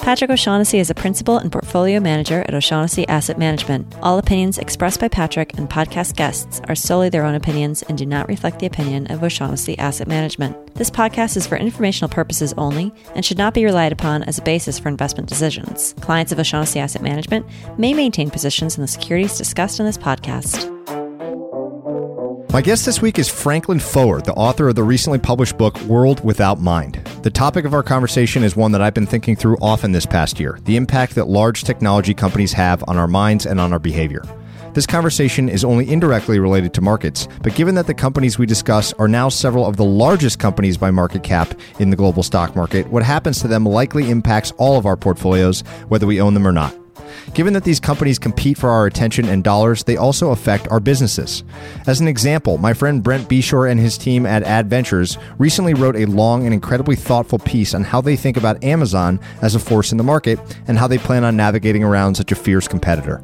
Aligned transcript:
Patrick 0.00 0.30
O'Shaughnessy 0.30 0.78
is 0.78 0.88
a 0.88 0.94
principal 0.94 1.36
and 1.36 1.52
portfolio 1.52 2.00
manager 2.00 2.40
at 2.48 2.54
O'Shaughnessy 2.54 3.06
Asset 3.06 3.38
Management. 3.38 3.94
All 4.00 4.18
opinions 4.18 4.56
expressed 4.56 4.98
by 4.98 5.08
Patrick 5.08 5.56
and 5.58 5.68
podcast 5.68 6.16
guests 6.16 6.60
are 6.68 6.74
solely 6.74 7.10
their 7.10 7.24
own 7.24 7.34
opinions 7.34 7.82
and 7.82 7.98
do 7.98 8.06
not 8.06 8.26
reflect 8.26 8.60
the 8.60 8.66
opinion 8.66 9.06
of 9.08 9.22
O'Shaughnessy 9.22 9.78
Asset 9.78 10.08
Management. 10.08 10.74
This 10.74 10.90
podcast 10.90 11.36
is 11.36 11.46
for 11.46 11.58
informational 11.58 12.08
purposes 12.08 12.54
only 12.56 12.92
and 13.14 13.24
should 13.24 13.38
not 13.38 13.52
be 13.52 13.64
relied 13.64 13.92
upon 13.92 14.22
as 14.22 14.38
a 14.38 14.42
basis 14.42 14.78
for 14.78 14.88
investment 14.88 15.28
decisions. 15.28 15.94
Clients 16.00 16.32
of 16.32 16.38
O'Shaughnessy 16.38 16.80
Asset 16.80 17.02
Management 17.02 17.44
may 17.78 17.92
maintain 17.92 18.30
positions 18.30 18.76
in 18.76 18.82
the 18.82 18.88
securities 18.88 19.36
discussed 19.36 19.80
in 19.80 19.86
this 19.86 19.98
podcast. 19.98 20.79
My 22.52 22.60
guest 22.60 22.84
this 22.84 23.00
week 23.00 23.20
is 23.20 23.28
Franklin 23.28 23.78
Foer, 23.78 24.20
the 24.20 24.34
author 24.34 24.68
of 24.68 24.74
the 24.74 24.82
recently 24.82 25.20
published 25.20 25.56
book 25.56 25.80
World 25.82 26.24
Without 26.24 26.58
Mind. 26.58 26.96
The 27.22 27.30
topic 27.30 27.64
of 27.64 27.74
our 27.74 27.84
conversation 27.84 28.42
is 28.42 28.56
one 28.56 28.72
that 28.72 28.82
I've 28.82 28.92
been 28.92 29.06
thinking 29.06 29.36
through 29.36 29.56
often 29.62 29.92
this 29.92 30.04
past 30.04 30.40
year 30.40 30.58
the 30.64 30.74
impact 30.74 31.14
that 31.14 31.28
large 31.28 31.62
technology 31.62 32.12
companies 32.12 32.52
have 32.54 32.82
on 32.88 32.96
our 32.96 33.06
minds 33.06 33.46
and 33.46 33.60
on 33.60 33.72
our 33.72 33.78
behavior. 33.78 34.24
This 34.74 34.84
conversation 34.84 35.48
is 35.48 35.64
only 35.64 35.88
indirectly 35.88 36.40
related 36.40 36.74
to 36.74 36.80
markets, 36.80 37.28
but 37.40 37.54
given 37.54 37.76
that 37.76 37.86
the 37.86 37.94
companies 37.94 38.36
we 38.36 38.46
discuss 38.46 38.92
are 38.94 39.06
now 39.06 39.28
several 39.28 39.64
of 39.64 39.76
the 39.76 39.84
largest 39.84 40.40
companies 40.40 40.76
by 40.76 40.90
market 40.90 41.22
cap 41.22 41.54
in 41.78 41.90
the 41.90 41.96
global 41.96 42.24
stock 42.24 42.56
market, 42.56 42.88
what 42.88 43.04
happens 43.04 43.40
to 43.42 43.48
them 43.48 43.64
likely 43.64 44.10
impacts 44.10 44.50
all 44.58 44.76
of 44.76 44.86
our 44.86 44.96
portfolios, 44.96 45.60
whether 45.86 46.06
we 46.06 46.20
own 46.20 46.34
them 46.34 46.48
or 46.48 46.52
not. 46.52 46.74
Given 47.34 47.52
that 47.54 47.64
these 47.64 47.80
companies 47.80 48.18
compete 48.18 48.58
for 48.58 48.70
our 48.70 48.86
attention 48.86 49.26
and 49.26 49.44
dollars, 49.44 49.84
they 49.84 49.96
also 49.96 50.30
affect 50.30 50.68
our 50.68 50.80
businesses. 50.80 51.44
As 51.86 52.00
an 52.00 52.08
example, 52.08 52.58
my 52.58 52.74
friend 52.74 53.02
Brent 53.02 53.28
Beshore 53.28 53.70
and 53.70 53.78
his 53.78 53.96
team 53.96 54.26
at 54.26 54.42
Adventures 54.42 55.16
recently 55.38 55.74
wrote 55.74 55.96
a 55.96 56.06
long 56.06 56.44
and 56.44 56.52
incredibly 56.52 56.96
thoughtful 56.96 57.38
piece 57.38 57.74
on 57.74 57.84
how 57.84 58.00
they 58.00 58.16
think 58.16 58.36
about 58.36 58.62
Amazon 58.64 59.20
as 59.42 59.54
a 59.54 59.60
force 59.60 59.92
in 59.92 59.98
the 59.98 60.04
market 60.04 60.38
and 60.66 60.78
how 60.78 60.86
they 60.86 60.98
plan 60.98 61.24
on 61.24 61.36
navigating 61.36 61.84
around 61.84 62.16
such 62.16 62.32
a 62.32 62.36
fierce 62.36 62.66
competitor. 62.66 63.22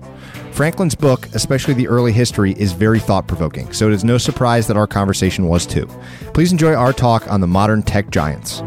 Franklin's 0.52 0.94
book, 0.94 1.26
especially 1.34 1.74
the 1.74 1.88
early 1.88 2.12
history, 2.12 2.52
is 2.52 2.72
very 2.72 2.98
thought 2.98 3.26
provoking, 3.26 3.72
so 3.74 3.88
it 3.88 3.92
is 3.92 4.04
no 4.04 4.16
surprise 4.16 4.66
that 4.66 4.76
our 4.76 4.86
conversation 4.86 5.48
was 5.48 5.66
too. 5.66 5.86
Please 6.32 6.50
enjoy 6.50 6.72
our 6.72 6.94
talk 6.94 7.30
on 7.30 7.42
the 7.42 7.46
modern 7.46 7.82
tech 7.82 8.08
giants. 8.10 8.62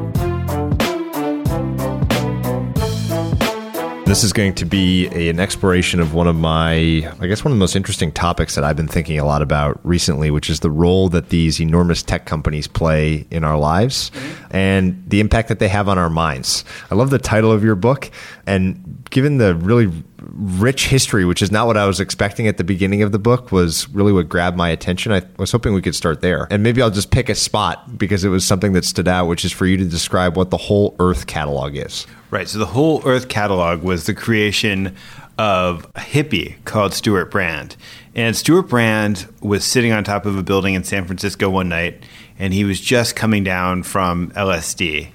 This 4.10 4.24
is 4.24 4.34
going 4.34 4.56
to 4.56 4.66
be 4.66 5.06
a, 5.10 5.30
an 5.30 5.40
exploration 5.40 6.00
of 6.00 6.16
one 6.16 6.26
of 6.26 6.36
my, 6.36 6.74
I 7.20 7.28
guess, 7.28 7.46
one 7.46 7.52
of 7.52 7.58
the 7.58 7.60
most 7.60 7.76
interesting 7.76 8.12
topics 8.12 8.56
that 8.56 8.64
I've 8.64 8.76
been 8.76 8.88
thinking 8.88 9.20
a 9.20 9.24
lot 9.24 9.44
about 9.44 9.80
recently, 9.84 10.32
which 10.32 10.50
is 10.50 10.62
the 10.62 10.72
role 10.72 11.10
that 11.10 11.30
these 11.30 11.62
enormous 11.62 12.02
tech 12.02 12.26
companies 12.26 12.68
play 12.68 13.28
in 13.30 13.44
our 13.44 13.56
lives 13.56 14.10
and 14.50 15.08
the 15.08 15.20
impact 15.20 15.48
that 15.50 15.60
they 15.60 15.68
have 15.68 15.88
on 15.88 16.00
our 16.00 16.10
minds. 16.10 16.66
I 16.90 16.96
love 16.96 17.12
the 17.12 17.20
title 17.20 17.52
of 17.52 17.64
your 17.64 17.76
book. 17.76 18.10
And 18.48 19.08
given 19.12 19.38
the 19.38 19.54
really 19.54 19.92
rich 20.18 20.88
history, 20.88 21.24
which 21.24 21.44
is 21.44 21.52
not 21.52 21.68
what 21.68 21.78
I 21.78 21.86
was 21.86 22.00
expecting 22.00 22.48
at 22.48 22.58
the 22.58 22.64
beginning 22.64 23.04
of 23.04 23.12
the 23.12 23.20
book, 23.20 23.52
was 23.52 23.88
really 23.90 24.12
what 24.12 24.28
grabbed 24.28 24.58
my 24.58 24.70
attention. 24.70 25.12
I 25.12 25.22
was 25.38 25.52
hoping 25.52 25.76
we 25.76 25.84
could 25.84 25.94
start 25.94 26.22
there. 26.22 26.48
And 26.50 26.64
maybe 26.64 26.82
I'll 26.82 26.90
just 26.90 27.12
pick 27.12 27.30
a 27.30 27.36
spot 27.36 28.00
because 28.00 28.24
it 28.24 28.30
was 28.30 28.44
something 28.44 28.74
that 28.74 28.86
stood 28.86 29.08
out, 29.08 29.28
which 29.28 29.46
is 29.46 29.52
for 29.52 29.68
you 29.68 29.78
to 29.78 29.86
describe 29.86 30.36
what 30.36 30.50
the 30.50 30.58
whole 30.58 30.96
Earth 30.98 31.28
catalog 31.28 31.76
is. 31.76 32.08
Right. 32.32 32.48
So 32.48 32.60
the 32.60 32.68
whole 32.68 33.02
Earth 33.06 33.28
catalog 33.28 33.82
was 33.82 34.06
the 34.06 34.14
creation 34.14 34.96
of 35.40 35.86
a 35.96 36.02
hippie 36.02 36.64
called 36.66 36.94
Stewart 36.94 37.32
Brand. 37.32 37.76
And 38.14 38.36
Stewart 38.36 38.68
Brand 38.68 39.28
was 39.42 39.64
sitting 39.64 39.92
on 39.92 40.04
top 40.04 40.26
of 40.26 40.38
a 40.38 40.44
building 40.44 40.74
in 40.74 40.84
San 40.84 41.06
Francisco 41.06 41.50
one 41.50 41.70
night, 41.70 42.04
and 42.38 42.54
he 42.54 42.66
was 42.66 42.80
just 42.80 43.16
coming 43.16 43.44
down 43.44 43.84
from 43.84 44.32
LSD. 44.32 45.10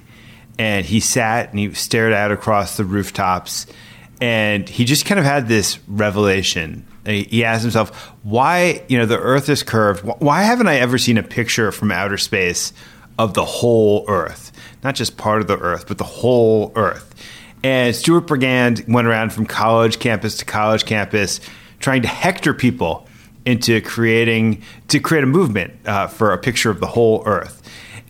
And 0.58 0.86
he 0.86 0.98
sat 0.98 1.50
and 1.50 1.58
he 1.58 1.72
stared 1.74 2.12
out 2.12 2.32
across 2.32 2.76
the 2.76 2.84
rooftops, 2.84 3.66
and 4.20 4.68
he 4.68 4.84
just 4.84 5.06
kind 5.06 5.18
of 5.18 5.24
had 5.24 5.46
this 5.46 5.78
revelation. 5.86 6.86
He 7.04 7.44
asked 7.44 7.62
himself, 7.62 7.90
why, 8.22 8.82
you 8.88 8.96
know, 8.96 9.04
the 9.04 9.18
Earth 9.18 9.50
is 9.50 9.62
curved. 9.62 10.04
Why 10.04 10.42
haven't 10.42 10.68
I 10.68 10.76
ever 10.76 10.96
seen 10.96 11.18
a 11.18 11.22
picture 11.22 11.70
from 11.70 11.92
outer 11.92 12.16
space 12.16 12.72
of 13.18 13.34
the 13.34 13.44
whole 13.44 14.04
Earth? 14.08 14.52
not 14.84 14.94
just 14.94 15.16
part 15.16 15.40
of 15.40 15.48
the 15.48 15.58
Earth, 15.58 15.88
but 15.88 15.98
the 15.98 16.04
whole 16.04 16.70
Earth. 16.76 17.12
And 17.64 17.96
Stewart 17.96 18.26
Brand 18.26 18.84
went 18.86 19.08
around 19.08 19.32
from 19.32 19.46
college 19.46 19.98
campus 19.98 20.36
to 20.36 20.44
college 20.44 20.84
campus, 20.84 21.40
trying 21.80 22.02
to 22.02 22.08
hector 22.08 22.52
people 22.52 23.08
into 23.46 23.80
creating 23.80 24.62
to 24.88 25.00
create 25.00 25.24
a 25.24 25.26
movement 25.26 25.72
uh, 25.86 26.06
for 26.06 26.32
a 26.32 26.38
picture 26.38 26.70
of 26.70 26.80
the 26.80 26.86
whole 26.86 27.22
Earth. 27.24 27.62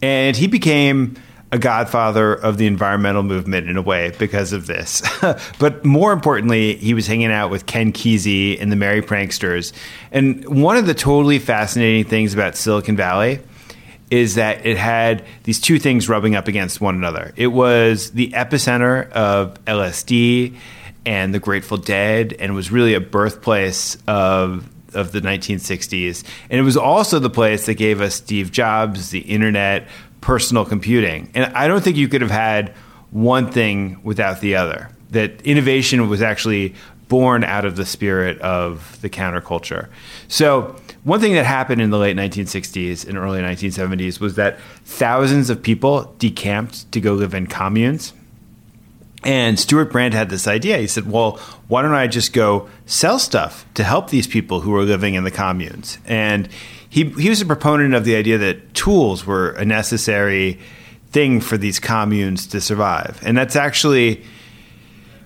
And 0.03 0.37
he 0.37 0.48
became 0.48 1.15
a 1.53 1.59
godfather 1.59 2.34
of 2.34 2.59
the 2.59 2.66
environmental 2.66 3.22
movement 3.22 3.69
in 3.69 3.76
a 3.76 3.82
way 3.82 4.12
because 4.19 4.53
of 4.53 4.66
this. 4.66 5.03
but 5.60 5.84
more 5.84 6.12
importantly, 6.12 6.75
he 6.76 6.94
was 6.94 7.06
hanging 7.06 7.31
out 7.31 7.48
with 7.48 7.66
Ken 7.66 7.92
Kesey 7.92 8.60
and 8.60 8.72
the 8.72 8.76
Merry 8.76 9.03
Pranksters. 9.03 9.72
And 10.10 10.44
one 10.48 10.76
of 10.76 10.86
the 10.86 10.94
totally 10.94 11.38
fascinating 11.38 12.04
things 12.04 12.34
about 12.34 12.56
Silicon 12.56 12.97
Valley 12.97 13.38
is 14.10 14.37
that 14.37 14.65
it 14.66 14.76
had 14.76 15.25
these 15.44 15.60
two 15.60 15.78
things 15.78 16.09
rubbing 16.09 16.34
up 16.34 16.48
against 16.48 16.81
one 16.81 16.94
another. 16.94 17.32
It 17.37 17.48
was 17.48 18.12
the 18.12 18.31
epicenter 18.31 19.10
of 19.12 19.62
LSD 19.65 20.56
and 21.06 21.34
the 21.34 21.38
Grateful 21.38 21.76
Dead, 21.76 22.34
and 22.38 22.54
was 22.54 22.70
really 22.70 22.94
a 22.94 23.00
birthplace 23.00 23.98
of 24.06 24.69
of 24.94 25.12
the 25.12 25.20
1960s. 25.20 26.25
And 26.48 26.59
it 26.59 26.62
was 26.62 26.76
also 26.76 27.19
the 27.19 27.31
place 27.31 27.66
that 27.66 27.75
gave 27.75 28.00
us 28.00 28.15
Steve 28.15 28.53
Jobs, 28.53 29.10
the 29.10 29.20
internet, 29.20 29.88
personal 30.21 30.65
computing. 30.65 31.31
And 31.34 31.53
I 31.54 31.69
don't 31.69 31.82
think 31.82 31.97
you 31.97 32.09
could 32.09 32.22
have 32.22 32.31
had 32.31 32.71
one 33.10 33.50
thing 33.50 34.00
without 34.03 34.41
the 34.41 34.56
other. 34.56 34.91
That 35.10 35.42
innovation 35.42 36.09
was 36.09 36.22
actually 36.22 36.75
born 37.15 37.45
out 37.45 37.65
of 37.65 37.77
the 37.77 37.87
spirit 37.87 38.37
of 38.41 39.01
the 39.01 39.09
counterculture. 39.09 39.87
So 40.27 40.75
one 41.05 41.21
thing 41.21 41.35
that 41.35 41.47
happened 41.47 41.81
in 41.81 41.91
the 41.91 41.97
late 41.97 42.17
1960s 42.17 43.07
and 43.09 43.17
early 43.17 43.41
1970s 43.41 44.19
was 44.19 44.35
that 44.35 44.59
thousands 44.85 45.49
of 45.49 45.63
people 45.63 46.13
decamped 46.19 46.91
to 46.91 47.01
go 47.01 47.15
live 47.15 47.33
in 47.33 47.47
communes. 47.47 48.13
And 49.23 49.61
Stewart 49.61 49.93
Brand 49.93 50.13
had 50.13 50.29
this 50.29 50.49
idea. 50.49 50.79
He 50.79 50.89
said, 50.89 51.09
Well, 51.09 51.37
why 51.69 51.83
don't 51.83 51.93
I 51.93 52.09
just 52.09 52.33
go 52.33 52.69
sell 52.85 53.21
stuff 53.21 53.65
to 53.75 53.85
help 53.85 54.11
these 54.11 54.27
people 54.27 54.63
who 54.63 54.75
are 54.75 54.83
living 54.83 55.15
in 55.15 55.23
the 55.23 55.31
communes? 55.31 55.99
And 56.07 56.49
he, 56.91 57.11
he 57.11 57.29
was 57.29 57.41
a 57.41 57.47
proponent 57.47 57.95
of 57.95 58.05
the 58.05 58.17
idea 58.17 58.39
that 58.39 58.75
tools 58.75 59.25
were 59.25 59.51
a 59.51 59.65
necessary 59.65 60.59
thing 61.13 61.41
for 61.41 61.57
these 61.57 61.79
communes 61.79 62.49
to 62.49 62.61
survive. 62.61 63.21
And 63.23 63.39
that's 63.39 63.55
actually 63.55 64.25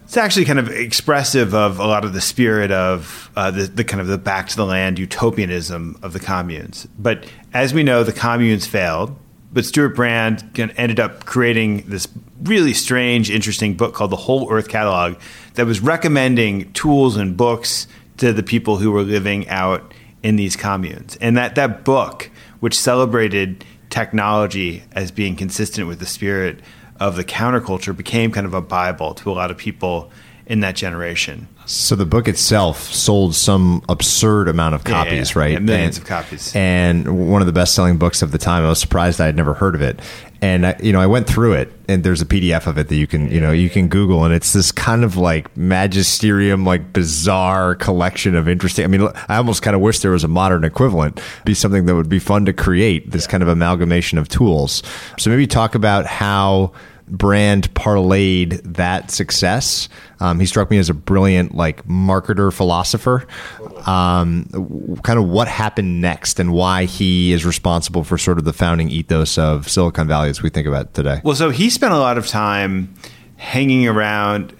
it's 0.09 0.17
actually 0.17 0.47
kind 0.47 0.59
of 0.59 0.71
expressive 0.71 1.55
of 1.55 1.79
a 1.79 1.87
lot 1.87 2.03
of 2.03 2.15
the 2.15 2.21
spirit 2.23 2.71
of 2.71 3.31
uh, 3.37 3.51
the, 3.51 3.65
the, 3.65 3.85
kind 3.85 4.01
of 4.01 4.07
the 4.07 4.17
back 4.17 4.49
to 4.49 4.57
the 4.57 4.65
land 4.65 4.99
utopianism 4.99 5.99
of 6.03 6.15
the 6.15 6.19
communes. 6.19 6.89
But 6.99 7.27
as 7.53 7.75
we 7.75 7.83
know, 7.83 8.03
the 8.05 8.15
communes 8.15 8.67
failed. 8.67 9.15
But 9.53 9.67
Stewart 9.67 9.95
Brand 9.95 10.59
ended 10.79 10.99
up 10.99 11.27
creating 11.27 11.83
this 11.89 12.09
really 12.43 12.73
strange, 12.73 13.31
interesting 13.31 13.75
book 13.75 13.93
called 13.93 14.11
The 14.11 14.17
Whole 14.17 14.51
Earth 14.51 14.69
Catalog 14.69 15.17
that 15.55 15.67
was 15.67 15.81
recommending 15.81 16.73
tools 16.73 17.19
and 17.19 17.37
books 17.37 17.87
to 18.17 18.33
the 18.33 18.43
people 18.43 18.79
who 18.79 18.91
were 18.91 19.03
living 19.03 19.47
out 19.51 19.93
in 20.23 20.37
these 20.37 20.57
communes. 20.57 21.19
And 21.21 21.37
that, 21.37 21.55
that 21.57 21.85
book, 21.85 22.31
which 22.61 22.79
celebrated 22.79 23.63
technology 23.91 24.85
as 24.93 25.11
being 25.11 25.37
consistent 25.37 25.87
with 25.87 25.99
the 25.99 26.07
spirit 26.07 26.61
of 27.01 27.17
the 27.17 27.25
counterculture 27.25 27.97
became 27.97 28.33
kind 28.33 28.47
of 28.47 28.55
a 28.55 28.61
Bible 28.61 29.15
to 29.15 29.31
a 29.31 29.35
lot 29.35 29.51
of 29.51 29.57
people 29.57 30.11
in 30.47 30.61
that 30.61 30.75
generation. 30.75 31.47
So 31.67 31.95
the 31.95 32.07
book 32.07 32.27
itself 32.27 32.81
sold 32.81 33.35
some 33.35 33.83
absurd 33.91 34.49
amount 34.49 34.75
of 34.75 34.85
copies, 34.85 35.31
yeah, 35.31 35.35
yeah, 35.35 35.41
right? 35.45 35.53
Yeah, 35.53 35.59
millions 35.59 35.99
and, 35.99 36.05
of 36.05 36.09
copies. 36.09 36.57
And 36.57 37.31
one 37.31 37.43
of 37.43 37.47
the 37.47 37.53
best-selling 37.53 37.99
books 37.99 38.23
of 38.23 38.33
the 38.33 38.39
time. 38.39 38.65
I 38.65 38.71
was 38.71 38.81
surprised 38.81 39.21
I 39.21 39.27
had 39.27 39.37
never 39.37 39.53
heard 39.53 39.75
of 39.75 39.83
it. 39.83 40.01
And 40.41 40.67
I, 40.67 40.77
you 40.81 40.93
know, 40.93 41.01
I 41.01 41.07
went 41.07 41.27
through 41.27 41.55
it, 41.55 41.73
and 41.89 42.05
there's 42.05 42.23
a 42.23 42.27
PDF 42.27 42.69
of 42.69 42.79
it 42.79 42.89
that 42.89 42.95
you 42.95 43.09
can, 43.09 43.29
you 43.31 43.41
know, 43.41 43.51
you 43.51 43.69
can 43.69 43.89
Google, 43.89 44.25
and 44.25 44.33
it's 44.33 44.53
this 44.53 44.71
kind 44.71 45.03
of 45.03 45.17
like 45.17 45.57
magisterium, 45.57 46.65
like 46.65 46.93
bizarre 46.93 47.75
collection 47.75 48.37
of 48.37 48.49
interesting. 48.49 48.85
I 48.85 48.89
mean, 48.89 49.09
I 49.29 49.37
almost 49.37 49.63
kind 49.63 49.75
of 49.75 49.83
wish 49.83 49.99
there 49.99 50.13
was 50.13 50.23
a 50.23 50.29
modern 50.29 50.63
equivalent, 50.63 51.21
be 51.45 51.55
something 51.55 51.87
that 51.87 51.97
would 51.97 52.09
be 52.09 52.21
fun 52.21 52.45
to 52.45 52.53
create. 52.53 53.11
This 53.11 53.27
kind 53.27 53.43
of 53.43 53.49
amalgamation 53.49 54.17
of 54.17 54.29
tools. 54.29 54.83
So 55.19 55.29
maybe 55.29 55.47
talk 55.47 55.75
about 55.75 56.07
how 56.07 56.73
Brand 57.11 57.73
parlayed 57.75 58.61
that 58.75 59.11
success. 59.11 59.89
Um, 60.21 60.41
he 60.41 60.47
struck 60.47 60.71
me 60.71 60.79
as 60.79 60.91
a 60.91 60.95
brilliant 60.95 61.55
like 61.55 61.87
marketer 61.87 62.53
philosopher. 62.53 63.27
Um, 63.87 64.99
kind 65.03 65.19
of 65.19 65.27
what 65.27 65.49
happened 65.49 66.01
next 66.01 66.41
and 66.41 66.53
why 66.53 66.85
he 66.85 67.33
is 67.33 67.45
responsible 67.45 68.05
for 68.05 68.19
sort 68.19 68.39
of 68.39 68.45
the 68.45 68.53
founding 68.53 68.91
ethos 68.91 69.39
of 69.39 69.69
Silicon 69.69 70.09
Valley 70.09 70.31
as 70.31 70.43
we 70.43 70.51
think 70.51 70.67
about 70.67 70.95
today. 70.95 71.21
Well, 71.25 71.37
so 71.37 71.51
he 71.51 71.71
spent 71.71 71.93
a 71.93 71.99
lot 71.99 72.19
of 72.19 72.27
time 72.27 72.95
hanging 73.37 73.87
around 73.87 74.55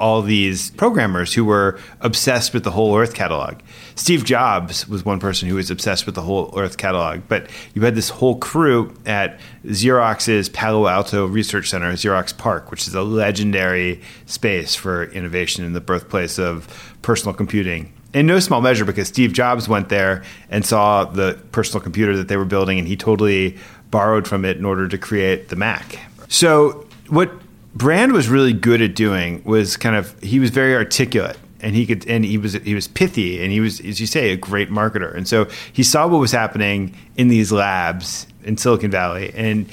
all 0.00 0.22
these 0.22 0.70
programmers 0.72 1.34
who 1.34 1.44
were 1.44 1.78
obsessed 2.00 2.54
with 2.54 2.64
the 2.64 2.70
whole 2.70 2.96
Earth 2.96 3.14
catalog. 3.14 3.58
Steve 3.94 4.24
Jobs 4.24 4.88
was 4.88 5.04
one 5.04 5.20
person 5.20 5.48
who 5.48 5.56
was 5.56 5.70
obsessed 5.70 6.06
with 6.06 6.14
the 6.14 6.22
whole 6.22 6.52
Earth 6.58 6.78
catalog, 6.78 7.20
but 7.28 7.48
you 7.74 7.82
had 7.82 7.94
this 7.94 8.08
whole 8.08 8.38
crew 8.38 8.92
at 9.04 9.38
Xerox's 9.66 10.48
Palo 10.48 10.88
Alto 10.88 11.26
Research 11.26 11.68
Center, 11.68 11.92
Xerox 11.92 12.36
PARC, 12.36 12.70
which 12.70 12.88
is 12.88 12.94
a 12.94 13.02
legendary 13.02 14.00
space 14.24 14.74
for 14.74 15.04
innovation 15.04 15.64
and 15.64 15.76
the 15.76 15.80
birthplace 15.80 16.38
of 16.38 16.96
personal 17.02 17.34
computing. 17.34 17.92
In 18.14 18.26
no 18.26 18.40
small 18.40 18.60
measure, 18.60 18.84
because 18.84 19.06
Steve 19.06 19.32
Jobs 19.32 19.68
went 19.68 19.90
there 19.90 20.24
and 20.48 20.64
saw 20.64 21.04
the 21.04 21.38
personal 21.52 21.80
computer 21.80 22.16
that 22.16 22.28
they 22.28 22.38
were 22.38 22.44
building, 22.46 22.78
and 22.78 22.88
he 22.88 22.96
totally 22.96 23.56
borrowed 23.90 24.26
from 24.26 24.44
it 24.44 24.56
in 24.56 24.64
order 24.64 24.88
to 24.88 24.98
create 24.98 25.48
the 25.50 25.56
Mac. 25.56 25.98
So, 26.28 26.86
what 27.08 27.30
Brand 27.74 28.12
was 28.12 28.28
really 28.28 28.52
good 28.52 28.82
at 28.82 28.94
doing 28.94 29.42
was 29.44 29.76
kind 29.76 29.96
of 29.96 30.18
he 30.20 30.40
was 30.40 30.50
very 30.50 30.74
articulate 30.74 31.38
and 31.60 31.74
he 31.74 31.86
could 31.86 32.06
and 32.06 32.24
he 32.24 32.38
was 32.38 32.54
he 32.54 32.74
was 32.74 32.88
pithy 32.88 33.42
and 33.42 33.52
he 33.52 33.60
was 33.60 33.80
as 33.80 34.00
you 34.00 34.06
say 34.06 34.30
a 34.30 34.36
great 34.36 34.70
marketer. 34.70 35.14
And 35.14 35.28
so 35.28 35.46
he 35.72 35.82
saw 35.82 36.06
what 36.06 36.18
was 36.18 36.32
happening 36.32 36.96
in 37.16 37.28
these 37.28 37.52
labs 37.52 38.26
in 38.42 38.56
Silicon 38.56 38.90
Valley 38.90 39.32
and 39.34 39.68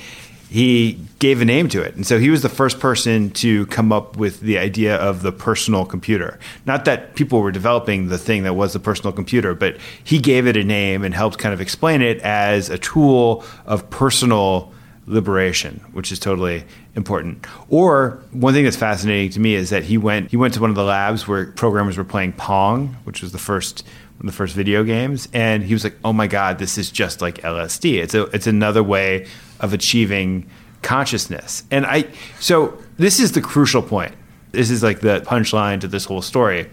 he 0.49 0.97
gave 1.19 1.41
a 1.41 1.45
name 1.45 1.67
to 1.67 1.81
it. 1.81 1.95
And 1.95 2.07
so 2.07 2.19
he 2.19 2.29
was 2.29 2.41
the 2.41 2.49
first 2.49 2.79
person 2.79 3.31
to 3.31 3.65
come 3.65 3.91
up 3.91 4.15
with 4.15 4.39
the 4.39 4.57
idea 4.57 4.95
of 4.95 5.21
the 5.21 5.33
personal 5.33 5.83
computer. 5.83 6.39
Not 6.65 6.85
that 6.85 7.15
people 7.15 7.41
were 7.41 7.51
developing 7.51 8.07
the 8.07 8.17
thing 8.17 8.43
that 8.43 8.53
was 8.53 8.73
the 8.73 8.79
personal 8.79 9.11
computer 9.11 9.55
but 9.55 9.77
he 10.03 10.19
gave 10.19 10.45
it 10.47 10.55
a 10.55 10.63
name 10.63 11.03
and 11.03 11.13
helped 11.13 11.39
kind 11.39 11.53
of 11.53 11.61
explain 11.61 12.01
it 12.01 12.19
as 12.19 12.69
a 12.69 12.77
tool 12.77 13.43
of 13.65 13.89
personal 13.89 14.71
liberation, 15.07 15.79
which 15.93 16.11
is 16.11 16.19
totally 16.19 16.65
important. 16.95 17.45
Or 17.69 18.21
one 18.31 18.53
thing 18.53 18.65
that's 18.65 18.75
fascinating 18.75 19.31
to 19.31 19.39
me 19.39 19.55
is 19.55 19.69
that 19.69 19.83
he 19.83 19.97
went 19.97 20.29
he 20.29 20.37
went 20.37 20.53
to 20.55 20.61
one 20.61 20.69
of 20.69 20.75
the 20.75 20.83
labs 20.83 21.27
where 21.27 21.47
programmers 21.47 21.97
were 21.97 22.03
playing 22.03 22.33
Pong, 22.33 22.97
which 23.05 23.21
was 23.21 23.31
the 23.31 23.37
first 23.37 23.83
one 24.17 24.27
of 24.27 24.33
the 24.33 24.37
first 24.37 24.53
video 24.53 24.83
games, 24.83 25.27
and 25.33 25.63
he 25.63 25.73
was 25.73 25.83
like, 25.83 25.95
"Oh 26.03 26.13
my 26.13 26.27
god, 26.27 26.59
this 26.59 26.77
is 26.77 26.91
just 26.91 27.21
like 27.21 27.37
LSD. 27.41 28.01
It's 28.01 28.13
a 28.13 28.23
it's 28.27 28.47
another 28.47 28.83
way 28.83 29.27
of 29.61 29.73
achieving 29.73 30.45
consciousness." 30.81 31.63
And 31.71 31.85
I 31.85 32.05
so 32.39 32.77
this 32.97 33.19
is 33.19 33.31
the 33.31 33.41
crucial 33.41 33.81
point. 33.81 34.13
This 34.51 34.69
is 34.69 34.83
like 34.83 34.99
the 34.99 35.21
punchline 35.21 35.79
to 35.81 35.87
this 35.87 36.05
whole 36.05 36.21
story 36.21 36.67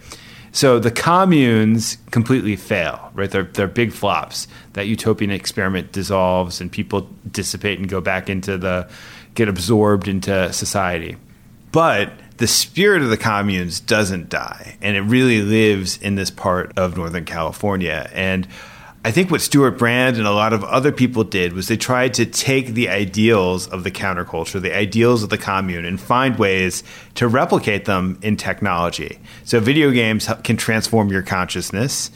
so 0.54 0.78
the 0.78 0.92
communes 0.92 1.98
completely 2.12 2.54
fail, 2.54 3.10
right? 3.12 3.28
They're, 3.28 3.42
they're 3.42 3.66
big 3.66 3.92
flops. 3.92 4.46
That 4.74 4.86
utopian 4.86 5.32
experiment 5.32 5.90
dissolves 5.90 6.60
and 6.60 6.70
people 6.70 7.10
dissipate 7.28 7.80
and 7.80 7.88
go 7.88 8.00
back 8.00 8.30
into 8.30 8.56
the, 8.56 8.88
get 9.34 9.48
absorbed 9.48 10.06
into 10.06 10.52
society. 10.52 11.16
But 11.72 12.12
the 12.36 12.46
spirit 12.46 13.02
of 13.02 13.10
the 13.10 13.16
communes 13.16 13.80
doesn't 13.80 14.28
die, 14.28 14.78
and 14.80 14.96
it 14.96 15.00
really 15.00 15.42
lives 15.42 15.96
in 15.96 16.14
this 16.14 16.30
part 16.30 16.72
of 16.78 16.96
Northern 16.96 17.24
California. 17.24 18.08
And 18.14 18.46
I 19.06 19.10
think 19.10 19.30
what 19.30 19.42
Stewart 19.42 19.76
Brand 19.76 20.16
and 20.16 20.26
a 20.26 20.32
lot 20.32 20.54
of 20.54 20.64
other 20.64 20.90
people 20.90 21.24
did 21.24 21.52
was 21.52 21.68
they 21.68 21.76
tried 21.76 22.14
to 22.14 22.24
take 22.24 22.68
the 22.68 22.88
ideals 22.88 23.68
of 23.68 23.84
the 23.84 23.90
counterculture, 23.90 24.62
the 24.62 24.74
ideals 24.74 25.22
of 25.22 25.28
the 25.28 25.36
commune, 25.36 25.84
and 25.84 26.00
find 26.00 26.38
ways 26.38 26.82
to 27.16 27.28
replicate 27.28 27.84
them 27.84 28.18
in 28.22 28.38
technology. 28.38 29.18
So, 29.44 29.60
video 29.60 29.90
games 29.90 30.26
can 30.42 30.56
transform 30.56 31.10
your 31.10 31.20
consciousness. 31.20 32.10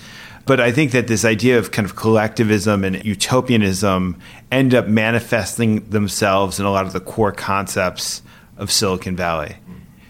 But 0.46 0.61
I 0.61 0.73
think 0.73 0.93
that 0.93 1.08
this 1.08 1.26
idea 1.26 1.58
of 1.58 1.73
kind 1.73 1.85
of 1.85 1.94
collectivism 1.94 2.82
and 2.85 3.05
utopianism 3.05 4.19
end 4.50 4.75
up 4.75 4.87
manifesting 4.87 5.87
themselves 5.90 6.58
in 6.58 6.64
a 6.64 6.70
lot 6.70 6.87
of 6.87 6.94
the 6.94 7.00
core 7.00 7.32
concepts 7.32 8.23
of 8.56 8.73
Silicon 8.73 9.14
Valley. 9.14 9.56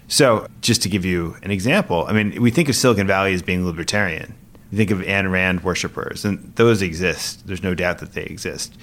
So, 0.07 0.47
just 0.61 0.83
to 0.83 0.89
give 0.89 1.05
you 1.05 1.37
an 1.43 1.51
example, 1.51 2.07
I 2.07 2.13
mean, 2.13 2.41
we 2.41 2.53
think 2.53 2.69
of 2.69 2.77
Silicon 2.77 3.09
Valley 3.09 3.35
as 3.35 3.43
being 3.43 3.67
libertarian 3.67 4.38
you 4.71 4.79
think 4.79 4.91
of 4.91 4.99
Ayn 4.99 5.31
Rand 5.31 5.65
worshippers, 5.65 6.25
and 6.25 6.53
those 6.57 6.83
exist. 6.83 7.47
There's 7.47 7.63
no 7.63 7.75
doubt 7.75 7.99
that 7.99 8.13
they 8.13 8.25
exist. 8.25 8.77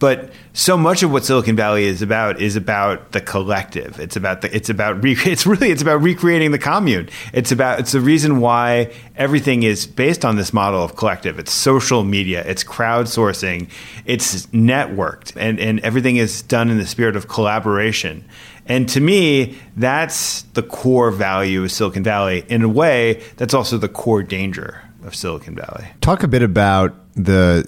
But 0.00 0.32
so 0.54 0.78
much 0.78 1.02
of 1.02 1.12
what 1.12 1.26
Silicon 1.26 1.56
Valley 1.56 1.84
is 1.84 2.00
about 2.00 2.40
is 2.40 2.56
about 2.56 3.12
the 3.12 3.20
collective. 3.20 4.00
It's 4.00 4.16
about 4.16 4.40
the, 4.40 4.56
it's 4.56 4.70
about 4.70 5.04
re, 5.04 5.12
it's 5.26 5.46
really 5.46 5.70
it's 5.70 5.82
about 5.82 6.02
recreating 6.02 6.52
the 6.52 6.58
commune. 6.58 7.10
It's 7.34 7.52
about 7.52 7.80
it's 7.80 7.92
the 7.92 8.00
reason 8.00 8.40
why 8.40 8.92
everything 9.14 9.62
is 9.62 9.86
based 9.86 10.24
on 10.24 10.36
this 10.36 10.54
model 10.54 10.82
of 10.82 10.96
collective. 10.96 11.38
It's 11.38 11.52
social 11.52 12.02
media, 12.02 12.42
it's 12.46 12.64
crowdsourcing, 12.64 13.68
it's 14.06 14.46
networked, 14.46 15.36
and 15.36 15.60
and 15.60 15.80
everything 15.80 16.16
is 16.16 16.42
done 16.42 16.70
in 16.70 16.78
the 16.78 16.86
spirit 16.86 17.14
of 17.14 17.28
collaboration. 17.28 18.24
And 18.64 18.88
to 18.90 19.00
me, 19.00 19.58
that's 19.76 20.42
the 20.54 20.62
core 20.62 21.10
value 21.10 21.62
of 21.64 21.72
Silicon 21.72 22.04
Valley. 22.04 22.44
In 22.48 22.62
a 22.62 22.68
way, 22.68 23.22
that's 23.36 23.52
also 23.52 23.76
the 23.76 23.88
core 23.88 24.22
danger 24.22 24.82
of 25.04 25.14
Silicon 25.14 25.54
Valley. 25.54 25.88
Talk 26.00 26.22
a 26.22 26.28
bit 26.28 26.42
about 26.42 26.94
the 27.14 27.64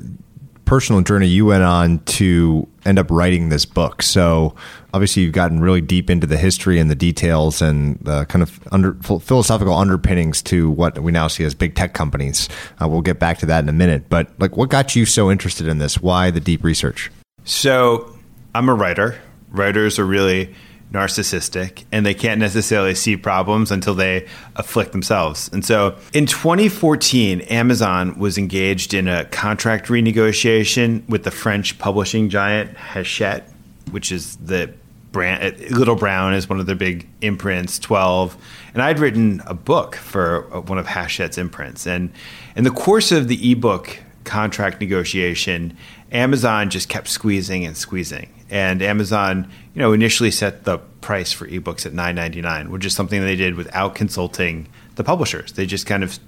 personal 0.64 1.02
journey 1.02 1.26
you 1.26 1.44
went 1.46 1.62
on 1.62 1.98
to 2.00 2.66
end 2.86 2.98
up 2.98 3.10
writing 3.10 3.48
this 3.48 3.66
book. 3.66 4.02
So 4.02 4.54
obviously 4.94 5.22
you've 5.22 5.32
gotten 5.34 5.60
really 5.60 5.80
deep 5.80 6.08
into 6.08 6.26
the 6.26 6.36
history 6.36 6.78
and 6.78 6.90
the 6.90 6.94
details 6.94 7.60
and 7.60 7.98
the 8.00 8.24
kind 8.26 8.42
of 8.42 8.58
under, 8.72 8.94
philosophical 8.94 9.74
underpinnings 9.74 10.40
to 10.44 10.70
what 10.70 10.98
we 10.98 11.12
now 11.12 11.28
see 11.28 11.44
as 11.44 11.54
big 11.54 11.74
tech 11.74 11.94
companies. 11.94 12.48
Uh, 12.80 12.88
we'll 12.88 13.02
get 13.02 13.18
back 13.18 13.38
to 13.38 13.46
that 13.46 13.62
in 13.62 13.68
a 13.68 13.72
minute. 13.72 14.08
But 14.08 14.30
like, 14.38 14.56
what 14.56 14.70
got 14.70 14.96
you 14.96 15.04
so 15.04 15.30
interested 15.30 15.68
in 15.68 15.78
this? 15.78 16.00
Why 16.00 16.30
the 16.30 16.40
deep 16.40 16.64
research? 16.64 17.10
So 17.44 18.16
I'm 18.54 18.68
a 18.68 18.74
writer. 18.74 19.20
Writers 19.50 19.98
are 19.98 20.06
really 20.06 20.54
narcissistic 20.92 21.84
and 21.90 22.04
they 22.04 22.14
can't 22.14 22.38
necessarily 22.38 22.94
see 22.94 23.16
problems 23.16 23.70
until 23.70 23.94
they 23.94 24.28
afflict 24.56 24.92
themselves. 24.92 25.48
And 25.52 25.64
so 25.64 25.96
in 26.12 26.26
2014, 26.26 27.40
Amazon 27.42 28.18
was 28.18 28.38
engaged 28.38 28.92
in 28.94 29.08
a 29.08 29.24
contract 29.26 29.86
renegotiation 29.86 31.08
with 31.08 31.24
the 31.24 31.30
French 31.30 31.78
publishing 31.78 32.28
giant 32.28 32.76
Hachette, 32.76 33.48
which 33.90 34.12
is 34.12 34.36
the 34.36 34.72
brand 35.12 35.42
uh, 35.42 35.76
Little 35.76 35.96
Brown 35.96 36.34
is 36.34 36.48
one 36.48 36.58
of 36.58 36.66
their 36.66 36.76
big 36.76 37.08
imprints, 37.20 37.78
12. 37.78 38.36
And 38.74 38.82
I'd 38.82 38.98
written 38.98 39.42
a 39.46 39.54
book 39.54 39.96
for 39.96 40.52
uh, 40.52 40.60
one 40.60 40.78
of 40.78 40.86
Hachette's 40.86 41.38
imprints. 41.38 41.86
And 41.86 42.12
in 42.56 42.64
the 42.64 42.70
course 42.70 43.12
of 43.12 43.28
the 43.28 43.52
ebook 43.52 43.98
contract 44.24 44.80
negotiation, 44.80 45.76
Amazon 46.12 46.70
just 46.70 46.88
kept 46.88 47.08
squeezing 47.08 47.64
and 47.64 47.76
squeezing. 47.76 48.32
And 48.50 48.82
Amazon, 48.82 49.50
you 49.74 49.80
know, 49.80 49.92
initially 49.92 50.30
set 50.30 50.64
the 50.64 50.78
price 51.00 51.32
for 51.32 51.46
ebooks 51.48 51.86
at 51.86 51.92
$9.99, 51.92 52.68
which 52.68 52.84
is 52.84 52.94
something 52.94 53.22
they 53.22 53.34
did 53.34 53.54
without 53.54 53.94
consulting 53.94 54.68
the 54.96 55.04
publishers. 55.04 55.52
They 55.52 55.64
just 55.66 55.86
kind 55.86 56.04
of 56.04 56.18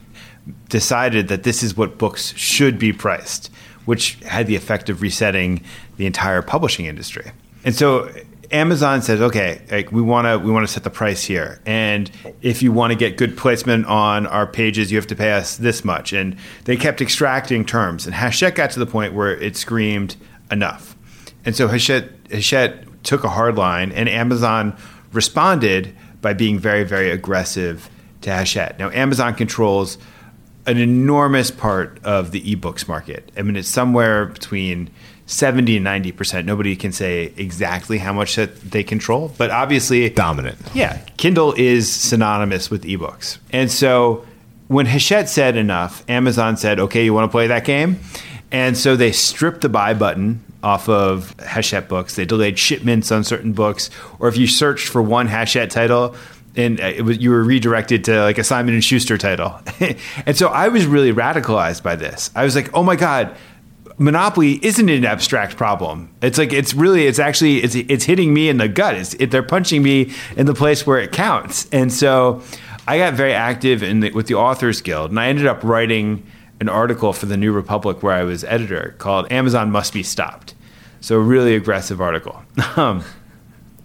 decided 0.69 1.29
that 1.29 1.43
this 1.43 1.63
is 1.63 1.77
what 1.77 1.99
books 1.99 2.35
should 2.37 2.79
be 2.79 2.93
priced, 2.93 3.51
which 3.85 4.15
had 4.25 4.47
the 4.47 4.57
effect 4.57 4.89
of 4.89 5.03
resetting 5.03 5.63
the 5.97 6.07
entire 6.07 6.41
publishing 6.41 6.87
industry. 6.87 7.31
And 7.65 7.75
so 7.75 8.11
Amazon 8.55 9.03
says, 9.03 9.21
okay, 9.21 9.61
like 9.69 9.91
we 9.91 10.01
want 10.01 10.27
to 10.27 10.39
we 10.39 10.53
want 10.53 10.65
to 10.65 10.73
set 10.73 10.85
the 10.85 10.91
price 10.91 11.25
here, 11.25 11.61
and 11.67 12.09
if 12.41 12.63
you 12.63 12.71
want 12.71 12.93
to 12.93 12.97
get 12.97 13.17
good 13.17 13.37
placement 13.37 13.85
on 13.87 14.27
our 14.29 14.47
pages, 14.47 14.93
you 14.93 14.97
have 14.97 15.09
to 15.09 15.17
pay 15.17 15.33
us 15.33 15.57
this 15.57 15.85
much. 15.85 16.13
And 16.13 16.37
they 16.65 16.77
kept 16.77 17.01
extracting 17.01 17.65
terms, 17.65 18.07
and 18.07 18.15
Hachette 18.15 18.55
got 18.55 18.71
to 18.71 18.79
the 18.79 18.87
point 18.87 19.13
where 19.13 19.37
it 19.37 19.57
screamed 19.57 20.15
enough. 20.53 20.97
And 21.45 21.57
so 21.57 21.67
Hachette, 21.67 22.11
Hachette 22.31 23.03
took 23.03 23.25
a 23.25 23.29
hard 23.29 23.57
line, 23.57 23.91
and 23.91 24.09
Amazon 24.09 24.77
responded 25.13 25.93
by 26.21 26.33
being 26.33 26.59
very, 26.59 26.85
very 26.85 27.11
aggressive 27.11 27.91
to 28.21 28.31
Hachette. 28.31 28.79
Now, 28.79 28.91
Amazon 28.91 29.35
controls 29.35 29.99
an 30.67 30.79
enormous 30.79 31.51
part 31.51 31.99
of 32.05 32.31
the 32.31 32.41
ebooks 32.55 32.87
market. 32.87 33.33
I 33.37 33.43
mean, 33.43 33.57
it's 33.57 33.69
somewhere 33.69 34.27
between 34.27 34.91
70 35.27 35.79
and 35.79 35.87
90%. 35.87 36.45
Nobody 36.45 36.77
can 36.77 36.93
say 36.93 37.33
exactly 37.37 37.99
how 37.99 38.13
much 38.13 38.37
that 38.37 38.61
they 38.61 38.83
control, 38.83 39.33
but 39.39 39.51
obviously 39.51 40.09
dominant. 40.11 40.59
Yeah, 40.75 40.99
Kindle 41.17 41.55
is 41.57 41.91
synonymous 41.91 42.71
with 42.71 42.85
ebooks. 42.85 43.39
And 43.51 43.71
so 43.71 44.25
when 44.69 44.87
Hachette 44.87 45.29
said 45.29 45.57
enough, 45.57 46.05
Amazon 46.09 46.57
said, 46.57 46.79
"Okay, 46.79 47.05
you 47.05 47.15
want 47.15 47.31
to 47.31 47.33
play 47.33 47.47
that 47.47 47.65
game?" 47.65 47.99
And 48.53 48.77
so 48.77 48.97
they 48.97 49.13
stripped 49.13 49.63
the 49.63 49.69
buy 49.69 49.95
button 49.95 50.45
off 50.63 50.89
of 50.89 51.35
Hachette 51.41 51.89
books. 51.89 52.17
They 52.17 52.25
delayed 52.25 52.59
shipments 52.59 53.11
on 53.11 53.25
certain 53.25 53.53
books, 53.53 53.91
or 54.19 54.29
if 54.29 54.37
you 54.37 54.47
searched 54.47 54.89
for 54.89 55.03
one 55.03 55.27
Hachette 55.27 55.71
title, 55.71 56.15
and 56.57 56.81
uh, 56.81 56.85
it 56.85 57.03
was, 57.03 57.19
you 57.19 57.31
were 57.31 57.43
redirected 57.43 58.05
to 58.05 58.23
like 58.23 58.39
a 58.39 58.45
Simon 58.45 58.75
and 58.75 58.85
Schuster 58.85 59.19
title. 59.19 59.59
and 60.27 60.37
so 60.37 60.49
I 60.49 60.69
was 60.69 60.87
really 60.87 61.13
radicalized 61.13 61.83
by 61.83 61.97
this. 61.97 62.31
I 62.35 62.45
was 62.45 62.55
like, 62.55 62.71
"Oh 62.75 62.83
my 62.83 62.97
god." 62.97 63.37
Monopoly 63.99 64.65
isn't 64.65 64.89
an 64.89 65.05
abstract 65.05 65.57
problem. 65.57 66.15
It's 66.23 66.39
like 66.39 66.53
it's 66.53 66.75
really 66.75 67.07
it's 67.07 67.19
actually 67.19 67.59
it's 67.59 67.75
it's 67.75 68.05
hitting 68.05 68.35
me 68.35 68.49
in 68.49 68.59
the 68.59 68.69
gut. 68.69 68.95
It's 68.95 69.15
it, 69.15 69.31
they're 69.31 69.43
punching 69.43 69.83
me 69.83 70.13
in 70.37 70.47
the 70.47 70.55
place 70.55 70.87
where 70.87 70.99
it 70.99 71.13
counts. 71.13 71.69
And 71.73 71.93
so 71.93 72.43
I 72.87 72.99
got 72.99 73.15
very 73.15 73.33
active 73.33 73.83
in 73.83 74.01
the, 74.01 74.11
with 74.11 74.27
the 74.27 74.35
Authors 74.35 74.81
Guild, 74.81 75.11
and 75.11 75.19
I 75.19 75.29
ended 75.29 75.47
up 75.47 75.63
writing 75.63 76.27
an 76.61 76.69
article 76.69 77.13
for 77.13 77.27
the 77.27 77.37
New 77.37 77.53
Republic 77.53 78.03
where 78.03 78.15
I 78.15 78.25
was 78.25 78.45
editor 78.45 78.95
called 78.99 79.31
"Amazon 79.33 79.71
Must 79.71 79.93
Be 79.93 80.03
Stopped." 80.03 80.55
So 81.01 81.17
a 81.17 81.21
really 81.23 81.55
aggressive 81.55 82.01
article. 82.01 82.43
Um, 82.77 83.05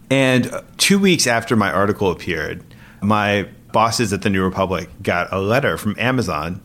and 0.10 0.52
two 0.78 0.98
weeks 0.98 1.28
after 1.28 1.56
my 1.56 1.72
article 1.72 2.10
appeared, 2.10 2.64
my 3.02 3.48
bosses 3.72 4.12
at 4.12 4.24
the 4.24 4.30
New 4.30 4.44
Republic 4.44 4.90
got 5.04 5.32
a 5.32 5.40
letter 5.40 5.78
from 5.78 5.96
Amazon, 6.00 6.62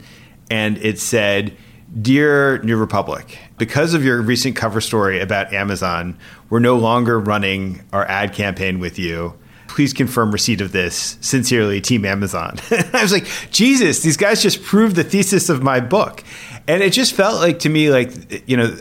and 0.50 0.78
it 0.78 0.98
said 0.98 1.54
Dear 2.00 2.58
New 2.62 2.76
Republic, 2.76 3.38
because 3.56 3.94
of 3.94 4.04
your 4.04 4.20
recent 4.20 4.56
cover 4.56 4.80
story 4.80 5.20
about 5.20 5.52
Amazon, 5.52 6.18
we're 6.50 6.58
no 6.58 6.76
longer 6.76 7.20
running 7.20 7.84
our 7.92 8.04
ad 8.06 8.32
campaign 8.32 8.80
with 8.80 8.98
you. 8.98 9.34
Please 9.68 9.92
confirm 9.92 10.32
receipt 10.32 10.60
of 10.60 10.72
this. 10.72 11.16
Sincerely, 11.20 11.80
Team 11.80 12.04
Amazon. 12.04 12.58
I 12.70 13.00
was 13.00 13.12
like, 13.12 13.26
Jesus, 13.52 14.00
these 14.00 14.16
guys 14.16 14.42
just 14.42 14.62
proved 14.64 14.96
the 14.96 15.04
thesis 15.04 15.48
of 15.48 15.62
my 15.62 15.78
book. 15.78 16.24
And 16.66 16.82
it 16.82 16.92
just 16.92 17.12
felt 17.12 17.40
like 17.40 17.60
to 17.60 17.68
me, 17.68 17.90
like, 17.90 18.48
you 18.48 18.56
know, 18.56 18.76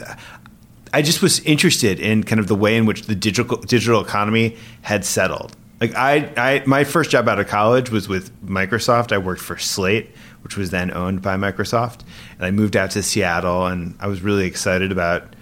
I 0.91 1.03
just 1.03 1.21
was 1.21 1.39
interested 1.41 1.99
in 1.99 2.23
kind 2.23 2.39
of 2.39 2.47
the 2.47 2.55
way 2.55 2.77
in 2.77 2.85
which 2.85 3.03
the 3.03 3.15
digital 3.15 3.57
digital 3.57 4.01
economy 4.01 4.57
had 4.81 5.05
settled. 5.05 5.55
Like 5.81 5.95
I, 5.95 6.31
I 6.37 6.63
my 6.65 6.83
first 6.83 7.11
job 7.11 7.27
out 7.27 7.39
of 7.39 7.47
college 7.47 7.89
was 7.89 8.07
with 8.07 8.31
Microsoft. 8.43 9.11
I 9.11 9.17
worked 9.17 9.41
for 9.41 9.57
Slate, 9.57 10.11
which 10.43 10.57
was 10.57 10.69
then 10.69 10.91
owned 10.93 11.21
by 11.21 11.35
Microsoft. 11.35 12.01
And 12.37 12.45
I 12.45 12.51
moved 12.51 12.75
out 12.75 12.91
to 12.91 13.03
Seattle, 13.03 13.65
and 13.67 13.95
I 13.99 14.07
was 14.07 14.21
really 14.21 14.45
excited 14.45 14.91
about 14.91 15.35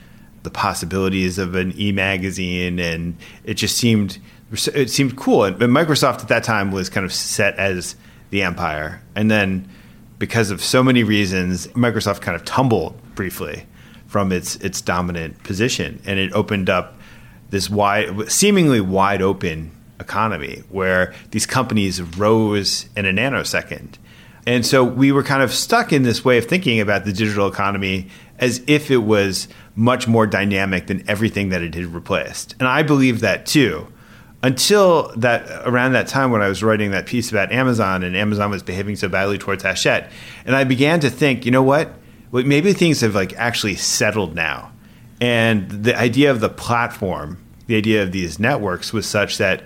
the 0.43 0.51
possibilities 0.51 1.37
of 1.37 1.55
an 1.55 1.73
e-magazine, 1.79 2.79
and 2.79 3.17
it 3.43 3.55
just 3.55 3.77
seemed 3.77 4.19
it 4.73 4.89
seemed 4.89 5.15
cool. 5.15 5.45
And 5.45 5.57
Microsoft 5.57 6.21
at 6.21 6.27
that 6.27 6.43
time 6.43 6.71
was 6.71 6.89
kind 6.89 7.05
of 7.05 7.13
set 7.13 7.55
as 7.57 7.95
the 8.31 8.43
empire, 8.43 9.01
and 9.15 9.29
then 9.29 9.67
because 10.19 10.51
of 10.51 10.63
so 10.63 10.83
many 10.83 11.03
reasons, 11.03 11.67
Microsoft 11.69 12.21
kind 12.21 12.35
of 12.35 12.45
tumbled 12.45 12.99
briefly 13.15 13.65
from 14.07 14.31
its 14.31 14.55
its 14.57 14.81
dominant 14.81 15.41
position, 15.43 16.01
and 16.05 16.19
it 16.19 16.31
opened 16.33 16.69
up 16.69 16.97
this 17.49 17.69
wide, 17.69 18.31
seemingly 18.31 18.81
wide 18.81 19.21
open 19.21 19.71
economy 19.99 20.63
where 20.69 21.13
these 21.29 21.45
companies 21.45 22.01
rose 22.01 22.87
in 22.97 23.05
a 23.05 23.11
nanosecond 23.11 23.97
and 24.47 24.65
so 24.65 24.83
we 24.83 25.11
were 25.11 25.23
kind 25.23 25.43
of 25.43 25.53
stuck 25.53 25.93
in 25.93 26.03
this 26.03 26.25
way 26.25 26.37
of 26.37 26.45
thinking 26.45 26.79
about 26.79 27.05
the 27.05 27.13
digital 27.13 27.47
economy 27.47 28.07
as 28.39 28.63
if 28.65 28.89
it 28.89 28.97
was 28.97 29.47
much 29.75 30.07
more 30.07 30.25
dynamic 30.25 30.87
than 30.87 31.07
everything 31.07 31.49
that 31.49 31.61
it 31.61 31.75
had 31.75 31.85
replaced. 31.85 32.55
And 32.59 32.67
I 32.67 32.81
believe 32.81 33.19
that 33.19 33.45
too. 33.45 33.87
Until 34.43 35.13
that 35.17 35.67
around 35.67 35.91
that 35.91 36.07
time 36.07 36.31
when 36.31 36.41
I 36.41 36.47
was 36.47 36.63
writing 36.63 36.89
that 36.91 37.05
piece 37.05 37.29
about 37.29 37.51
Amazon 37.51 38.01
and 38.01 38.17
Amazon 38.17 38.49
was 38.49 38.63
behaving 38.63 38.95
so 38.95 39.07
badly 39.07 39.37
towards 39.37 39.61
Hachette. 39.61 40.11
And 40.45 40.55
I 40.55 40.63
began 40.63 40.99
to 41.01 41.11
think, 41.11 41.45
you 41.45 41.51
know 41.51 41.61
what? 41.61 41.93
Well, 42.31 42.43
maybe 42.43 42.73
things 42.73 43.01
have 43.01 43.13
like 43.13 43.33
actually 43.33 43.75
settled 43.75 44.33
now. 44.33 44.71
And 45.19 45.69
the 45.69 45.95
idea 45.95 46.31
of 46.31 46.39
the 46.39 46.49
platform, 46.49 47.37
the 47.67 47.77
idea 47.77 48.01
of 48.01 48.11
these 48.11 48.39
networks 48.39 48.91
was 48.91 49.05
such 49.05 49.37
that 49.37 49.63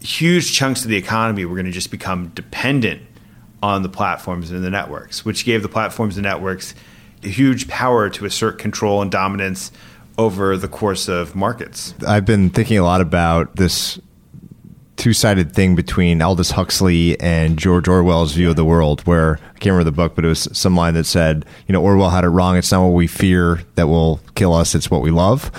huge 0.00 0.52
chunks 0.52 0.84
of 0.84 0.90
the 0.90 0.96
economy 0.96 1.44
were 1.44 1.56
going 1.56 1.66
to 1.66 1.72
just 1.72 1.90
become 1.90 2.28
dependent 2.28 3.02
on 3.62 3.82
the 3.82 3.88
platforms 3.88 4.50
and 4.50 4.62
the 4.62 4.70
networks, 4.70 5.24
which 5.24 5.44
gave 5.44 5.62
the 5.62 5.68
platforms 5.68 6.16
and 6.16 6.24
networks 6.24 6.74
huge 7.22 7.68
power 7.68 8.08
to 8.10 8.24
assert 8.24 8.58
control 8.58 9.02
and 9.02 9.10
dominance 9.10 9.72
over 10.18 10.56
the 10.56 10.68
course 10.68 11.08
of 11.08 11.34
markets. 11.34 11.94
I've 12.06 12.24
been 12.24 12.50
thinking 12.50 12.78
a 12.78 12.84
lot 12.84 13.00
about 13.00 13.56
this 13.56 13.98
two 14.96 15.12
sided 15.12 15.52
thing 15.52 15.74
between 15.76 16.22
Aldous 16.22 16.50
Huxley 16.50 17.20
and 17.20 17.58
George 17.58 17.86
Orwell's 17.86 18.32
view 18.32 18.48
of 18.48 18.56
the 18.56 18.64
world, 18.64 19.02
where 19.02 19.38
I 19.54 19.58
can't 19.58 19.72
remember 19.72 19.84
the 19.84 19.92
book, 19.92 20.14
but 20.14 20.24
it 20.24 20.28
was 20.28 20.48
some 20.56 20.74
line 20.74 20.94
that 20.94 21.04
said, 21.04 21.44
you 21.66 21.74
know, 21.74 21.82
Orwell 21.82 22.08
had 22.08 22.24
it 22.24 22.28
wrong. 22.28 22.56
It's 22.56 22.72
not 22.72 22.82
what 22.82 22.94
we 22.94 23.06
fear 23.06 23.60
that 23.74 23.88
will 23.88 24.20
kill 24.34 24.54
us, 24.54 24.74
it's 24.74 24.90
what 24.90 25.02
we 25.02 25.10
love. 25.10 25.50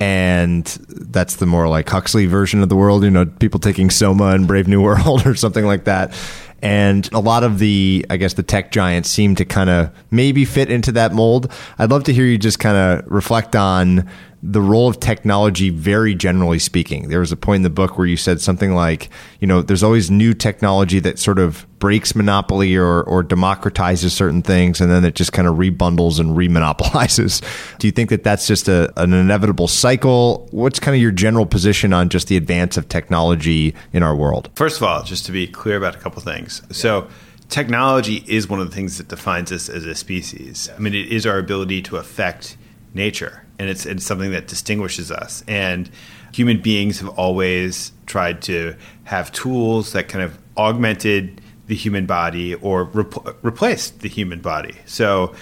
And 0.00 0.64
that's 0.88 1.36
the 1.36 1.46
more 1.46 1.68
like 1.68 1.88
Huxley 1.88 2.26
version 2.26 2.62
of 2.62 2.68
the 2.68 2.76
world, 2.76 3.04
you 3.04 3.10
know, 3.10 3.26
people 3.26 3.60
taking 3.60 3.90
Soma 3.90 4.28
and 4.28 4.46
Brave 4.48 4.66
New 4.66 4.82
World 4.82 5.22
or 5.26 5.34
something 5.34 5.64
like 5.64 5.84
that 5.84 6.12
and 6.62 7.10
a 7.12 7.20
lot 7.20 7.44
of 7.44 7.58
the 7.58 8.04
i 8.10 8.16
guess 8.16 8.34
the 8.34 8.42
tech 8.42 8.70
giants 8.70 9.08
seem 9.08 9.34
to 9.34 9.44
kind 9.44 9.70
of 9.70 9.90
maybe 10.10 10.44
fit 10.44 10.70
into 10.70 10.92
that 10.92 11.12
mold. 11.12 11.50
I'd 11.78 11.90
love 11.90 12.04
to 12.04 12.12
hear 12.12 12.24
you 12.24 12.38
just 12.38 12.58
kind 12.58 12.76
of 12.76 13.10
reflect 13.10 13.56
on 13.56 14.08
the 14.42 14.60
role 14.60 14.88
of 14.88 14.98
technology 15.00 15.68
very 15.68 16.14
generally 16.14 16.58
speaking. 16.58 17.08
There 17.08 17.20
was 17.20 17.30
a 17.30 17.36
point 17.36 17.56
in 17.56 17.62
the 17.62 17.70
book 17.70 17.98
where 17.98 18.06
you 18.06 18.16
said 18.16 18.40
something 18.40 18.74
like, 18.74 19.10
you 19.38 19.46
know, 19.46 19.60
there's 19.60 19.82
always 19.82 20.10
new 20.10 20.32
technology 20.32 20.98
that 21.00 21.18
sort 21.18 21.38
of 21.38 21.66
breaks 21.78 22.14
monopoly 22.14 22.74
or, 22.74 23.02
or 23.02 23.22
democratizes 23.22 24.10
certain 24.10 24.40
things 24.42 24.80
and 24.80 24.90
then 24.90 25.04
it 25.04 25.14
just 25.14 25.32
kind 25.32 25.46
of 25.46 25.56
rebundles 25.56 26.18
and 26.18 26.36
remonopolizes. 26.36 27.42
Do 27.78 27.86
you 27.86 27.92
think 27.92 28.08
that 28.10 28.24
that's 28.24 28.46
just 28.46 28.66
a, 28.68 28.90
an 28.98 29.12
inevitable 29.12 29.68
cycle? 29.68 30.48
What's 30.52 30.80
kind 30.80 30.94
of 30.94 31.02
your 31.02 31.12
general 31.12 31.44
position 31.44 31.92
on 31.92 32.08
just 32.08 32.28
the 32.28 32.36
advance 32.36 32.78
of 32.78 32.88
technology 32.88 33.74
in 33.92 34.02
our 34.02 34.16
world? 34.16 34.48
First 34.54 34.78
of 34.78 34.84
all, 34.84 35.02
just 35.02 35.26
to 35.26 35.32
be 35.32 35.46
clear 35.46 35.76
about 35.76 35.94
a 35.94 35.98
couple 35.98 36.22
things. 36.22 36.62
So, 36.70 37.08
technology 37.50 38.24
is 38.26 38.48
one 38.48 38.60
of 38.60 38.70
the 38.70 38.74
things 38.74 38.96
that 38.98 39.08
defines 39.08 39.52
us 39.52 39.68
as 39.68 39.84
a 39.84 39.94
species. 39.94 40.70
I 40.74 40.78
mean, 40.78 40.94
it 40.94 41.08
is 41.08 41.26
our 41.26 41.38
ability 41.38 41.82
to 41.82 41.96
affect 41.96 42.56
nature 42.94 43.44
and 43.60 43.68
it's, 43.68 43.84
it's 43.84 44.04
something 44.06 44.32
that 44.32 44.48
distinguishes 44.48 45.12
us. 45.12 45.44
And 45.46 45.90
human 46.32 46.62
beings 46.62 47.00
have 47.00 47.10
always 47.10 47.92
tried 48.06 48.40
to 48.42 48.74
have 49.04 49.30
tools 49.32 49.92
that 49.92 50.08
kind 50.08 50.24
of 50.24 50.38
augmented 50.56 51.42
the 51.66 51.74
human 51.74 52.06
body 52.06 52.54
or 52.54 52.84
rep- 52.84 53.44
replaced 53.44 54.00
the 54.00 54.08
human 54.08 54.40
body. 54.40 54.74
So, 54.86 55.34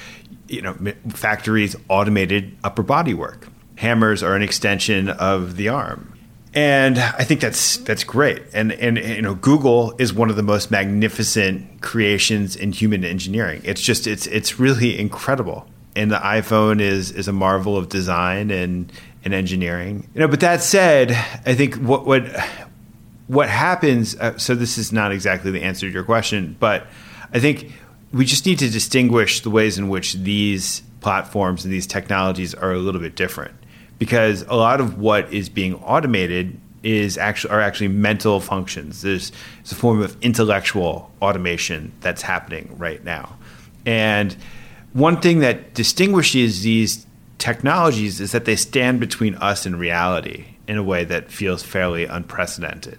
you 0.49 0.63
know, 0.63 0.75
factories 1.11 1.77
automated 1.89 2.57
upper 2.65 2.83
body 2.83 3.15
work. 3.15 3.49
Hammers 3.77 4.23
are 4.23 4.35
an 4.35 4.43
extension 4.43 5.09
of 5.09 5.57
the 5.57 5.69
arm. 5.69 6.15
And 6.55 6.99
I 6.99 7.23
think 7.23 7.41
that's 7.41 7.77
that's 7.79 8.03
great. 8.03 8.43
And 8.53 8.73
and 8.73 8.99
you 8.99 9.23
know, 9.23 9.35
Google 9.35 9.95
is 9.99 10.13
one 10.13 10.29
of 10.29 10.37
the 10.37 10.43
most 10.43 10.71
magnificent 10.71 11.83
creations 11.83 12.57
in 12.57 12.73
human 12.73 13.05
engineering. 13.05 13.61
It's 13.65 13.83
just 13.83 14.07
it's 14.07 14.27
it's 14.27 14.59
really 14.59 14.99
incredible 14.99 15.69
and 15.99 16.11
the 16.11 16.17
iPhone 16.17 16.81
is 16.81 17.11
is 17.11 17.29
a 17.29 17.33
marvel 17.33 17.77
of 17.77 17.89
design 17.89 18.51
and 18.51 18.93
and 19.25 19.35
engineering. 19.35 20.09
You 20.15 20.21
know, 20.21 20.29
but 20.29 20.41
that 20.41 20.63
said, 20.63 21.11
I 21.45 21.55
think 21.55 21.75
what 21.77 22.07
what 22.07 22.23
what 23.27 23.49
happens. 23.49 24.17
Uh, 24.19 24.39
so 24.39 24.55
this 24.55 24.79
is 24.79 24.93
not 24.93 25.13
exactly 25.13 25.51
the 25.51 25.63
answer 25.63 25.87
to 25.89 25.93
your 25.93 26.05
question, 26.05 26.57
but 26.61 26.87
I 27.35 27.41
think 27.41 27.73
we 28.13 28.25
just 28.25 28.47
need 28.47 28.59
to 28.61 28.71
distinguish 28.71 29.41
the 29.41 29.51
ways 29.51 29.77
in 29.77 29.89
which 29.89 30.15
these 30.15 30.83
platforms 31.01 31.65
and 31.65 31.73
these 31.73 31.87
technologies 31.87 32.55
are 32.55 32.73
a 32.73 32.79
little 32.79 33.01
bit 33.01 33.17
different, 33.17 33.55
because 33.99 34.43
a 34.49 34.55
lot 34.55 34.81
of 34.81 34.99
what 34.99 35.33
is 35.33 35.51
being 35.51 35.75
automated 35.75 36.59
is 36.83 37.19
actually 37.19 37.53
are 37.53 37.61
actually 37.61 37.89
mental 37.89 38.41
functions. 38.41 39.03
There's, 39.03 39.31
there's 39.57 39.73
a 39.73 39.75
form 39.75 40.01
of 40.01 40.17
intellectual 40.23 41.11
automation 41.21 41.93
that's 42.01 42.23
happening 42.23 42.75
right 42.79 43.05
now, 43.05 43.37
and 43.85 44.35
one 44.99 45.21
thing 45.21 45.41
that 45.41 45.75
distinguishes 45.75 46.63
these 46.63 47.07
technologies 47.39 48.21
is 48.21 48.33
that 48.33 48.45
they 48.45 48.57
stand 48.57 49.01
between 49.01 49.35
us 49.37 49.65
and 49.65 49.79
reality 49.79 50.47
in 50.67 50.77
a 50.77 50.83
way 50.83 51.05
that 51.05 51.31
feels 51.31 51.63
fairly 51.63 52.05
unprecedented. 52.05 52.99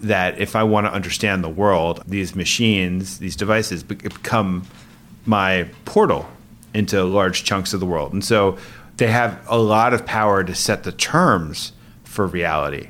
That 0.00 0.38
if 0.38 0.56
I 0.56 0.62
want 0.62 0.86
to 0.86 0.92
understand 0.92 1.44
the 1.44 1.48
world, 1.48 2.02
these 2.06 2.34
machines, 2.34 3.18
these 3.18 3.36
devices 3.36 3.82
become 3.82 4.66
my 5.26 5.68
portal 5.84 6.28
into 6.72 7.04
large 7.04 7.44
chunks 7.44 7.74
of 7.74 7.80
the 7.80 7.86
world. 7.86 8.12
And 8.12 8.24
so 8.24 8.56
they 8.96 9.08
have 9.08 9.38
a 9.48 9.58
lot 9.58 9.92
of 9.92 10.06
power 10.06 10.42
to 10.42 10.54
set 10.54 10.84
the 10.84 10.92
terms 10.92 11.72
for 12.04 12.26
reality. 12.26 12.88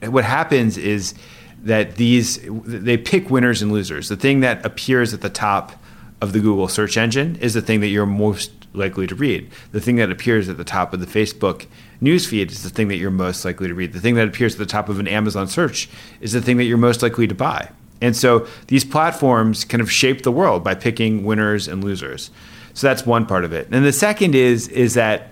And 0.00 0.12
what 0.12 0.24
happens 0.24 0.76
is 0.76 1.14
that 1.62 1.96
these 1.96 2.40
they 2.42 2.96
pick 2.96 3.30
winners 3.30 3.62
and 3.62 3.72
losers. 3.72 4.08
The 4.08 4.16
thing 4.16 4.40
that 4.40 4.64
appears 4.66 5.14
at 5.14 5.20
the 5.20 5.30
top 5.30 5.81
of 6.22 6.32
the 6.32 6.40
Google 6.40 6.68
search 6.68 6.96
engine 6.96 7.36
is 7.36 7.52
the 7.52 7.60
thing 7.60 7.80
that 7.80 7.88
you're 7.88 8.06
most 8.06 8.52
likely 8.72 9.08
to 9.08 9.14
read. 9.14 9.50
The 9.72 9.80
thing 9.80 9.96
that 9.96 10.10
appears 10.10 10.48
at 10.48 10.56
the 10.56 10.64
top 10.64 10.94
of 10.94 11.00
the 11.00 11.06
Facebook 11.06 11.66
newsfeed 12.00 12.50
is 12.50 12.62
the 12.62 12.70
thing 12.70 12.88
that 12.88 12.96
you're 12.96 13.10
most 13.10 13.44
likely 13.44 13.66
to 13.68 13.74
read. 13.74 13.92
The 13.92 14.00
thing 14.00 14.14
that 14.14 14.28
appears 14.28 14.54
at 14.54 14.60
the 14.60 14.66
top 14.66 14.88
of 14.88 15.00
an 15.00 15.08
Amazon 15.08 15.48
search 15.48 15.90
is 16.20 16.32
the 16.32 16.40
thing 16.40 16.56
that 16.58 16.64
you're 16.64 16.78
most 16.78 17.02
likely 17.02 17.26
to 17.26 17.34
buy. 17.34 17.68
And 18.00 18.16
so 18.16 18.46
these 18.68 18.84
platforms 18.84 19.64
kind 19.64 19.80
of 19.80 19.90
shape 19.90 20.22
the 20.22 20.32
world 20.32 20.62
by 20.62 20.76
picking 20.76 21.24
winners 21.24 21.66
and 21.66 21.82
losers. 21.82 22.30
So 22.72 22.86
that's 22.86 23.04
one 23.04 23.26
part 23.26 23.44
of 23.44 23.52
it. 23.52 23.68
And 23.70 23.84
the 23.84 23.92
second 23.92 24.34
is 24.34 24.68
is 24.68 24.94
that 24.94 25.28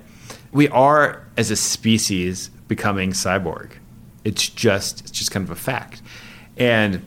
we 0.52 0.68
are 0.68 1.24
as 1.36 1.52
a 1.52 1.56
species 1.56 2.50
becoming 2.66 3.12
cyborg. 3.12 3.70
It's 4.24 4.48
just 4.48 5.00
it's 5.02 5.12
just 5.12 5.30
kind 5.30 5.44
of 5.44 5.50
a 5.50 5.56
fact. 5.56 6.02
And 6.56 7.02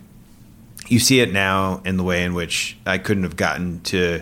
you 0.87 0.99
see 0.99 1.19
it 1.19 1.31
now 1.31 1.81
in 1.85 1.97
the 1.97 2.03
way 2.03 2.23
in 2.23 2.33
which 2.33 2.77
I 2.85 2.97
couldn't 2.97 3.23
have 3.23 3.35
gotten 3.35 3.81
to 3.81 4.21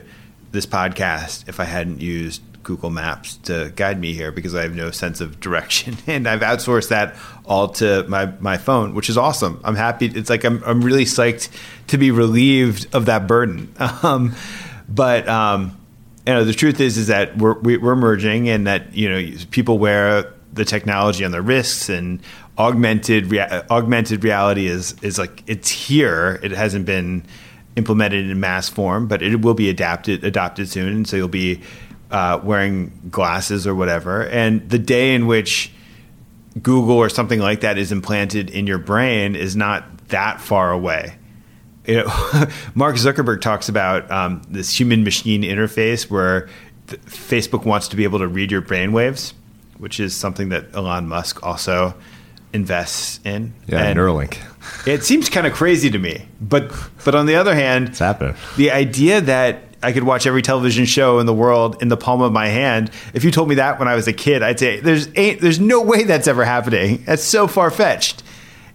this 0.51 0.65
podcast 0.65 1.47
if 1.47 1.59
I 1.59 1.63
hadn't 1.63 2.01
used 2.01 2.41
Google 2.63 2.89
Maps 2.89 3.37
to 3.37 3.71
guide 3.75 3.99
me 3.99 4.13
here 4.13 4.31
because 4.31 4.53
I 4.53 4.61
have 4.61 4.75
no 4.75 4.91
sense 4.91 5.21
of 5.21 5.39
direction, 5.39 5.97
and 6.07 6.27
I've 6.27 6.41
outsourced 6.41 6.89
that 6.89 7.15
all 7.45 7.69
to 7.69 8.03
my 8.07 8.27
my 8.39 8.57
phone, 8.57 8.93
which 8.93 9.09
is 9.09 9.17
awesome. 9.17 9.59
I'm 9.63 9.75
happy. 9.75 10.07
It's 10.07 10.29
like 10.29 10.43
I'm 10.43 10.63
I'm 10.63 10.81
really 10.81 11.05
psyched 11.05 11.49
to 11.87 11.97
be 11.97 12.11
relieved 12.11 12.93
of 12.93 13.05
that 13.05 13.27
burden. 13.27 13.73
Um, 14.03 14.35
but 14.89 15.27
um, 15.29 15.77
you 16.25 16.33
know, 16.33 16.43
the 16.43 16.53
truth 16.53 16.79
is 16.81 16.97
is 16.97 17.07
that 17.07 17.37
we're 17.37 17.59
we're 17.59 17.95
merging, 17.95 18.49
and 18.49 18.67
that 18.67 18.93
you 18.93 19.09
know 19.09 19.37
people 19.51 19.79
wear 19.79 20.33
the 20.53 20.65
technology 20.65 21.23
on 21.23 21.31
their 21.31 21.41
wrists 21.41 21.87
and 21.89 22.21
augmented 22.61 23.31
rea- 23.31 23.63
augmented 23.71 24.23
reality 24.23 24.67
is 24.67 24.95
is 25.01 25.17
like 25.17 25.43
it's 25.47 25.69
here. 25.69 26.39
It 26.43 26.51
hasn't 26.51 26.85
been 26.85 27.23
implemented 27.75 28.29
in 28.29 28.39
mass 28.39 28.69
form, 28.69 29.07
but 29.07 29.23
it 29.23 29.41
will 29.41 29.55
be 29.55 29.69
adapted 29.69 30.23
adopted 30.23 30.69
soon. 30.69 30.89
And 30.89 31.07
so 31.07 31.17
you'll 31.17 31.27
be 31.27 31.61
uh, 32.11 32.39
wearing 32.43 32.91
glasses 33.09 33.65
or 33.65 33.73
whatever. 33.73 34.27
And 34.27 34.69
the 34.69 34.77
day 34.77 35.15
in 35.15 35.25
which 35.25 35.71
Google 36.61 36.97
or 36.97 37.09
something 37.09 37.39
like 37.39 37.61
that 37.61 37.77
is 37.77 37.91
implanted 37.91 38.51
in 38.51 38.67
your 38.67 38.77
brain 38.77 39.35
is 39.35 39.55
not 39.55 40.09
that 40.09 40.39
far 40.39 40.71
away. 40.71 41.15
You 41.87 42.03
know, 42.03 42.05
Mark 42.75 42.97
Zuckerberg 42.97 43.41
talks 43.41 43.69
about 43.69 44.11
um, 44.11 44.43
this 44.49 44.77
human 44.77 45.03
machine 45.03 45.41
interface 45.41 46.11
where 46.11 46.47
Facebook 46.87 47.65
wants 47.65 47.87
to 47.87 47.95
be 47.95 48.03
able 48.03 48.19
to 48.19 48.27
read 48.27 48.51
your 48.51 48.61
brainwaves, 48.61 49.33
which 49.79 49.99
is 49.99 50.13
something 50.13 50.49
that 50.49 50.75
Elon 50.75 51.07
Musk 51.07 51.41
also 51.41 51.95
invests 52.53 53.19
in. 53.23 53.53
Yeah, 53.67 53.83
and 53.83 53.97
Neuralink. 53.97 54.37
It 54.85 55.03
seems 55.03 55.29
kind 55.29 55.47
of 55.47 55.53
crazy 55.53 55.89
to 55.89 55.97
me, 55.97 56.25
but 56.39 56.71
but 57.03 57.15
on 57.15 57.25
the 57.25 57.35
other 57.35 57.55
hand, 57.55 57.89
it's 57.89 57.99
happening. 57.99 58.35
The 58.57 58.71
idea 58.71 59.21
that 59.21 59.63
I 59.83 59.91
could 59.91 60.03
watch 60.03 60.27
every 60.27 60.41
television 60.41 60.85
show 60.85 61.19
in 61.19 61.25
the 61.25 61.33
world 61.33 61.81
in 61.81 61.87
the 61.87 61.97
palm 61.97 62.21
of 62.21 62.31
my 62.31 62.47
hand. 62.47 62.91
If 63.13 63.23
you 63.23 63.31
told 63.31 63.49
me 63.49 63.55
that 63.55 63.79
when 63.79 63.87
I 63.87 63.95
was 63.95 64.07
a 64.07 64.13
kid, 64.13 64.43
I'd 64.43 64.59
say 64.59 64.79
there's 64.79 65.09
ain't, 65.15 65.41
there's 65.41 65.59
no 65.59 65.81
way 65.81 66.03
that's 66.03 66.27
ever 66.27 66.45
happening. 66.45 67.03
That's 67.05 67.23
so 67.23 67.47
far 67.47 67.71
fetched, 67.71 68.23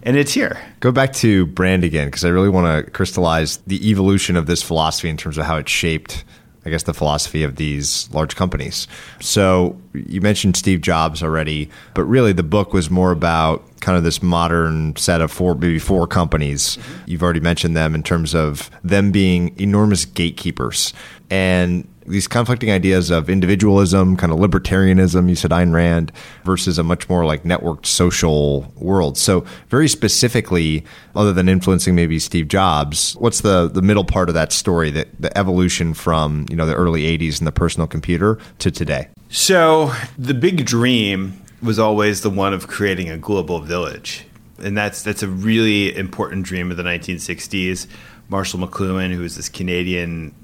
and 0.03 0.17
it's 0.17 0.33
here. 0.33 0.61
Go 0.81 0.91
back 0.93 1.13
to 1.15 1.47
brand 1.47 1.85
again 1.85 2.09
because 2.09 2.25
I 2.25 2.29
really 2.29 2.49
want 2.49 2.87
to 2.87 2.91
crystallize 2.91 3.59
the 3.59 3.89
evolution 3.89 4.37
of 4.37 4.47
this 4.47 4.63
philosophy 4.63 5.09
in 5.09 5.17
terms 5.17 5.39
of 5.39 5.47
how 5.47 5.57
it 5.57 5.69
shaped 5.69 6.25
I 6.67 6.71
guess, 6.71 6.83
the 6.83 6.93
philosophy 6.93 7.45
of 7.45 7.57
these 7.57 8.11
large 8.13 8.35
companies. 8.35 8.89
So 9.21 9.81
you 9.95 10.21
mentioned 10.21 10.57
Steve 10.57 10.81
Jobs 10.81 11.23
already, 11.23 11.71
but 11.95 12.05
really 12.05 12.33
the 12.33 12.43
book 12.43 12.73
was 12.73 12.91
more 12.91 13.13
about 13.13 13.65
kind 13.81 13.97
of 13.97 14.05
this 14.05 14.23
modern 14.23 14.97
set 14.97 15.21
of 15.21 15.31
four, 15.31 15.55
maybe 15.55 15.79
four 15.79 16.07
companies. 16.07 16.77
Mm-hmm. 16.77 17.11
You've 17.11 17.23
already 17.23 17.41
mentioned 17.41 17.77
them 17.77 17.95
in 17.95 18.03
terms 18.03 18.35
of 18.35 18.71
them 18.83 19.13
being 19.13 19.59
enormous 19.59 20.05
gatekeepers. 20.05 20.93
And 21.31 21.87
these 22.09 22.29
conflicting 22.29 22.71
ideas 22.71 23.11
of 23.11 23.29
individualism, 23.29 24.17
kind 24.17 24.33
of 24.33 24.39
libertarianism, 24.39 25.29
you 25.29 25.35
said 25.35 25.51
Ayn 25.51 25.73
Rand, 25.73 26.13
versus 26.45 26.79
a 26.79 26.83
much 26.83 27.09
more 27.09 27.25
like 27.25 27.43
networked 27.43 27.87
social 27.87 28.73
world. 28.77 29.19
So, 29.19 29.45
very 29.69 29.89
specifically, 29.89 30.85
other 31.15 31.33
than 31.33 31.49
influencing 31.49 31.95
maybe 31.95 32.19
Steve 32.19 32.49
Jobs, 32.49 33.17
what's 33.17 33.41
the, 33.41 33.69
the 33.69 33.83
middle 33.83 34.05
part 34.05 34.29
of 34.29 34.35
that 34.35 34.53
story, 34.53 34.91
that 34.93 35.09
the 35.21 35.37
evolution 35.37 35.95
from 35.95 36.47
you 36.49 36.57
know 36.57 36.67
the 36.67 36.75
early 36.75 37.03
80s 37.19 37.39
and 37.39 37.47
the 37.47 37.53
personal 37.53 37.87
computer 37.87 38.39
to 38.59 38.71
today? 38.71 39.09
So, 39.29 39.93
the 40.17 40.35
big 40.35 40.65
dream 40.65 41.43
was 41.63 41.79
always 41.79 42.21
the 42.21 42.31
one 42.31 42.53
of 42.53 42.69
creating 42.69 43.11
a 43.11 43.17
global 43.17 43.61
village. 43.61 44.25
And 44.63 44.77
that's 44.77 45.03
that's 45.03 45.23
a 45.23 45.29
really 45.29 45.95
important 45.97 46.45
dream 46.45 46.71
of 46.71 46.77
the 46.77 46.83
1960s. 46.83 47.87
Marshall 48.29 48.61
McLuhan, 48.61 49.13
who 49.13 49.21
was 49.21 49.37
this 49.37 49.49
Canadian 49.49 50.35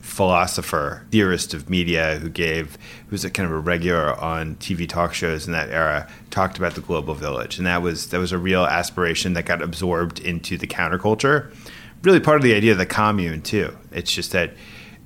philosopher, 0.00 1.06
theorist 1.10 1.54
of 1.54 1.68
media 1.68 2.16
who 2.16 2.28
gave, 2.28 2.76
who 3.06 3.10
was 3.10 3.24
a 3.24 3.30
kind 3.30 3.46
of 3.46 3.52
a 3.52 3.58
regular 3.58 4.18
on 4.20 4.56
TV 4.56 4.88
talk 4.88 5.14
shows 5.14 5.46
in 5.46 5.52
that 5.52 5.70
era, 5.70 6.08
talked 6.30 6.56
about 6.58 6.74
the 6.74 6.80
global 6.80 7.14
village, 7.14 7.58
and 7.58 7.66
that 7.66 7.82
was 7.82 8.08
that 8.10 8.18
was 8.18 8.32
a 8.32 8.38
real 8.38 8.64
aspiration 8.64 9.34
that 9.34 9.44
got 9.44 9.62
absorbed 9.62 10.18
into 10.20 10.56
the 10.56 10.66
counterculture. 10.66 11.54
Really, 12.02 12.20
part 12.20 12.36
of 12.36 12.42
the 12.42 12.54
idea 12.54 12.72
of 12.72 12.78
the 12.78 12.86
commune 12.86 13.42
too. 13.42 13.76
It's 13.92 14.12
just 14.12 14.32
that 14.32 14.54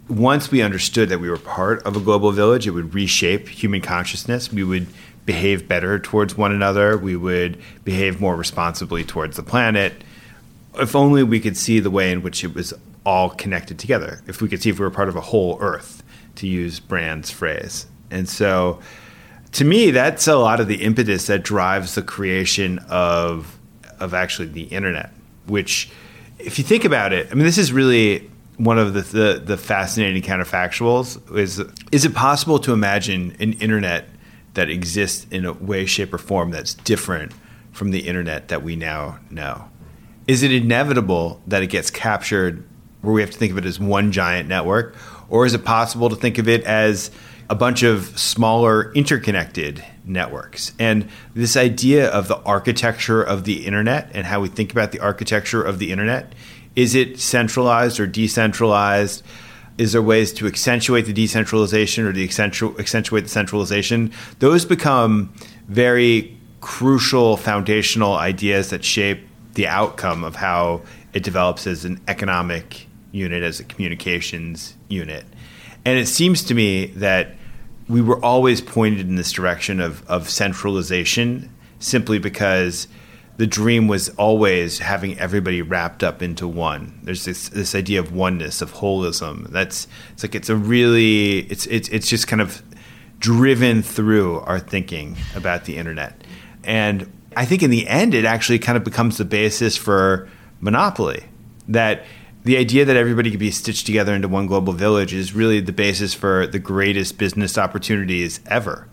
once 0.09 0.51
we 0.51 0.63
understood 0.63 1.09
that 1.09 1.19
we 1.21 1.29
were 1.29 1.39
part 1.39 1.83
of 1.85 1.97
a 1.97 2.01
global 2.01 2.33
village, 2.33 2.67
it 2.67 2.71
would 2.71 2.95
reshape 2.95 3.49
human 3.49 3.81
consciousness. 3.81 4.53
We 4.53 4.65
would 4.65 4.87
behave 5.25 5.69
better 5.69 5.99
towards 5.99 6.37
one 6.37 6.53
another. 6.53 6.97
We 6.97 7.17
would 7.17 7.59
behave 7.85 8.21
more 8.21 8.37
responsibly 8.37 9.05
towards 9.05 9.37
the 9.37 9.43
planet. 9.43 10.05
If 10.75 10.97
only 10.97 11.23
we 11.23 11.41
could 11.41 11.57
see 11.57 11.81
the 11.81 11.91
way 11.91 12.11
in 12.11 12.23
which 12.23 12.45
it 12.45 12.55
was 12.55 12.75
all 13.05 13.31
connected 13.31 13.79
together. 13.79 14.23
If 14.27 14.41
we 14.41 14.49
could 14.49 14.63
see 14.63 14.71
if 14.71 14.79
we 14.79 14.85
were 14.85 14.91
part 14.91 15.09
of 15.09 15.17
a 15.17 15.21
whole 15.21 15.59
Earth, 15.61 16.03
to 16.37 16.47
use 16.47 16.81
Brand's 16.81 17.31
phrase. 17.31 17.87
And 18.11 18.29
so, 18.29 18.81
to 19.53 19.65
me, 19.65 19.91
that's 19.91 20.27
a 20.27 20.37
lot 20.37 20.61
of 20.61 20.69
the 20.69 20.83
impetus 20.83 21.27
that 21.27 21.43
drives 21.43 21.95
the 21.95 22.03
creation 22.03 22.79
of 22.89 23.59
of 24.01 24.15
actually 24.15 24.49
the 24.49 24.65
internet. 24.65 25.11
Which, 25.47 25.91
if 26.39 26.59
you 26.59 26.65
think 26.65 26.85
about 26.85 27.13
it, 27.13 27.29
I 27.31 27.35
mean, 27.35 27.45
this 27.45 27.59
is 27.59 27.73
really 27.73 28.31
one 28.57 28.79
of 28.79 28.95
the 28.95 29.03
the, 29.03 29.43
the 29.45 29.57
fascinating 29.57 30.23
counterfactuals. 30.23 31.37
Is 31.37 31.63
is 31.91 32.05
it 32.05 32.15
possible 32.15 32.59
to 32.61 32.73
imagine 32.73 33.37
an 33.41 33.55
internet 33.55 34.09
that 34.55 34.71
exists 34.71 35.27
in 35.31 35.45
a 35.45 35.53
way, 35.53 35.87
shape, 35.87 36.13
or 36.13 36.19
form 36.19 36.51
that's 36.51 36.75
different 36.75 37.33
from 37.73 37.91
the 37.91 38.07
internet 38.07 38.49
that 38.49 38.63
we 38.63 38.77
now 38.77 39.19
know? 39.31 39.69
Is 40.29 40.43
it 40.43 40.53
inevitable 40.53 41.41
that 41.47 41.63
it 41.63 41.69
gets 41.69 41.91
captured 41.91 42.65
where 43.01 43.13
we 43.13 43.21
have 43.21 43.31
to 43.31 43.39
think 43.39 43.53
of 43.53 43.59
it 43.59 43.65
as 43.65 43.81
one 43.81 44.13
giant 44.13 44.49
network? 44.49 44.97
Or 45.29 45.47
is 45.47 45.55
it 45.55 45.65
possible 45.65 46.09
to 46.11 46.17
think 46.17 46.39
of 46.39 46.49
it 46.49 46.63
as 46.65 47.11
a 47.51 47.55
bunch 47.55 47.83
of 47.83 48.19
smaller 48.19 48.93
interconnected 48.93 49.85
networks? 50.05 50.73
And 50.79 51.09
this 51.35 51.57
idea 51.57 52.09
of 52.11 52.29
the 52.29 52.39
architecture 52.39 53.23
of 53.23 53.45
the 53.45 53.67
internet 53.67 54.11
and 54.15 54.27
how 54.27 54.41
we 54.41 54.49
think 54.49 54.71
about 54.71 54.93
the 54.93 55.01
architecture 55.01 55.63
of 55.63 55.79
the 55.79 55.91
internet 55.91 56.35
is 56.75 56.95
it 56.95 57.21
centralized 57.21 58.01
or 58.01 58.07
decentralized? 58.07 59.23
Is 59.83 59.95
there 59.95 60.01
ways 60.01 60.33
to 60.35 60.47
accentuate 60.47 61.07
the 61.07 61.13
decentralization 61.13 62.07
or 62.07 62.13
to 62.13 62.23
accentuate 62.23 63.25
the 63.25 63.29
centralization? 63.29 64.13
Those 64.39 64.65
become 64.65 65.35
very 65.67 66.39
crucial 66.61 67.37
foundational 67.37 68.15
ideas 68.15 68.71
that 68.71 68.85
shape 68.85 69.27
the 69.55 69.67
outcome 69.67 70.23
of 70.23 70.37
how 70.37 70.83
it 71.15 71.25
develops 71.25 71.67
as 71.67 71.85
an 71.85 72.01
economic 72.07 72.87
unit, 73.11 73.43
as 73.43 73.59
a 73.59 73.65
communications 73.65 74.77
unit. 74.87 75.25
And 75.85 75.99
it 75.99 76.07
seems 76.07 76.45
to 76.45 76.55
me 76.55 76.87
that 76.95 77.35
we 77.89 78.01
were 78.01 78.25
always 78.25 78.61
pointed 78.61 79.09
in 79.09 79.17
this 79.17 79.33
direction 79.33 79.81
of, 79.81 80.09
of 80.09 80.31
centralization 80.31 81.51
simply 81.81 82.21
because 82.21 82.87
the 83.37 83.47
dream 83.47 83.89
was 83.89 84.09
always 84.11 84.79
having 84.79 85.19
everybody 85.19 85.63
wrapped 85.63 86.05
up 86.05 86.23
into 86.23 86.47
one. 86.47 87.01
There's 87.03 87.25
this 87.25 87.49
this 87.49 87.75
idea 87.75 88.01
of 88.01 88.13
oneness, 88.13 88.61
of 88.61 88.75
holism. 88.75 89.49
That's 89.49 89.89
it's 90.13 90.23
like 90.23 90.35
it's 90.35 90.49
a 90.49 90.57
really 90.57 91.41
it's 91.51 91.67
it's 91.67 91.89
it's 91.89 92.09
just 92.09 92.29
kind 92.29 92.43
of 92.43 92.63
driven 93.19 93.83
through 93.83 94.41
our 94.41 94.59
thinking 94.59 95.17
about 95.35 95.65
the 95.65 95.77
internet. 95.77 96.25
And 96.65 97.11
I 97.37 97.45
think 97.45 97.63
in 97.63 97.71
the 97.71 97.89
end 97.89 98.15
it 98.15 98.25
actually 98.25 98.59
kind 98.59 98.77
of 98.77 98.85
becomes 98.85 99.17
the 99.17 99.25
basis 99.25 99.77
for 99.77 100.29
monopoly. 100.61 101.25
That 101.69 102.05
the 102.45 102.57
idea 102.57 102.85
that 102.85 102.97
everybody 102.97 103.31
could 103.31 103.41
be 103.41 103.51
stitched 103.51 103.87
together 103.87 104.15
into 104.15 104.29
one 104.29 104.47
global 104.47 104.73
village 104.73 105.15
is 105.15 105.33
really 105.33 105.61
the 105.61 105.73
basis 105.73 106.13
for 106.13 106.47
the 106.47 106.59
greatest 106.59 107.17
business 107.17 107.57
opportunities 107.57 108.41
ever. 108.47 108.89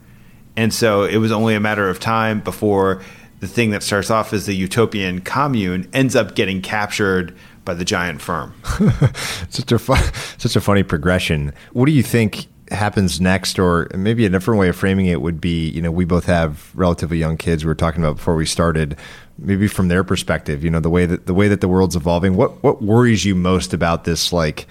And 0.56 0.74
so 0.74 1.04
it 1.04 1.18
was 1.18 1.32
only 1.32 1.56
a 1.56 1.60
matter 1.60 1.90
of 1.90 2.00
time 2.00 2.42
before 2.42 3.02
the 3.40 3.48
thing 3.48 3.72
that 3.72 3.84
starts 3.84 4.10
off 4.10 4.34
as 4.34 4.46
the 4.46 4.56
utopian 4.56 5.22
commune 5.22 5.90
ends 5.94 6.16
up 6.16 6.36
getting 6.36 6.62
captured 6.62 7.36
by 7.66 7.74
the 7.74 7.86
giant 7.86 8.22
firm. 8.22 8.54
such 9.50 9.72
a 9.72 9.80
fun, 9.80 10.04
such 10.38 10.56
a 10.56 10.62
funny 10.62 10.84
progression. 10.84 11.54
What 11.74 11.86
do 11.86 11.92
you 11.92 12.04
think 12.04 12.48
happens 12.72 13.20
next 13.20 13.58
or 13.58 13.88
maybe 13.96 14.26
a 14.26 14.30
different 14.30 14.60
way 14.60 14.70
of 14.70 14.76
framing 14.76 15.08
it 15.08 15.22
would 15.22 15.42
be, 15.42 15.70
you 15.70 15.82
know, 15.82 15.92
we 15.92 16.06
both 16.06 16.26
have 16.26 16.72
relatively 16.76 17.18
young 17.18 17.38
kids 17.38 17.64
we 17.64 17.68
were 17.68 17.76
talking 17.76 18.04
about 18.04 18.18
before 18.18 18.36
we 18.36 18.46
started 18.46 18.96
maybe 19.38 19.68
from 19.68 19.88
their 19.88 20.04
perspective, 20.04 20.64
you 20.64 20.70
know, 20.70 20.80
the 20.80 20.90
way 20.90 21.06
that 21.06 21.26
the 21.26 21.34
way 21.34 21.48
that 21.48 21.62
the 21.62 21.68
world's 21.68 21.96
evolving, 21.96 22.36
what 22.36 22.62
what 22.64 22.82
worries 22.82 23.26
you 23.26 23.36
most 23.36 23.74
about 23.74 24.04
this 24.04 24.32
like 24.34 24.68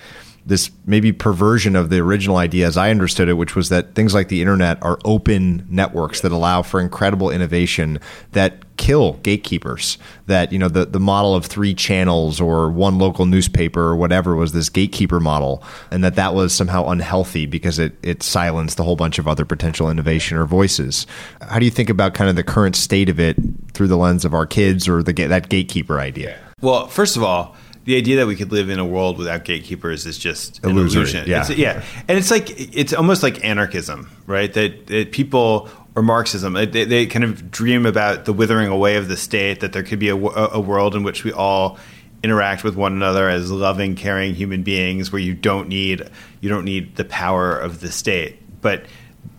this 0.48 0.70
maybe 0.86 1.12
perversion 1.12 1.76
of 1.76 1.90
the 1.90 1.98
original 1.98 2.38
idea 2.38 2.66
as 2.66 2.76
I 2.76 2.90
understood 2.90 3.28
it, 3.28 3.34
which 3.34 3.54
was 3.54 3.68
that 3.68 3.94
things 3.94 4.14
like 4.14 4.28
the 4.28 4.40
internet 4.40 4.82
are 4.82 4.98
open 5.04 5.66
networks 5.68 6.22
that 6.22 6.32
allow 6.32 6.62
for 6.62 6.80
incredible 6.80 7.30
innovation 7.30 8.00
that 8.32 8.76
kill 8.78 9.14
gatekeepers. 9.22 9.98
That, 10.26 10.50
you 10.50 10.58
know, 10.58 10.68
the, 10.68 10.86
the 10.86 11.00
model 11.00 11.34
of 11.34 11.44
three 11.44 11.74
channels 11.74 12.40
or 12.40 12.70
one 12.70 12.98
local 12.98 13.26
newspaper 13.26 13.80
or 13.80 13.96
whatever 13.96 14.34
was 14.34 14.52
this 14.52 14.70
gatekeeper 14.70 15.20
model, 15.20 15.62
and 15.90 16.02
that 16.02 16.14
that 16.14 16.34
was 16.34 16.54
somehow 16.54 16.88
unhealthy 16.88 17.44
because 17.44 17.78
it, 17.78 17.94
it 18.02 18.22
silenced 18.22 18.80
a 18.80 18.82
whole 18.82 18.96
bunch 18.96 19.18
of 19.18 19.28
other 19.28 19.44
potential 19.44 19.90
innovation 19.90 20.38
or 20.38 20.46
voices. 20.46 21.06
How 21.42 21.58
do 21.58 21.66
you 21.66 21.70
think 21.70 21.90
about 21.90 22.14
kind 22.14 22.30
of 22.30 22.36
the 22.36 22.42
current 22.42 22.74
state 22.74 23.10
of 23.10 23.20
it 23.20 23.36
through 23.74 23.88
the 23.88 23.98
lens 23.98 24.24
of 24.24 24.32
our 24.32 24.46
kids 24.46 24.88
or 24.88 25.02
the 25.02 25.12
that 25.12 25.50
gatekeeper 25.50 26.00
idea? 26.00 26.38
Well, 26.60 26.88
first 26.88 27.16
of 27.16 27.22
all, 27.22 27.54
the 27.88 27.96
idea 27.96 28.16
that 28.16 28.26
we 28.26 28.36
could 28.36 28.52
live 28.52 28.68
in 28.68 28.78
a 28.78 28.84
world 28.84 29.16
without 29.16 29.44
gatekeepers 29.44 30.04
is 30.04 30.18
just 30.18 30.62
an 30.62 30.72
Illusory, 30.72 31.00
illusion. 31.00 31.24
yeah. 31.26 31.40
It's, 31.40 31.50
yeah, 31.50 31.82
and 32.06 32.18
it's 32.18 32.30
like 32.30 32.50
it's 32.76 32.92
almost 32.92 33.22
like 33.22 33.42
anarchism, 33.42 34.10
right? 34.26 34.52
That, 34.52 34.88
that 34.88 35.10
people 35.10 35.70
or 35.96 36.02
Marxism, 36.02 36.52
they, 36.52 36.66
they 36.66 37.06
kind 37.06 37.24
of 37.24 37.50
dream 37.50 37.86
about 37.86 38.26
the 38.26 38.34
withering 38.34 38.68
away 38.68 38.96
of 38.96 39.08
the 39.08 39.16
state. 39.16 39.60
That 39.60 39.72
there 39.72 39.82
could 39.82 39.98
be 39.98 40.10
a, 40.10 40.16
a 40.16 40.60
world 40.60 40.94
in 40.96 41.02
which 41.02 41.24
we 41.24 41.32
all 41.32 41.78
interact 42.22 42.62
with 42.62 42.76
one 42.76 42.92
another 42.92 43.26
as 43.26 43.50
loving, 43.50 43.96
caring 43.96 44.34
human 44.34 44.62
beings, 44.62 45.10
where 45.10 45.22
you 45.22 45.32
don't 45.32 45.66
need 45.66 46.06
you 46.42 46.50
don't 46.50 46.66
need 46.66 46.96
the 46.96 47.06
power 47.06 47.58
of 47.58 47.80
the 47.80 47.90
state, 47.90 48.60
but 48.60 48.84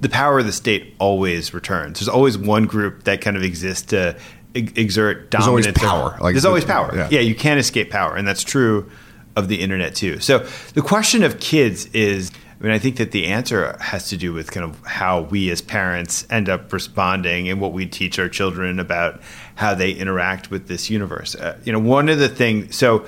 the 0.01 0.09
power 0.09 0.39
of 0.39 0.47
the 0.47 0.51
state 0.51 0.95
always 0.97 1.53
returns. 1.53 1.99
There's 1.99 2.09
always 2.09 2.35
one 2.35 2.65
group 2.65 3.03
that 3.03 3.21
kind 3.21 3.38
of 3.38 3.43
exists 3.43 3.85
to 3.91 4.17
ex- 4.55 4.73
exert 4.75 5.31
There's 5.31 5.47
always 5.47 5.67
power. 5.71 6.17
Like, 6.21 6.33
There's 6.33 6.45
always 6.45 6.65
power. 6.65 6.91
yeah. 6.95 7.07
yeah, 7.12 7.19
you 7.21 7.35
can't 7.35 7.59
escape 7.59 7.89
power, 7.89 8.15
and 8.15 8.27
that's 8.27 8.43
true 8.43 8.89
of 9.35 9.47
the 9.47 9.62
internet 9.62 9.95
too. 9.95 10.19
So 10.19 10.39
the 10.73 10.81
question 10.81 11.23
of 11.23 11.39
kids 11.39 11.85
is, 11.88 12.31
I 12.59 12.63
mean, 12.63 12.73
I 12.73 12.79
think 12.79 12.97
that 12.97 13.12
the 13.12 13.27
answer 13.27 13.77
has 13.79 14.09
to 14.09 14.17
do 14.17 14.33
with 14.33 14.51
kind 14.51 14.65
of 14.65 14.83
how 14.85 15.21
we 15.21 15.49
as 15.49 15.62
parents 15.62 16.27
end 16.29 16.49
up 16.49 16.73
responding 16.73 17.47
and 17.47 17.62
what 17.62 17.71
we 17.71 17.85
teach 17.85 18.19
our 18.19 18.27
children 18.27 18.79
about 18.79 19.21
how 19.55 19.75
they 19.75 19.91
interact 19.91 20.51
with 20.51 20.67
this 20.67 20.89
universe. 20.89 21.35
Uh, 21.35 21.57
you 21.63 21.71
know, 21.71 21.79
one 21.79 22.09
of 22.09 22.19
the 22.19 22.27
things. 22.27 22.75
So 22.75 23.05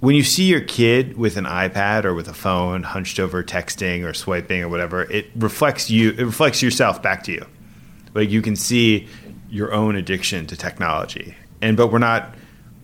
when 0.00 0.16
you 0.16 0.24
see 0.24 0.44
your 0.44 0.62
kid 0.62 1.16
with 1.16 1.36
an 1.36 1.44
iPad 1.44 2.04
or 2.04 2.14
with 2.14 2.26
a 2.26 2.34
phone 2.34 2.82
hunched 2.82 3.20
over 3.20 3.44
texting 3.44 4.04
or 4.04 4.12
swiping 4.14 4.62
or 4.62 4.68
whatever, 4.68 5.02
it 5.02 5.30
reflects 5.36 5.88
you. 5.90 6.10
It 6.10 6.24
reflects 6.24 6.60
yourself 6.62 7.00
back 7.02 7.22
to 7.24 7.32
you. 7.32 7.46
Like 8.14 8.30
you 8.30 8.42
can 8.42 8.56
see 8.56 9.06
your 9.50 9.72
own 9.72 9.96
addiction 9.96 10.46
to 10.46 10.56
technology, 10.56 11.34
and 11.60 11.76
but 11.76 11.88
we're 11.88 11.98
not. 11.98 12.34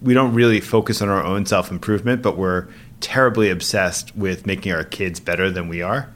We 0.02 0.12
don't 0.12 0.34
really 0.34 0.60
focus 0.60 1.00
on 1.00 1.08
our 1.08 1.24
own 1.24 1.46
self 1.46 1.70
improvement, 1.70 2.22
but 2.22 2.36
we're 2.36 2.68
terribly 3.00 3.50
obsessed 3.50 4.14
with 4.16 4.46
making 4.46 4.72
our 4.72 4.84
kids 4.84 5.20
better 5.20 5.50
than 5.50 5.68
we 5.68 5.82
are. 5.82 6.12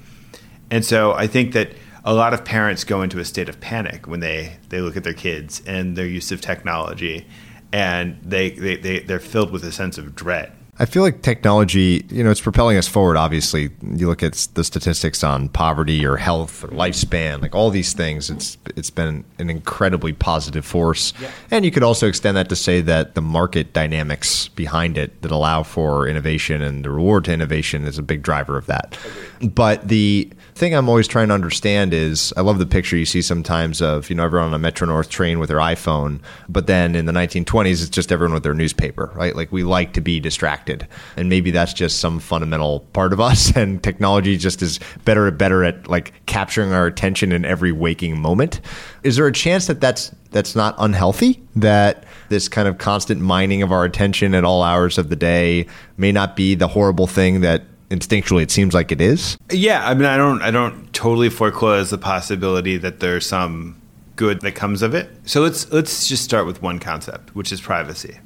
And 0.71 0.85
so 0.85 1.13
I 1.13 1.27
think 1.27 1.53
that 1.53 1.73
a 2.05 2.15
lot 2.15 2.33
of 2.33 2.45
parents 2.45 2.85
go 2.85 3.03
into 3.03 3.19
a 3.19 3.25
state 3.25 3.49
of 3.49 3.61
panic 3.61 4.07
when 4.07 4.21
they, 4.21 4.57
they 4.69 4.81
look 4.81 4.97
at 4.97 5.05
their 5.05 5.15
kids 5.15 5.63
and 5.67 5.97
their 5.97 6.07
use 6.07 6.33
of 6.33 6.41
technology, 6.41 7.27
and 7.73 8.19
they, 8.23 8.51
they, 8.51 8.77
they, 8.77 8.99
they're 9.01 9.19
filled 9.19 9.51
with 9.51 9.65
a 9.65 9.73
sense 9.73 9.99
of 9.99 10.15
dread. 10.15 10.53
I 10.81 10.87
feel 10.87 11.03
like 11.03 11.21
technology, 11.21 12.07
you 12.09 12.25
know, 12.25 12.31
it's 12.31 12.41
propelling 12.41 12.79
us 12.79 12.89
forward. 12.89 13.19
Obviously, 13.19 13.69
you 13.83 14.07
look 14.07 14.23
at 14.23 14.33
the 14.55 14.65
statistics 14.65 15.23
on 15.23 15.51
poverty 15.51 16.07
or 16.07 16.17
health 16.17 16.65
or 16.65 16.69
lifespan, 16.69 17.43
like 17.43 17.55
all 17.55 17.69
these 17.69 17.93
things. 17.93 18.31
It's 18.31 18.57
it's 18.77 18.89
been 18.89 19.23
an 19.39 19.51
incredibly 19.51 20.15
positive 20.15 20.65
force, 20.65 21.13
and 21.51 21.67
you 21.67 21.71
could 21.71 21.83
also 21.83 22.09
extend 22.09 22.39
that 22.39 22.49
to 22.49 22.57
say 22.57 22.81
that 22.81 23.15
the 23.15 23.21
market 23.21 23.75
dynamics 23.75 24.49
behind 24.49 24.97
it 24.97 25.21
that 25.21 25.31
allow 25.31 25.63
for 25.65 26.09
innovation 26.09 26.63
and 26.63 26.83
the 26.83 26.91
reward 26.91 27.27
to 27.27 27.33
innovation 27.35 27.85
is 27.85 27.99
a 27.99 28.03
big 28.03 28.23
driver 28.23 28.57
of 28.57 28.65
that. 28.65 28.97
But 29.43 29.87
the 29.87 30.31
thing 30.61 30.75
I'm 30.75 30.91
always 30.91 31.09
trying 31.09 31.29
to 31.29 31.35
understand 31.35 31.95
is 31.95 32.35
I 32.37 32.43
love 32.43 32.59
the 32.59 32.67
picture 32.67 32.95
you 32.95 33.07
see 33.07 33.23
sometimes 33.23 33.81
of, 33.81 34.11
you 34.11 34.15
know, 34.15 34.25
everyone 34.25 34.49
on 34.49 34.55
a 34.55 34.59
Metro 34.59 34.87
North 34.87 35.09
train 35.09 35.39
with 35.39 35.49
their 35.49 35.59
iPhone, 35.59 36.21
but 36.51 36.67
then 36.67 36.95
in 36.95 37.07
the 37.07 37.13
1920s, 37.13 37.81
it's 37.81 37.89
just 37.89 38.13
everyone 38.13 38.35
with 38.35 38.43
their 38.43 38.55
newspaper, 38.55 39.11
right? 39.15 39.35
Like 39.35 39.51
we 39.51 39.65
like 39.65 39.95
to 39.95 40.03
be 40.03 40.21
distracted. 40.21 40.87
And 41.17 41.31
maybe 41.31 41.51
that's 41.51 41.73
just 41.73 41.99
some 41.99 42.21
fundamental 42.21 42.81
part 42.93 43.15
of 43.15 43.21
us. 43.31 43.57
And 43.57 43.83
technology 43.83 44.37
just 44.37 44.61
is 44.61 44.79
better 45.07 45.27
and 45.27 45.39
better 45.39 45.65
at 45.65 45.89
like 45.89 46.13
capturing 46.27 46.73
our 46.73 46.87
attention 46.87 47.33
in 47.33 47.47
every 47.47 47.73
waking 47.73 48.21
moment. 48.21 48.61
Is 49.03 49.17
there 49.17 49.27
a 49.27 49.33
chance 49.33 49.67
that 49.67 49.81
that's, 49.81 50.15
that's 50.31 50.55
not 50.55 50.75
unhealthy? 50.79 51.43
That 51.57 52.05
this 52.29 52.49
kind 52.49 52.69
of 52.69 52.77
constant 52.77 53.23
mining 53.23 53.63
of 53.63 53.73
our 53.73 53.85
attention 53.87 54.35
at 54.35 54.45
all 54.45 54.63
hours 54.63 54.99
of 54.99 55.09
the 55.09 55.17
day 55.17 55.67
may 55.97 56.13
not 56.13 56.37
be 56.37 56.55
the 56.55 56.69
horrible 56.69 57.07
thing 57.07 57.41
that 57.41 57.63
instinctually 57.91 58.43
it 58.43 58.51
seems 58.51 58.73
like 58.73 58.91
it 58.91 59.01
is? 59.01 59.37
Yeah, 59.51 59.87
I 59.87 59.95
mean, 59.95 60.07
I 60.07 60.17
don't, 60.17 60.43
I 60.43 60.51
don't 60.51 60.93
totally 60.93 61.29
foreclose 61.29 61.91
the 61.91 61.99
possibility 61.99 62.77
that 62.79 63.01
there's 63.01 63.27
some 63.27 63.81
good 64.17 64.41
that 64.43 64.53
comes 64.53 64.83
of 64.83 64.95
it. 64.95 65.11
So 65.25 65.41
let's 65.41 65.73
let's 65.73 66.07
just 66.07 66.23
start 66.23 66.47
with 66.47 66.61
one 66.61 66.79
concept, 66.79 67.35
which 67.35 67.53
is 67.53 67.61
privacy. 67.61 68.19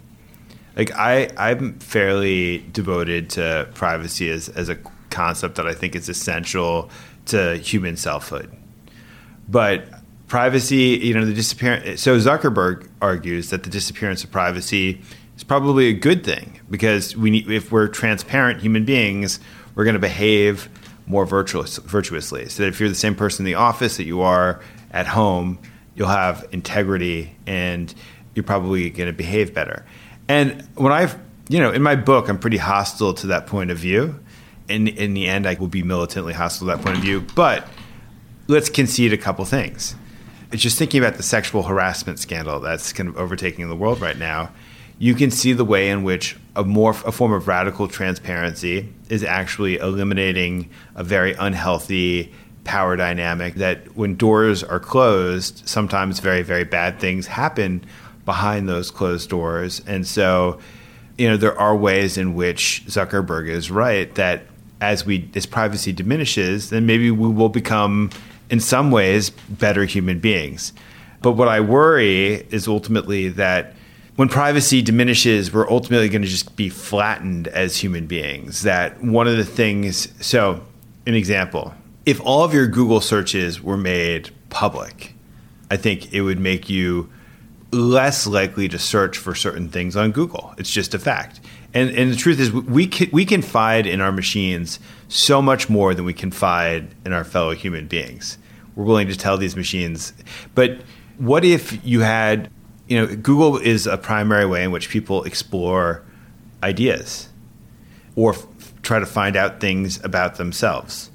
Like 0.77 0.90
I, 0.92 1.31
I'm 1.37 1.79
fairly 1.79 2.66
devoted 2.72 3.31
to 3.31 3.68
privacy 3.74 4.29
as 4.31 4.48
as 4.48 4.68
a 4.68 4.77
concept 5.11 5.55
that 5.55 5.66
I 5.66 5.72
think 5.72 5.94
is 5.94 6.09
essential 6.09 6.90
to 7.27 7.57
human 7.59 7.96
selfhood. 7.96 8.50
But 9.48 9.85
privacy, 10.27 10.98
you 11.00 11.14
know, 11.14 11.24
the 11.24 11.33
disappearance. 11.33 12.00
So 12.03 12.18
Zuckerberg 12.18 12.88
argues 13.00 13.50
that 13.50 13.62
the 13.62 13.70
disappearance 13.70 14.24
of 14.24 14.33
privacy 14.33 15.00
is 15.36 15.44
probably 15.44 15.88
a 15.88 15.92
good 15.92 16.24
thing 16.24 16.60
because 16.70 17.16
we 17.16 17.30
need, 17.30 17.50
if 17.50 17.72
we're 17.72 17.88
transparent 17.88 18.60
human 18.60 18.84
beings, 18.84 19.40
we're 19.74 19.84
going 19.84 19.94
to 19.94 20.00
behave 20.00 20.68
more 21.06 21.26
virtuous, 21.26 21.78
virtuously. 21.78 22.48
So 22.48 22.62
that 22.62 22.68
if 22.68 22.80
you're 22.80 22.88
the 22.88 22.94
same 22.94 23.14
person 23.14 23.44
in 23.44 23.52
the 23.52 23.56
office 23.56 23.96
that 23.96 24.04
you 24.04 24.22
are 24.22 24.60
at 24.90 25.06
home, 25.06 25.58
you'll 25.94 26.08
have 26.08 26.46
integrity 26.52 27.36
and 27.46 27.92
you're 28.34 28.44
probably 28.44 28.90
going 28.90 29.08
to 29.08 29.12
behave 29.12 29.54
better. 29.54 29.84
And 30.28 30.66
when 30.74 30.92
I've, 30.92 31.18
you 31.48 31.58
know, 31.58 31.72
in 31.72 31.82
my 31.82 31.96
book, 31.96 32.28
I'm 32.28 32.38
pretty 32.38 32.56
hostile 32.56 33.14
to 33.14 33.28
that 33.28 33.46
point 33.46 33.70
of 33.70 33.78
view. 33.78 34.18
In 34.68 34.88
in 34.88 35.12
the 35.12 35.26
end, 35.26 35.46
I 35.46 35.54
will 35.54 35.68
be 35.68 35.82
militantly 35.82 36.32
hostile 36.32 36.68
to 36.68 36.76
that 36.76 36.84
point 36.84 36.96
of 36.96 37.02
view. 37.02 37.20
But 37.34 37.68
let's 38.48 38.70
concede 38.70 39.12
a 39.12 39.18
couple 39.18 39.44
things. 39.44 39.94
It's 40.52 40.62
just 40.62 40.78
thinking 40.78 41.02
about 41.02 41.16
the 41.16 41.22
sexual 41.22 41.64
harassment 41.64 42.18
scandal 42.18 42.60
that's 42.60 42.92
kind 42.92 43.08
of 43.08 43.18
overtaking 43.18 43.68
the 43.68 43.76
world 43.76 44.00
right 44.00 44.16
now. 44.16 44.50
You 44.98 45.14
can 45.14 45.30
see 45.30 45.52
the 45.52 45.64
way 45.64 45.90
in 45.90 46.04
which 46.04 46.37
a 46.57 46.64
more 46.64 46.90
a 46.90 47.12
form 47.12 47.33
of 47.33 47.48
radical 47.48 47.88
transparency 47.88 48.92
is 49.09 49.24
actually 49.24 49.76
eliminating 49.76 50.70
a 50.94 51.02
very 51.02 51.35
unhealthy 51.35 52.33
power 52.62 52.96
dynamic 52.96 53.54
that 53.57 53.96
when 53.96 54.14
doors 54.14 54.62
are 54.62 54.80
closed, 54.80 55.68
sometimes 55.68 56.20
very 56.20 56.42
very 56.42 56.64
bad 56.64 57.00
things 57.00 57.26
happen 57.26 57.85
behind 58.24 58.68
those 58.68 58.90
closed 58.90 59.28
doors. 59.28 59.83
And 59.87 60.07
so, 60.07 60.59
you 61.18 61.28
know, 61.28 61.37
there 61.37 61.59
are 61.59 61.76
ways 61.76 62.16
in 62.16 62.35
which 62.35 62.85
Zuckerberg 62.87 63.48
is 63.48 63.70
right 63.70 64.14
that 64.14 64.42
as 64.80 65.04
we 65.04 65.28
as 65.35 65.46
privacy 65.46 65.92
diminishes, 65.92 66.70
then 66.70 66.87
maybe 66.87 67.11
we 67.11 67.28
will 67.28 67.48
become 67.48 68.11
in 68.50 68.61
some 68.61 68.90
ways 68.90 69.30
better 69.30 69.85
human 69.85 70.20
beings. 70.20 70.72
But 71.22 71.33
what 71.33 71.48
I 71.48 71.61
worry 71.61 72.46
is 72.50 72.68
ultimately 72.68 73.28
that 73.30 73.74
when 74.16 74.29
privacy 74.29 74.83
diminishes, 74.83 75.53
we're 75.53 75.68
ultimately 75.68 76.09
going 76.09 76.22
to 76.22 76.29
just 76.29 76.57
be 76.57 76.68
flattened 76.68 77.48
as 77.48 77.77
human 77.77 78.07
beings. 78.07 78.62
That 78.62 79.03
one 79.03 79.27
of 79.27 79.37
the 79.37 79.44
things, 79.44 80.12
so 80.24 80.62
an 81.07 81.14
example, 81.14 81.74
if 82.07 82.20
all 82.20 82.44
of 82.44 82.55
your 82.55 82.66
Google 82.66 83.00
searches 83.00 83.61
were 83.61 83.77
made 83.77 84.31
public, 84.50 85.14
I 85.70 85.77
think 85.77 86.12
it 86.12 86.20
would 86.20 86.38
make 86.38 86.68
you 86.68 87.11
less 87.72 88.27
likely 88.27 88.68
to 88.68 88.79
search 88.79 89.18
for 89.18 89.35
certain 89.35 89.68
things 89.68 89.96
on 89.96 90.12
Google. 90.12 90.55
It's 90.59 90.70
just 90.70 90.94
a 90.94 90.98
fact. 90.98 91.40
And, 91.72 91.90
and 91.90 92.12
the 92.12 92.16
truth 92.16 92.38
is, 92.38 92.53
we, 92.53 92.87
can, 92.87 93.11
we 93.11 93.24
confide 93.24 93.87
in 93.87 94.00
our 94.00 94.12
machines 94.12 94.79
so 95.09 95.42
much 95.42 95.68
more 95.68 95.92
than 95.92 96.05
we 96.05 96.12
confide 96.12 96.94
in 97.05 97.12
our 97.12 97.24
fellow 97.24 97.53
human 97.53 97.88
beings. 97.88 98.38
We're 98.77 98.85
willing 98.85 99.09
to 99.09 99.16
tell 99.16 99.37
these 99.37 99.57
machines. 99.57 100.12
But 100.55 100.79
what 101.18 101.44
if 101.44 101.85
you 101.85 102.00
had, 102.00 102.48
you 102.88 102.98
know, 102.98 103.16
Google 103.16 103.56
is 103.56 103.86
a 103.86 103.96
primary 103.96 104.46
way 104.46 104.64
in 104.64 104.70
which 104.70 104.88
people 104.88 105.24
explore 105.24 106.02
ideas 106.62 107.28
or 108.16 108.34
f- 108.34 108.46
try 108.82 108.98
to 108.98 109.06
find 109.06 109.36
out 109.36 109.60
things 109.60 110.02
about 110.04 110.36
themselves. 110.36 111.10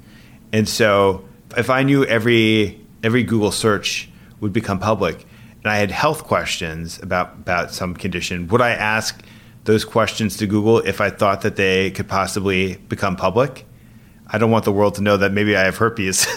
And 0.52 0.68
so 0.68 1.24
if 1.56 1.70
I 1.70 1.82
knew 1.82 2.04
every 2.04 2.80
every 3.02 3.22
Google 3.22 3.52
search 3.52 4.10
would 4.40 4.52
become 4.52 4.78
public 4.78 5.26
and 5.62 5.70
I 5.70 5.76
had 5.76 5.90
health 5.90 6.24
questions 6.24 6.98
about 7.02 7.34
about 7.34 7.72
some 7.72 7.94
condition, 7.94 8.48
would 8.48 8.60
I 8.60 8.70
ask 8.70 9.22
those 9.64 9.84
questions 9.84 10.36
to 10.38 10.46
Google 10.46 10.78
if 10.78 11.00
I 11.00 11.10
thought 11.10 11.42
that 11.42 11.56
they 11.56 11.90
could 11.90 12.08
possibly 12.08 12.76
become 12.88 13.16
public? 13.16 13.66
I 14.32 14.38
don't 14.38 14.52
want 14.52 14.64
the 14.64 14.72
world 14.72 14.94
to 14.94 15.02
know 15.02 15.16
that 15.16 15.32
maybe 15.32 15.56
I 15.56 15.64
have 15.64 15.76
herpes, 15.76 16.24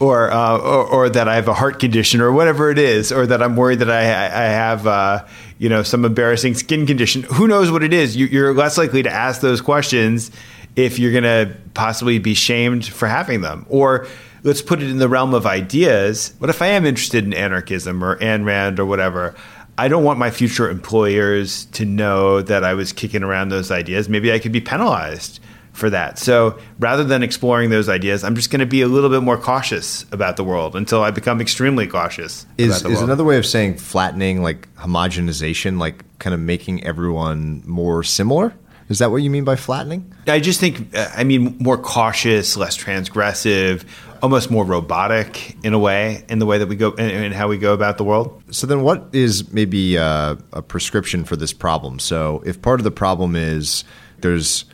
or, 0.00 0.30
uh, 0.30 0.58
or, 0.58 0.86
or 0.86 1.08
that 1.08 1.26
I 1.26 1.36
have 1.36 1.48
a 1.48 1.54
heart 1.54 1.80
condition, 1.80 2.20
or 2.20 2.32
whatever 2.32 2.70
it 2.70 2.78
is, 2.78 3.10
or 3.10 3.26
that 3.26 3.42
I'm 3.42 3.56
worried 3.56 3.78
that 3.78 3.90
I, 3.90 4.00
I 4.00 4.44
have 4.44 4.86
uh, 4.86 5.26
you 5.58 5.70
know 5.70 5.82
some 5.82 6.04
embarrassing 6.04 6.54
skin 6.54 6.86
condition. 6.86 7.22
Who 7.22 7.48
knows 7.48 7.70
what 7.70 7.82
it 7.82 7.94
is? 7.94 8.14
You, 8.14 8.26
you're 8.26 8.52
less 8.52 8.76
likely 8.76 9.02
to 9.02 9.10
ask 9.10 9.40
those 9.40 9.62
questions 9.62 10.30
if 10.76 10.98
you're 10.98 11.12
going 11.12 11.24
to 11.24 11.56
possibly 11.72 12.18
be 12.18 12.34
shamed 12.34 12.84
for 12.84 13.08
having 13.08 13.40
them, 13.40 13.64
or 13.70 14.06
let's 14.42 14.60
put 14.60 14.82
it 14.82 14.90
in 14.90 14.98
the 14.98 15.08
realm 15.08 15.32
of 15.32 15.46
ideas. 15.46 16.34
What 16.38 16.50
if 16.50 16.60
I 16.60 16.66
am 16.66 16.84
interested 16.84 17.24
in 17.24 17.32
anarchism 17.32 18.04
or 18.04 18.18
Ayn 18.18 18.44
Rand 18.44 18.78
or 18.78 18.84
whatever? 18.84 19.34
I 19.78 19.88
don't 19.88 20.04
want 20.04 20.18
my 20.18 20.30
future 20.30 20.70
employers 20.70 21.66
to 21.66 21.84
know 21.86 22.42
that 22.42 22.64
I 22.64 22.74
was 22.74 22.92
kicking 22.92 23.22
around 23.22 23.48
those 23.48 23.70
ideas. 23.70 24.08
Maybe 24.08 24.32
I 24.32 24.38
could 24.38 24.52
be 24.52 24.60
penalized 24.60 25.40
for 25.76 25.90
that. 25.90 26.18
So 26.18 26.58
rather 26.78 27.04
than 27.04 27.22
exploring 27.22 27.70
those 27.70 27.88
ideas, 27.88 28.24
I'm 28.24 28.34
just 28.34 28.50
going 28.50 28.60
to 28.60 28.66
be 28.66 28.80
a 28.80 28.88
little 28.88 29.10
bit 29.10 29.22
more 29.22 29.36
cautious 29.36 30.06
about 30.10 30.36
the 30.36 30.44
world 30.44 30.74
until 30.74 31.02
I 31.02 31.10
become 31.10 31.40
extremely 31.40 31.86
cautious. 31.86 32.46
Is, 32.56 32.84
is 32.84 33.02
another 33.02 33.24
way 33.24 33.36
of 33.36 33.44
saying 33.44 33.76
flattening, 33.76 34.42
like 34.42 34.74
homogenization, 34.76 35.78
like 35.78 36.02
kind 36.18 36.32
of 36.32 36.40
making 36.40 36.84
everyone 36.84 37.62
more 37.66 38.02
similar? 38.02 38.54
Is 38.88 39.00
that 39.00 39.10
what 39.10 39.18
you 39.18 39.30
mean 39.30 39.44
by 39.44 39.56
flattening? 39.56 40.14
I 40.28 40.40
just 40.40 40.60
think, 40.60 40.94
uh, 40.96 41.08
I 41.14 41.24
mean, 41.24 41.56
more 41.58 41.76
cautious, 41.76 42.56
less 42.56 42.76
transgressive, 42.76 43.84
almost 44.22 44.50
more 44.50 44.64
robotic 44.64 45.56
in 45.64 45.74
a 45.74 45.78
way, 45.78 46.24
in 46.28 46.38
the 46.38 46.46
way 46.46 46.58
that 46.58 46.68
we 46.68 46.76
go 46.76 46.92
and 46.94 47.34
how 47.34 47.48
we 47.48 47.58
go 47.58 47.74
about 47.74 47.98
the 47.98 48.04
world. 48.04 48.42
So 48.50 48.66
then, 48.66 48.82
what 48.82 49.08
is 49.12 49.52
maybe 49.52 49.96
a, 49.96 50.38
a 50.52 50.62
prescription 50.62 51.24
for 51.24 51.36
this 51.36 51.52
problem? 51.52 51.98
So 51.98 52.42
if 52.46 52.62
part 52.62 52.80
of 52.80 52.84
the 52.84 52.92
problem 52.92 53.34
is 53.34 53.84
there's 54.20 54.64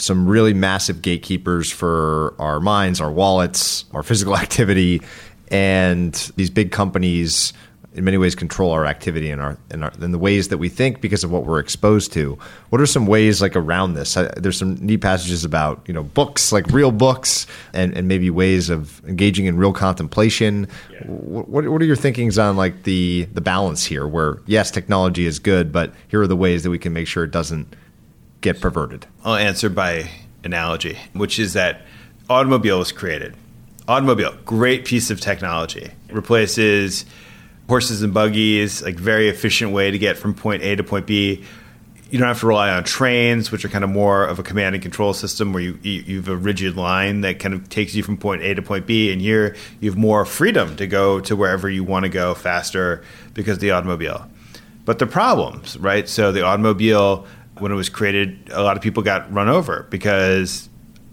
some 0.00 0.26
really 0.26 0.54
massive 0.54 1.02
gatekeepers 1.02 1.70
for 1.70 2.34
our 2.38 2.60
minds, 2.60 3.00
our 3.00 3.10
wallets, 3.10 3.84
our 3.92 4.02
physical 4.02 4.36
activity, 4.44 5.02
and 5.50 6.14
these 6.36 6.50
big 6.50 6.72
companies 6.72 7.52
in 7.98 8.04
many 8.04 8.16
ways 8.16 8.34
control 8.34 8.70
our 8.70 8.86
activity 8.86 9.30
and 9.30 9.40
our 9.40 9.58
in, 9.70 9.82
our 9.82 9.92
in 10.00 10.12
the 10.12 10.18
ways 10.18 10.48
that 10.48 10.58
we 10.58 10.68
think 10.68 11.00
because 11.00 11.24
of 11.24 11.32
what 11.32 11.44
we're 11.44 11.58
exposed 11.58 12.12
to. 12.12 12.38
What 12.70 12.80
are 12.80 12.86
some 12.86 13.06
ways 13.06 13.42
like 13.42 13.56
around 13.56 13.94
this? 13.94 14.16
I, 14.16 14.28
there's 14.36 14.56
some 14.56 14.76
neat 14.76 14.98
passages 14.98 15.44
about 15.44 15.82
you 15.86 15.94
know 15.94 16.04
books 16.04 16.52
like 16.52 16.66
real 16.68 16.92
books 16.92 17.46
and, 17.72 17.96
and 17.96 18.06
maybe 18.06 18.30
ways 18.30 18.70
of 18.70 19.04
engaging 19.06 19.46
in 19.46 19.56
real 19.56 19.72
contemplation. 19.72 20.68
Yeah. 20.92 21.00
What 21.06 21.68
what 21.68 21.82
are 21.82 21.84
your 21.84 21.96
thinkings 21.96 22.38
on 22.38 22.56
like 22.56 22.84
the 22.84 23.26
the 23.32 23.40
balance 23.40 23.84
here? 23.84 24.06
Where 24.06 24.38
yes, 24.46 24.70
technology 24.70 25.26
is 25.26 25.38
good, 25.38 25.72
but 25.72 25.92
here 26.06 26.20
are 26.20 26.28
the 26.28 26.36
ways 26.36 26.62
that 26.62 26.70
we 26.70 26.78
can 26.78 26.92
make 26.92 27.08
sure 27.08 27.24
it 27.24 27.32
doesn't 27.32 27.74
get 28.40 28.60
perverted. 28.60 29.06
I'll 29.24 29.34
answer 29.34 29.68
by 29.68 30.10
analogy, 30.44 30.98
which 31.12 31.38
is 31.38 31.54
that 31.54 31.82
automobile 32.28 32.78
was 32.78 32.92
created. 32.92 33.34
Automobile, 33.86 34.36
great 34.44 34.84
piece 34.84 35.10
of 35.10 35.20
technology, 35.20 35.90
replaces 36.10 37.06
horses 37.68 38.02
and 38.02 38.14
buggies, 38.14 38.82
like 38.82 38.96
very 38.96 39.28
efficient 39.28 39.72
way 39.72 39.90
to 39.90 39.98
get 39.98 40.16
from 40.16 40.34
point 40.34 40.62
A 40.62 40.76
to 40.76 40.84
point 40.84 41.06
B. 41.06 41.44
You 42.10 42.18
don't 42.18 42.28
have 42.28 42.40
to 42.40 42.46
rely 42.46 42.70
on 42.70 42.84
trains, 42.84 43.52
which 43.52 43.66
are 43.66 43.68
kind 43.68 43.84
of 43.84 43.90
more 43.90 44.24
of 44.24 44.38
a 44.38 44.42
command 44.42 44.74
and 44.74 44.82
control 44.82 45.12
system 45.12 45.52
where 45.52 45.62
you, 45.62 45.78
you, 45.82 46.16
have 46.16 46.28
a 46.28 46.36
rigid 46.36 46.74
line 46.74 47.20
that 47.20 47.38
kind 47.38 47.52
of 47.52 47.68
takes 47.68 47.94
you 47.94 48.02
from 48.02 48.16
point 48.16 48.42
A 48.42 48.54
to 48.54 48.62
point 48.62 48.86
B. 48.86 49.12
And 49.12 49.20
here 49.20 49.56
you 49.80 49.90
have 49.90 49.98
more 49.98 50.24
freedom 50.24 50.76
to 50.76 50.86
go 50.86 51.20
to 51.20 51.36
wherever 51.36 51.68
you 51.68 51.84
want 51.84 52.04
to 52.04 52.08
go 52.08 52.34
faster 52.34 53.04
because 53.34 53.58
the 53.58 53.72
automobile. 53.72 54.26
But 54.86 54.98
the 54.98 55.06
problems, 55.06 55.76
right? 55.76 56.08
So 56.08 56.32
the 56.32 56.42
automobile, 56.42 57.26
when 57.60 57.72
it 57.72 57.76
was 57.76 57.88
created, 57.88 58.50
a 58.50 58.62
lot 58.62 58.76
of 58.76 58.82
people 58.82 59.02
got 59.02 59.32
run 59.32 59.48
over 59.48 59.86
because 59.90 60.68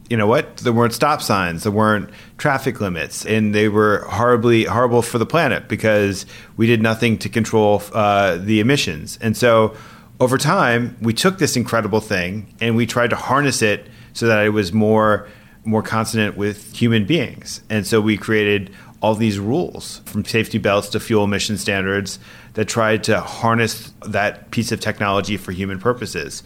you 0.10 0.18
know 0.18 0.28
what? 0.28 0.58
There 0.58 0.74
weren't 0.74 0.94
stop 0.94 1.22
signs, 1.22 1.64
there 1.64 1.72
weren't 1.72 2.10
traffic 2.38 2.80
limits, 2.80 3.26
and 3.26 3.56
they 3.56 3.70
were 3.70 4.06
horribly 4.10 4.66
horrible 4.66 5.02
for 5.02 5.18
the 5.18 5.26
planet 5.26 5.68
because 5.68 6.26
we 6.58 6.68
did 6.68 6.82
nothing 6.82 7.18
to 7.20 7.30
control 7.30 7.82
uh, 7.92 8.38
the 8.38 8.60
emissions. 8.60 9.18
And 9.22 9.36
so, 9.36 9.76
over 10.20 10.38
time, 10.38 10.96
we 11.02 11.14
took 11.14 11.40
this 11.40 11.58
incredible 11.58 12.00
thing 12.00 12.56
and 12.62 12.76
we 12.76 12.86
tried 12.86 13.10
to 13.10 13.16
harness 13.16 13.62
it 13.62 13.88
so 14.14 14.28
that 14.28 14.46
it 14.46 14.50
was 14.50 14.72
more 14.72 15.28
more 15.66 15.82
consonant 15.82 16.38
with 16.38 16.76
human 16.76 17.06
beings. 17.06 17.62
And 17.70 17.88
so 17.88 18.00
we 18.00 18.18
created 18.18 18.72
all 19.06 19.14
these 19.14 19.38
rules 19.38 20.02
from 20.06 20.26
safety 20.26 20.58
belts 20.58 20.90
to 20.90 21.00
fuel 21.00 21.26
emission 21.26 21.60
standards 21.60 22.18
that 22.56 22.66
tried 22.66 23.04
to 23.04 23.20
harness 23.20 23.94
that 24.04 24.50
piece 24.50 24.72
of 24.72 24.80
technology 24.80 25.38
for 25.38 25.52
human 25.52 25.80
purposes. 25.80 26.42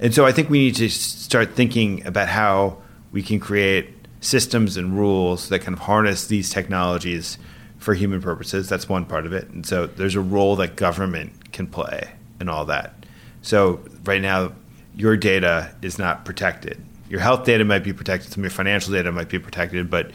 And 0.00 0.14
so 0.14 0.24
I 0.24 0.32
think 0.32 0.48
we 0.48 0.58
need 0.58 0.76
to 0.76 0.88
start 0.88 1.54
thinking 1.54 2.06
about 2.06 2.28
how 2.28 2.78
we 3.12 3.22
can 3.22 3.38
create 3.38 3.94
systems 4.22 4.78
and 4.78 4.96
rules 4.96 5.50
that 5.50 5.58
kind 5.58 5.74
of 5.74 5.80
harness 5.80 6.28
these 6.28 6.48
technologies 6.48 7.36
for 7.76 7.92
human 7.92 8.22
purposes. 8.22 8.70
That's 8.70 8.88
one 8.88 9.04
part 9.04 9.26
of 9.26 9.34
it. 9.34 9.46
And 9.50 9.66
so 9.66 9.86
there's 9.86 10.14
a 10.14 10.22
role 10.22 10.56
that 10.56 10.76
government 10.76 11.52
can 11.52 11.66
play 11.66 12.10
in 12.40 12.48
all 12.48 12.64
that. 12.64 13.04
So 13.42 13.80
right 14.04 14.22
now, 14.22 14.54
your 14.96 15.18
data 15.18 15.74
is 15.82 15.98
not 15.98 16.24
protected. 16.24 16.82
Your 17.10 17.20
health 17.20 17.44
data 17.44 17.66
might 17.66 17.84
be 17.84 17.92
protected, 17.92 18.32
some 18.32 18.40
of 18.40 18.44
your 18.44 18.56
financial 18.56 18.94
data 18.94 19.12
might 19.12 19.28
be 19.28 19.38
protected, 19.38 19.90
but 19.90 20.10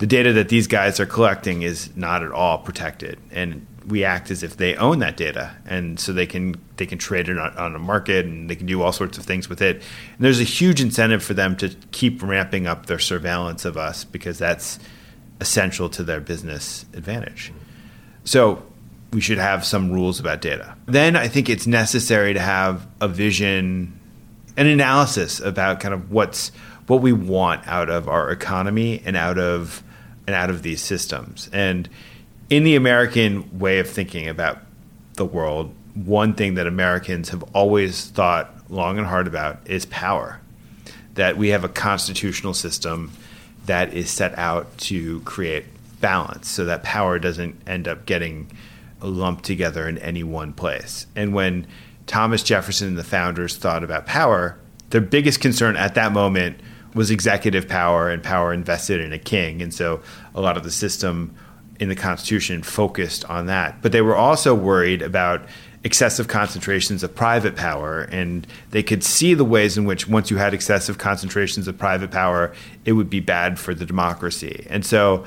the 0.00 0.06
data 0.06 0.32
that 0.32 0.48
these 0.48 0.66
guys 0.66 0.98
are 0.98 1.06
collecting 1.06 1.60
is 1.60 1.94
not 1.94 2.22
at 2.22 2.32
all 2.32 2.56
protected. 2.58 3.18
And 3.30 3.66
we 3.86 4.02
act 4.02 4.30
as 4.30 4.42
if 4.42 4.56
they 4.56 4.74
own 4.76 4.98
that 5.00 5.16
data, 5.16 5.54
and 5.66 6.00
so 6.00 6.12
they 6.12 6.26
can 6.26 6.56
they 6.76 6.86
can 6.86 6.96
trade 6.98 7.28
it 7.28 7.38
on, 7.38 7.74
a 7.74 7.78
market, 7.78 8.24
and 8.24 8.48
they 8.48 8.56
can 8.56 8.66
do 8.66 8.80
all 8.82 8.92
sorts 8.92 9.18
of 9.18 9.24
things 9.24 9.48
with 9.48 9.60
it. 9.60 9.76
And 9.76 10.18
there's 10.18 10.40
a 10.40 10.44
huge 10.44 10.80
incentive 10.80 11.22
for 11.22 11.34
them 11.34 11.54
to 11.56 11.68
keep 11.90 12.22
ramping 12.22 12.66
up 12.66 12.86
their 12.86 12.98
surveillance 12.98 13.64
of 13.64 13.76
us 13.76 14.04
because 14.04 14.38
that's 14.38 14.78
essential 15.40 15.90
to 15.90 16.02
their 16.02 16.20
business 16.20 16.86
advantage. 16.94 17.52
So 18.24 18.62
we 19.12 19.20
should 19.20 19.38
have 19.38 19.66
some 19.66 19.90
rules 19.92 20.18
about 20.18 20.40
data. 20.40 20.76
Then 20.86 21.14
I 21.14 21.28
think 21.28 21.50
it's 21.50 21.66
necessary 21.66 22.32
to 22.32 22.40
have 22.40 22.86
a 23.02 23.08
vision, 23.08 23.98
an 24.56 24.66
analysis 24.66 25.40
about 25.40 25.80
kind 25.80 25.92
of 25.92 26.10
what's 26.10 26.52
what 26.86 27.02
we 27.02 27.12
want 27.12 27.66
out 27.68 27.90
of 27.90 28.08
our 28.08 28.30
economy 28.30 29.02
and 29.04 29.16
out 29.16 29.38
of 29.38 29.82
and 30.26 30.34
out 30.34 30.50
of 30.50 30.62
these 30.62 30.80
systems. 30.80 31.48
And 31.52 31.88
in 32.48 32.64
the 32.64 32.76
American 32.76 33.58
way 33.58 33.78
of 33.78 33.88
thinking 33.88 34.28
about 34.28 34.58
the 35.14 35.24
world, 35.24 35.74
one 35.94 36.34
thing 36.34 36.54
that 36.54 36.66
Americans 36.66 37.30
have 37.30 37.42
always 37.54 38.06
thought 38.06 38.54
long 38.70 38.98
and 38.98 39.06
hard 39.06 39.26
about 39.26 39.60
is 39.66 39.86
power. 39.86 40.40
That 41.14 41.36
we 41.36 41.48
have 41.48 41.64
a 41.64 41.68
constitutional 41.68 42.54
system 42.54 43.12
that 43.66 43.92
is 43.92 44.10
set 44.10 44.38
out 44.38 44.76
to 44.78 45.20
create 45.20 45.64
balance 46.00 46.48
so 46.48 46.64
that 46.64 46.82
power 46.82 47.18
doesn't 47.18 47.60
end 47.66 47.86
up 47.86 48.06
getting 48.06 48.50
lumped 49.02 49.44
together 49.44 49.88
in 49.88 49.98
any 49.98 50.22
one 50.22 50.52
place. 50.52 51.06
And 51.14 51.34
when 51.34 51.66
Thomas 52.06 52.42
Jefferson 52.42 52.88
and 52.88 52.98
the 52.98 53.04
founders 53.04 53.56
thought 53.56 53.84
about 53.84 54.06
power, 54.06 54.58
their 54.90 55.00
biggest 55.00 55.40
concern 55.40 55.76
at 55.76 55.94
that 55.94 56.12
moment 56.12 56.60
was 56.94 57.10
executive 57.10 57.68
power 57.68 58.10
and 58.10 58.22
power 58.22 58.52
invested 58.52 59.00
in 59.00 59.12
a 59.12 59.18
king. 59.18 59.62
And 59.62 59.72
so 59.72 60.00
a 60.34 60.40
lot 60.40 60.56
of 60.56 60.64
the 60.64 60.70
system 60.70 61.34
in 61.78 61.88
the 61.88 61.96
Constitution 61.96 62.62
focused 62.62 63.24
on 63.24 63.46
that. 63.46 63.80
But 63.80 63.92
they 63.92 64.02
were 64.02 64.16
also 64.16 64.54
worried 64.54 65.02
about 65.02 65.46
excessive 65.82 66.28
concentrations 66.28 67.02
of 67.02 67.14
private 67.14 67.56
power, 67.56 68.02
and 68.02 68.46
they 68.70 68.82
could 68.82 69.02
see 69.02 69.32
the 69.32 69.44
ways 69.44 69.78
in 69.78 69.86
which 69.86 70.06
once 70.06 70.30
you 70.30 70.36
had 70.36 70.52
excessive 70.52 70.98
concentrations 70.98 71.66
of 71.66 71.78
private 71.78 72.10
power, 72.10 72.52
it 72.84 72.92
would 72.92 73.08
be 73.08 73.20
bad 73.20 73.58
for 73.58 73.74
the 73.74 73.86
democracy. 73.86 74.66
And 74.68 74.84
so, 74.84 75.24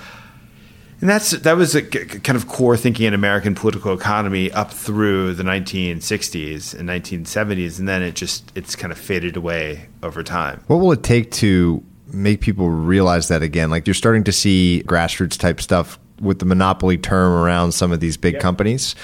and 1.03 1.09
that's 1.09 1.31
that 1.31 1.57
was 1.57 1.75
a 1.75 1.81
kind 1.81 2.37
of 2.37 2.47
core 2.47 2.77
thinking 2.77 3.05
in 3.05 3.13
American 3.13 3.55
political 3.55 3.93
economy 3.93 4.49
up 4.53 4.71
through 4.71 5.33
the 5.33 5.43
1960s 5.43 6.73
and 6.73 6.87
1970s, 6.87 7.77
and 7.77 7.89
then 7.89 8.01
it 8.01 8.15
just 8.15 8.53
it's 8.55 8.77
kind 8.77 8.89
of 8.89 8.97
faded 8.97 9.35
away 9.35 9.89
over 10.01 10.23
time. 10.23 10.63
What 10.67 10.77
will 10.77 10.93
it 10.93 11.03
take 11.03 11.29
to 11.31 11.83
make 12.13 12.39
people 12.39 12.69
realize 12.69 13.27
that 13.27 13.43
again? 13.43 13.69
Like 13.69 13.85
you're 13.85 13.93
starting 13.95 14.23
to 14.23 14.31
see 14.31 14.81
grassroots 14.87 15.37
type 15.37 15.59
stuff 15.59 15.99
with 16.21 16.39
the 16.39 16.45
monopoly 16.45 16.97
term 16.97 17.33
around 17.33 17.73
some 17.73 17.91
of 17.91 17.99
these 17.99 18.15
big 18.15 18.39
companies. 18.39 18.95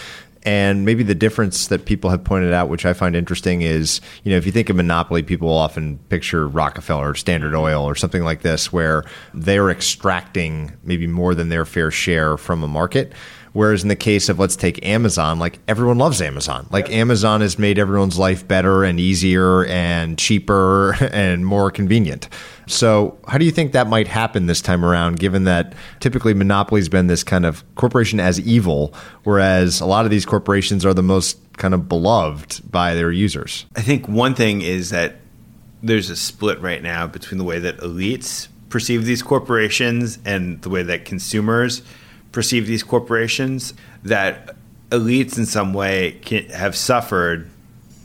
And 0.50 0.84
maybe 0.84 1.04
the 1.04 1.14
difference 1.14 1.68
that 1.68 1.86
people 1.86 2.10
have 2.10 2.24
pointed 2.24 2.54
out, 2.54 2.70
which 2.70 2.84
I 2.84 2.94
find 2.94 3.16
interesting, 3.16 3.62
is 3.62 4.02
you 4.24 4.32
know 4.32 4.38
if 4.38 4.48
you 4.48 4.52
think 4.52 4.72
of 4.72 4.76
monopoly, 4.76 5.22
people 5.22 5.50
often 5.50 6.00
picture 6.10 6.48
Rockefeller, 6.48 7.12
or 7.12 7.14
Standard 7.14 7.54
Oil, 7.54 7.88
or 7.88 7.94
something 7.94 8.24
like 8.24 8.42
this, 8.42 8.74
where 8.74 9.04
they're 9.36 9.70
extracting 9.70 10.76
maybe 10.82 11.06
more 11.06 11.36
than 11.36 11.50
their 11.50 11.66
fair 11.66 11.92
share 11.92 12.36
from 12.36 12.64
a 12.64 12.68
market. 12.68 13.14
Whereas 13.54 13.82
in 13.84 13.90
the 13.90 13.96
case 13.96 14.30
of 14.30 14.40
let's 14.40 14.56
take 14.56 14.86
Amazon, 14.86 15.40
like 15.40 15.60
everyone 15.68 15.98
loves 15.98 16.22
Amazon. 16.22 16.68
Like 16.72 16.88
yep. 16.88 16.98
Amazon 16.98 17.42
has 17.42 17.58
made 17.58 17.80
everyone's 17.80 18.18
life 18.18 18.48
better 18.48 18.84
and 18.84 19.00
easier 19.00 19.66
and 19.66 20.18
cheaper 20.18 20.94
and 21.12 21.46
more 21.46 21.72
convenient. 21.72 22.30
So, 22.68 23.18
how 23.28 23.40
do 23.40 23.46
you 23.46 23.52
think 23.52 23.72
that 23.72 23.88
might 23.88 24.08
happen 24.08 24.46
this 24.46 24.62
time 24.62 24.86
around, 24.86 25.20
given 25.20 25.46
that 25.46 25.74
typically 26.00 26.36
monopoly's 26.36 26.88
been 26.88 27.08
this 27.08 27.24
kind 27.24 27.46
of 27.46 27.64
corporation 27.74 28.20
as 28.20 28.40
evil, 28.42 28.94
whereas 29.24 29.82
a 29.82 29.88
lot 29.88 30.06
of 30.06 30.12
these 30.12 30.26
corporations 30.26 30.86
are 30.86 30.94
the 30.94 31.02
most 31.02 31.40
kind 31.58 31.74
of 31.74 31.90
beloved 31.90 32.72
by 32.72 32.94
their 32.94 33.12
users? 33.12 33.66
I 33.76 33.82
think 33.82 34.08
one 34.08 34.36
thing 34.36 34.62
is 34.62 34.92
that 34.92 35.16
there's 35.82 36.12
a 36.12 36.16
split 36.16 36.62
right 36.62 36.84
now 36.84 37.08
between 37.08 37.40
the 37.40 37.44
way 37.44 37.58
that 37.58 37.78
elites 37.80 38.50
perceive 38.70 39.06
these 39.06 39.24
corporations 39.24 40.20
and 40.26 40.62
the 40.62 40.70
way 40.70 40.84
that 40.84 41.06
consumers 41.06 41.82
perceive 42.32 42.68
these 42.68 42.84
corporations. 42.84 43.74
That 44.04 44.56
elites 44.90 45.38
in 45.38 45.46
some 45.46 45.74
way 45.74 46.20
can 46.24 46.46
have 46.50 46.76
suffered 46.76 47.50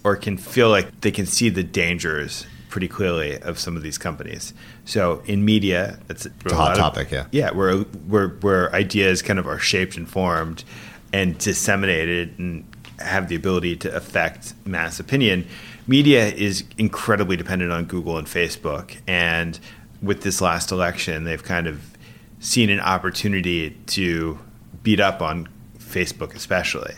or 0.04 0.16
can 0.16 0.36
feel 0.36 0.68
like 0.68 1.00
they 1.00 1.10
can 1.10 1.26
see 1.26 1.48
the 1.48 1.62
dangers 1.62 2.46
pretty 2.68 2.88
clearly 2.88 3.38
of 3.40 3.58
some 3.58 3.76
of 3.76 3.82
these 3.82 3.96
companies. 3.96 4.52
So 4.84 5.22
in 5.26 5.44
media, 5.44 5.98
it's, 6.10 6.26
it's 6.26 6.52
a 6.52 6.54
hot 6.56 6.76
topic, 6.76 7.10
yeah, 7.10 7.26
yeah, 7.30 7.52
where 7.52 7.78
where 7.78 8.28
where 8.28 8.74
ideas 8.74 9.22
kind 9.22 9.38
of 9.38 9.46
are 9.46 9.60
shaped 9.60 9.96
and 9.96 10.08
formed 10.08 10.64
and 11.12 11.38
disseminated 11.38 12.36
and 12.38 12.64
have 12.98 13.28
the 13.28 13.36
ability 13.36 13.76
to 13.76 13.94
affect 13.94 14.54
mass 14.66 14.98
opinion. 14.98 15.46
Media 15.86 16.26
is 16.26 16.64
incredibly 16.76 17.36
dependent 17.36 17.70
on 17.70 17.84
Google 17.84 18.18
and 18.18 18.26
Facebook, 18.26 18.96
and 19.06 19.58
with 20.02 20.22
this 20.22 20.40
last 20.40 20.72
election, 20.72 21.24
they've 21.24 21.44
kind 21.44 21.66
of 21.68 21.93
seen 22.44 22.68
an 22.68 22.80
opportunity 22.80 23.70
to 23.86 24.38
beat 24.82 25.00
up 25.00 25.22
on 25.22 25.48
Facebook, 25.78 26.34
especially. 26.34 26.92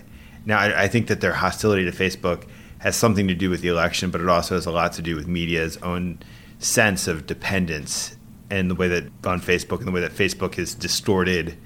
Now, 0.45 0.59
I, 0.59 0.83
I 0.83 0.89
think 0.89 1.07
that 1.07 1.21
their 1.21 1.33
hostility 1.33 1.85
to 1.85 1.93
Facebook 1.93 2.47
has 2.79 2.97
something 2.97 3.29
to 3.29 3.35
do 3.35 3.49
with 3.49 3.61
the 3.61 3.69
election, 3.69 4.11
but 4.11 4.21
it 4.21 4.29
also 4.29 4.57
has 4.57 4.67
a 4.67 4.73
lot 4.73 4.93
to 4.95 5.03
do 5.03 5.15
with 5.15 5.29
media's 5.29 5.77
own 5.79 6.19
sense 6.59 7.07
of 7.07 7.27
dependence 7.27 8.17
and 8.51 8.69
the 8.69 8.75
way 8.75 8.89
that 8.89 9.05
on 9.25 9.41
Facebook 9.41 9.79
and 9.79 9.87
the 9.87 9.93
way 9.93 10.01
that 10.01 10.13
Facebook 10.13 10.57
has 10.57 10.75
distorted 10.75 11.57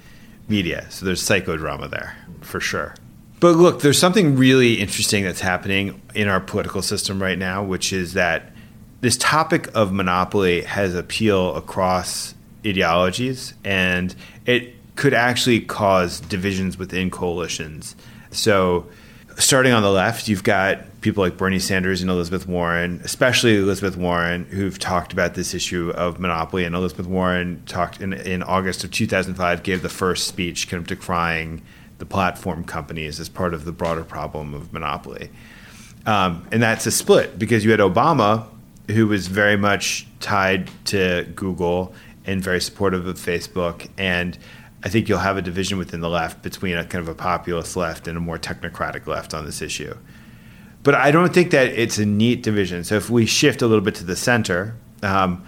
media. 0.46 0.86
So 0.90 1.06
there's 1.06 1.22
psychodrama 1.22 1.90
there 1.90 2.16
for 2.42 2.60
sure. 2.60 2.94
But 3.38 3.56
look, 3.56 3.80
there's 3.80 3.98
something 3.98 4.36
really 4.36 4.74
interesting 4.74 5.24
that's 5.24 5.40
happening 5.40 6.02
in 6.14 6.28
our 6.28 6.40
political 6.40 6.82
system 6.82 7.22
right 7.22 7.38
now, 7.38 7.64
which 7.64 7.94
is 7.94 8.12
that 8.12 8.52
this 9.00 9.16
topic 9.16 9.74
of 9.74 9.90
monopoly 9.90 10.62
has 10.62 10.94
appeal 10.94 11.56
across 11.56 12.34
ideologies 12.66 13.54
and 13.64 14.14
it 14.46 14.74
could 14.96 15.14
actually 15.14 15.60
cause 15.60 16.20
divisions 16.20 16.76
within 16.76 17.10
coalitions. 17.10 17.96
So, 18.30 18.86
starting 19.38 19.72
on 19.72 19.82
the 19.82 19.90
left, 19.90 20.28
you've 20.28 20.44
got 20.44 21.00
people 21.00 21.24
like 21.24 21.36
Bernie 21.36 21.58
Sanders 21.58 22.02
and 22.02 22.10
Elizabeth 22.10 22.46
Warren, 22.46 23.00
especially 23.04 23.56
Elizabeth 23.56 23.96
Warren, 23.96 24.44
who've 24.46 24.78
talked 24.78 25.12
about 25.12 25.34
this 25.34 25.54
issue 25.54 25.90
of 25.96 26.20
monopoly. 26.20 26.64
And 26.64 26.74
Elizabeth 26.74 27.06
Warren 27.06 27.62
talked 27.66 28.00
in, 28.00 28.12
in 28.12 28.42
August 28.42 28.84
of 28.84 28.90
2005, 28.90 29.62
gave 29.62 29.82
the 29.82 29.88
first 29.88 30.26
speech 30.26 30.68
kind 30.68 30.80
of 30.82 30.86
decrying 30.86 31.62
the 31.98 32.06
platform 32.06 32.64
companies 32.64 33.20
as 33.20 33.28
part 33.28 33.54
of 33.54 33.64
the 33.64 33.72
broader 33.72 34.04
problem 34.04 34.54
of 34.54 34.72
monopoly. 34.72 35.30
Um, 36.06 36.46
and 36.50 36.62
that's 36.62 36.86
a 36.86 36.90
split 36.90 37.38
because 37.38 37.64
you 37.64 37.70
had 37.70 37.80
Obama, 37.80 38.46
who 38.88 39.06
was 39.06 39.26
very 39.28 39.56
much 39.56 40.06
tied 40.18 40.68
to 40.86 41.26
Google 41.34 41.94
and 42.24 42.42
very 42.42 42.60
supportive 42.60 43.06
of 43.06 43.16
Facebook. 43.16 43.88
And 43.98 44.38
I 44.82 44.88
think 44.88 45.08
you'll 45.08 45.18
have 45.18 45.36
a 45.36 45.42
division 45.42 45.78
within 45.78 46.00
the 46.00 46.08
left 46.08 46.42
between 46.42 46.76
a 46.76 46.84
kind 46.84 47.02
of 47.02 47.08
a 47.08 47.14
populist 47.14 47.76
left 47.76 48.08
and 48.08 48.16
a 48.16 48.20
more 48.20 48.38
technocratic 48.38 49.06
left 49.06 49.34
on 49.34 49.44
this 49.44 49.60
issue. 49.62 49.94
But 50.82 50.94
I 50.94 51.10
don't 51.10 51.34
think 51.34 51.50
that 51.50 51.68
it's 51.68 51.98
a 51.98 52.06
neat 52.06 52.42
division. 52.42 52.84
So 52.84 52.96
if 52.96 53.10
we 53.10 53.26
shift 53.26 53.60
a 53.60 53.66
little 53.66 53.84
bit 53.84 53.94
to 53.96 54.04
the 54.04 54.16
center, 54.16 54.76
um, 55.02 55.44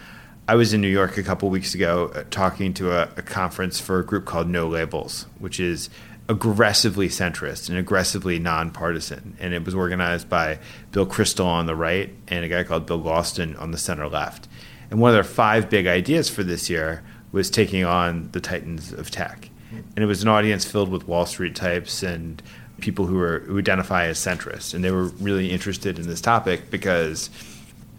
I 0.46 0.56
was 0.56 0.74
in 0.74 0.80
New 0.80 0.88
York 0.88 1.16
a 1.16 1.22
couple 1.22 1.48
weeks 1.48 1.74
ago 1.74 2.10
uh, 2.14 2.24
talking 2.30 2.74
to 2.74 2.92
a, 2.92 3.08
a 3.16 3.22
conference 3.22 3.80
for 3.80 4.00
a 4.00 4.04
group 4.04 4.26
called 4.26 4.48
No 4.48 4.68
Labels, 4.68 5.26
which 5.38 5.58
is 5.58 5.88
aggressively 6.28 7.08
centrist 7.08 7.68
and 7.68 7.78
aggressively 7.78 8.38
nonpartisan. 8.38 9.36
And 9.40 9.54
it 9.54 9.64
was 9.64 9.74
organized 9.74 10.28
by 10.28 10.58
Bill 10.90 11.06
Kristol 11.06 11.46
on 11.46 11.66
the 11.66 11.76
right 11.76 12.12
and 12.28 12.44
a 12.44 12.48
guy 12.48 12.64
called 12.64 12.86
Bill 12.86 13.00
Galston 13.00 13.58
on 13.60 13.70
the 13.70 13.78
center 13.78 14.08
left. 14.08 14.48
And 14.92 15.00
one 15.00 15.08
of 15.08 15.14
their 15.14 15.24
five 15.24 15.70
big 15.70 15.86
ideas 15.86 16.28
for 16.28 16.42
this 16.42 16.68
year 16.68 17.02
was 17.32 17.48
taking 17.48 17.82
on 17.82 18.28
the 18.32 18.42
titans 18.42 18.92
of 18.92 19.10
tech. 19.10 19.48
And 19.70 20.04
it 20.04 20.04
was 20.04 20.22
an 20.22 20.28
audience 20.28 20.66
filled 20.66 20.90
with 20.90 21.08
Wall 21.08 21.24
Street 21.24 21.56
types 21.56 22.02
and 22.02 22.42
people 22.82 23.06
who 23.06 23.16
were 23.16 23.38
who 23.46 23.58
identify 23.58 24.04
as 24.04 24.18
centrists. 24.18 24.74
And 24.74 24.84
they 24.84 24.90
were 24.90 25.04
really 25.04 25.50
interested 25.50 25.98
in 25.98 26.06
this 26.08 26.20
topic 26.20 26.70
because 26.70 27.30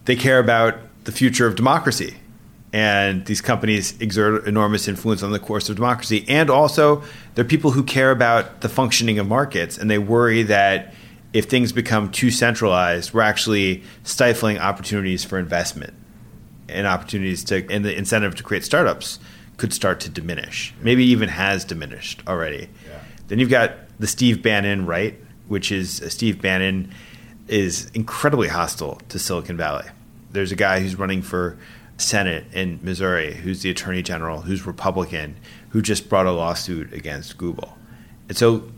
they 0.05 0.15
care 0.15 0.37
about 0.37 0.75
the 1.05 1.11
future 1.11 1.47
of 1.47 1.55
democracy. 1.55 2.13
And 2.71 3.25
these 3.25 3.41
companies 3.41 3.99
exert 3.99 4.45
enormous 4.45 4.87
influence 4.87 5.23
on 5.23 5.31
the 5.31 5.39
course 5.39 5.69
of 5.69 5.75
democracy. 5.75 6.25
And 6.27 6.51
also, 6.51 7.01
they're 7.33 7.43
people 7.43 7.71
who 7.71 7.81
care 7.81 8.11
about 8.11 8.61
the 8.61 8.69
functioning 8.69 9.17
of 9.17 9.27
markets. 9.27 9.79
And 9.79 9.89
they 9.89 9.97
worry 9.97 10.43
that 10.43 10.93
if 11.33 11.45
things 11.45 11.71
become 11.71 12.11
too 12.11 12.29
centralized, 12.29 13.15
we're 13.15 13.21
actually 13.21 13.81
stifling 14.03 14.59
opportunities 14.59 15.23
for 15.23 15.39
investment 15.39 15.95
and 16.73 16.87
opportunities 16.87 17.43
to 17.45 17.65
and 17.69 17.85
the 17.85 17.95
incentive 17.95 18.35
to 18.35 18.43
create 18.43 18.63
startups 18.63 19.19
could 19.57 19.73
start 19.73 19.99
to 20.01 20.09
diminish. 20.09 20.73
Maybe 20.81 21.05
even 21.05 21.29
has 21.29 21.63
diminished 21.63 22.23
already. 22.27 22.69
Yeah. 22.87 22.99
Then 23.27 23.39
you've 23.39 23.49
got 23.49 23.73
the 23.99 24.07
Steve 24.07 24.41
Bannon 24.41 24.85
right, 24.85 25.15
which 25.47 25.71
is 25.71 26.01
uh, 26.01 26.09
Steve 26.09 26.41
Bannon 26.41 26.91
is 27.47 27.89
incredibly 27.93 28.47
hostile 28.47 29.01
to 29.09 29.19
Silicon 29.19 29.57
Valley. 29.57 29.85
There's 30.31 30.51
a 30.51 30.55
guy 30.55 30.79
who's 30.79 30.97
running 30.97 31.21
for 31.21 31.57
Senate 31.97 32.45
in 32.53 32.79
Missouri, 32.81 33.33
who's 33.33 33.61
the 33.61 33.69
Attorney 33.69 34.01
General, 34.01 34.41
who's 34.41 34.65
Republican, 34.65 35.35
who 35.69 35.81
just 35.81 36.09
brought 36.09 36.25
a 36.25 36.31
lawsuit 36.31 36.91
against 36.93 37.37
Google. 37.37 37.77
And 38.29 38.37
so, 38.37 38.71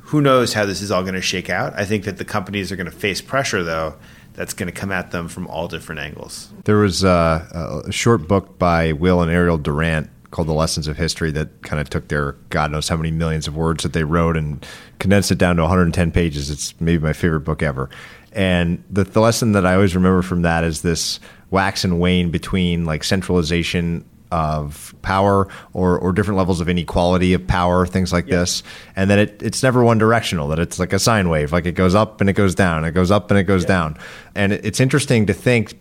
who 0.00 0.20
knows 0.20 0.54
how 0.54 0.66
this 0.66 0.80
is 0.80 0.90
all 0.90 1.02
going 1.02 1.14
to 1.14 1.22
shake 1.22 1.50
out? 1.50 1.74
I 1.74 1.84
think 1.84 2.04
that 2.04 2.18
the 2.18 2.24
companies 2.24 2.72
are 2.72 2.76
going 2.76 2.90
to 2.90 2.96
face 2.96 3.20
pressure, 3.20 3.62
though, 3.62 3.94
that's 4.34 4.54
going 4.54 4.66
to 4.66 4.72
come 4.72 4.92
at 4.92 5.10
them 5.10 5.28
from 5.28 5.46
all 5.46 5.68
different 5.68 6.00
angles. 6.00 6.50
There 6.64 6.78
was 6.78 7.04
uh, 7.04 7.82
a 7.86 7.92
short 7.92 8.26
book 8.28 8.58
by 8.58 8.92
Will 8.92 9.20
and 9.20 9.30
Ariel 9.30 9.58
Durant 9.58 10.10
called 10.30 10.48
The 10.48 10.54
Lessons 10.54 10.88
of 10.88 10.96
History 10.96 11.30
that 11.32 11.62
kind 11.62 11.80
of 11.80 11.90
took 11.90 12.08
their 12.08 12.32
God 12.48 12.72
knows 12.72 12.88
how 12.88 12.96
many 12.96 13.10
millions 13.10 13.46
of 13.46 13.54
words 13.54 13.82
that 13.82 13.92
they 13.92 14.04
wrote 14.04 14.36
and 14.36 14.66
condensed 14.98 15.30
it 15.30 15.38
down 15.38 15.56
to 15.56 15.62
110 15.62 16.10
pages. 16.10 16.50
It's 16.50 16.74
maybe 16.80 17.02
my 17.02 17.12
favorite 17.12 17.40
book 17.40 17.62
ever. 17.62 17.90
And 18.32 18.82
the, 18.90 19.04
the 19.04 19.20
lesson 19.20 19.52
that 19.52 19.66
I 19.66 19.74
always 19.74 19.94
remember 19.94 20.22
from 20.22 20.42
that 20.42 20.64
is 20.64 20.82
this 20.82 21.20
wax 21.50 21.84
and 21.84 22.00
wane 22.00 22.30
between 22.30 22.86
like 22.86 23.04
centralization 23.04 24.06
of 24.32 24.94
power 25.02 25.46
or, 25.74 25.98
or 25.98 26.12
different 26.12 26.38
levels 26.38 26.60
of 26.60 26.68
inequality 26.68 27.34
of 27.34 27.46
power, 27.46 27.86
things 27.86 28.12
like 28.12 28.26
this. 28.26 28.62
And 28.96 29.10
that 29.10 29.18
it, 29.18 29.42
it's 29.42 29.62
never 29.62 29.84
one 29.84 29.98
directional, 29.98 30.48
that 30.48 30.58
it's 30.58 30.78
like 30.78 30.92
a 30.92 30.98
sine 30.98 31.28
wave, 31.28 31.52
like 31.52 31.66
it 31.66 31.72
goes 31.72 31.94
up 31.94 32.20
and 32.20 32.30
it 32.30 32.32
goes 32.32 32.54
down, 32.54 32.84
it 32.84 32.92
goes 32.92 33.10
up 33.10 33.30
and 33.30 33.38
it 33.38 33.44
goes 33.44 33.62
yeah. 33.62 33.68
down. 33.68 33.98
And 34.34 34.52
it's 34.52 34.80
interesting 34.80 35.26
to 35.26 35.34
think 35.34 35.78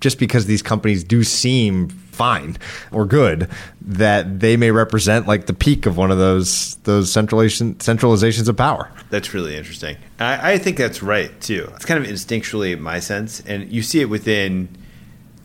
just 0.00 0.18
because 0.18 0.46
these 0.46 0.62
companies 0.62 1.02
do 1.02 1.24
seem 1.24 1.88
fine 1.88 2.56
or 2.92 3.04
good 3.04 3.48
that 3.80 4.38
they 4.38 4.56
may 4.56 4.70
represent 4.70 5.26
like 5.26 5.46
the 5.46 5.54
peak 5.54 5.84
of 5.84 5.96
one 5.96 6.12
of 6.12 6.18
those 6.18 6.76
those 6.84 7.10
centralization 7.10 7.74
centralizations 7.76 8.48
of 8.48 8.56
power 8.56 8.88
that's 9.10 9.34
really 9.34 9.56
interesting 9.56 9.96
I, 10.20 10.52
I 10.52 10.58
think 10.58 10.76
that's 10.76 11.02
right 11.02 11.40
too 11.40 11.68
it's 11.74 11.84
kind 11.84 12.04
of 12.04 12.08
instinctually 12.08 12.78
my 12.78 13.00
sense 13.00 13.40
and 13.40 13.68
you 13.72 13.82
see 13.82 14.00
it 14.00 14.08
within 14.08 14.68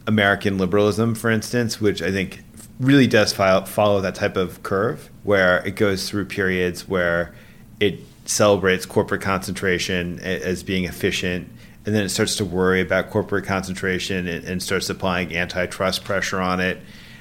american 0.06 0.60
liberalism 0.60 1.16
for 1.16 1.32
instance 1.32 1.82
which 1.82 2.04
i 2.04 2.12
think 2.12 2.44
really 2.80 3.08
does 3.08 3.34
follow 3.34 4.02
that 4.02 4.16
type 4.16 4.38
of 4.38 4.64
curve 4.64 5.10
where 5.24 5.66
it 5.66 5.76
goes 5.76 6.10
through 6.10 6.26
periods 6.26 6.88
where 6.88 7.34
it 7.80 8.00
celebrates 8.26 8.86
corporate 8.86 9.22
concentration 9.22 10.20
as 10.20 10.64
being 10.64 10.86
efficient 10.86 11.50
and 11.86 11.96
then 11.96 12.04
it 12.04 12.10
starts 12.10 12.36
to 12.36 12.46
worry 12.46 12.82
about 12.82 13.10
corporate 13.10 13.46
concentration 13.46 14.28
and, 14.28 14.46
and, 14.46 14.62
starts 14.62 14.90
applying 14.90 15.36
antitrust 15.36 16.04
pressure 16.04 16.40
on 16.40 16.60
it. 16.60 16.80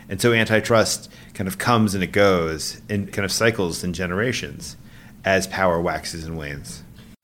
And 0.09 0.21
so 0.21 0.33
antitrust 0.33 1.11
kind 1.35 1.49
of 1.49 1.59
comes 1.59 1.95
and 1.95 2.03
it 2.03 2.13
goes 2.13 2.81
and 2.89 3.11
kind 3.13 3.25
of 3.25 3.33
cycles 3.33 3.85
in 3.85 3.93
generations 3.93 4.77
as 5.25 5.47
power 5.47 5.81
waxes 5.81 6.25
and 6.25 6.37
wanes. 6.37 6.83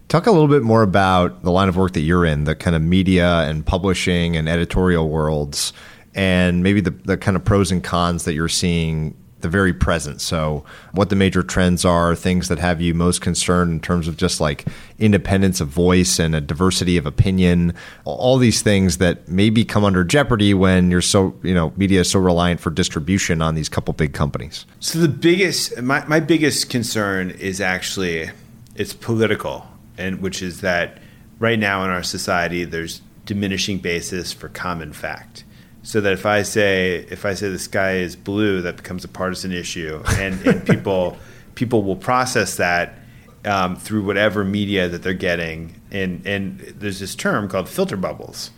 Talk 0.09 0.27
a 0.27 0.31
little 0.31 0.49
bit 0.49 0.63
more 0.63 0.83
about 0.83 1.43
the 1.43 1.51
line 1.51 1.69
of 1.69 1.77
work 1.77 1.93
that 1.93 2.01
you're 2.01 2.25
in, 2.25 2.45
the 2.45 2.55
kind 2.55 2.77
of 2.77 2.83
media 2.83 3.41
and 3.41 3.67
publishing 3.67 4.37
and 4.37 4.49
editorial 4.49 5.09
worlds 5.09 5.73
and 6.15 6.63
maybe 6.63 6.81
the, 6.81 6.91
the 6.91 7.17
kind 7.17 7.37
of 7.37 7.45
pros 7.45 7.71
and 7.71 7.83
cons 7.83 8.25
that 8.25 8.35
you're 8.35 8.49
seeing 8.49 9.17
the 9.45 9.49
very 9.51 9.75
present. 9.75 10.23
So, 10.23 10.65
what 10.93 11.11
the 11.11 11.17
major 11.17 11.43
trends 11.43 11.85
are, 11.85 12.17
things 12.17 12.49
that 12.49 12.59
have 12.59 12.81
you 12.81 12.95
most 12.95 13.21
concerned 13.21 13.73
in 13.73 13.81
terms 13.81 14.09
of 14.09 14.17
just 14.17 14.41
like 14.41 14.65
independence 14.99 15.61
of 15.61 15.69
voice 15.69 16.19
and 16.19 16.35
a 16.35 16.41
diversity 16.41 16.97
of 16.97 17.05
opinion, 17.05 17.75
all 18.07 18.39
these 18.39 18.63
things 18.63 18.97
that 18.99 19.29
maybe 19.29 19.63
come 19.63 19.85
under 19.85 20.03
jeopardy 20.03 20.55
when 20.55 20.91
you're 20.91 21.03
so, 21.03 21.39
you 21.43 21.53
know, 21.53 21.75
media 21.77 22.01
is 22.01 22.11
so 22.11 22.19
reliant 22.19 22.59
for 22.59 22.71
distribution 22.71 23.43
on 23.43 23.55
these 23.55 23.69
couple 23.69 23.93
big 23.93 24.15
companies. 24.15 24.65
So, 24.81 24.99
the 24.99 25.09
biggest, 25.09 25.81
my, 25.83 26.05
my 26.07 26.21
biggest 26.21 26.71
concern 26.71 27.31
is 27.31 27.61
actually 27.61 28.31
it's 28.75 28.95
political, 28.95 29.69
and 29.99 30.23
which 30.23 30.41
is 30.41 30.63
that 30.63 30.99
right 31.39 31.59
now 31.59 31.85
in 31.85 31.91
our 31.91 32.03
society, 32.03 32.65
there's 32.65 33.03
diminishing 33.27 33.77
basis 33.79 34.33
for 34.33 34.49
common 34.49 34.95
fact 34.95 35.45
so 35.85 36.01
that 36.01 36.15
if 36.15 36.25
I 36.27 36.43
say 36.43 37.07
if 37.11 37.25
I 37.25 37.35
say 37.35 37.51
the 37.51 37.59
sky 37.59 37.97
is 37.97 38.17
blue, 38.17 38.63
that 38.63 38.79
becomes 38.79 39.05
a 39.05 39.09
partisan 39.09 39.53
issue, 39.53 40.03
and, 40.17 40.45
and 40.47 40.67
people 40.67 41.17
people 41.55 41.83
will 41.83 41.95
process 41.95 42.57
that 42.57 42.99
um, 43.45 43.77
through 43.77 44.05
whatever 44.05 44.45
media 44.45 44.89
that 44.89 45.03
they're 45.03 45.13
getting, 45.13 45.81
and 45.93 46.27
and 46.27 46.59
there's 46.61 46.99
this 46.99 47.15
term 47.15 47.49
called 47.49 47.69
filter 47.69 47.99
bubbles, 47.99 48.51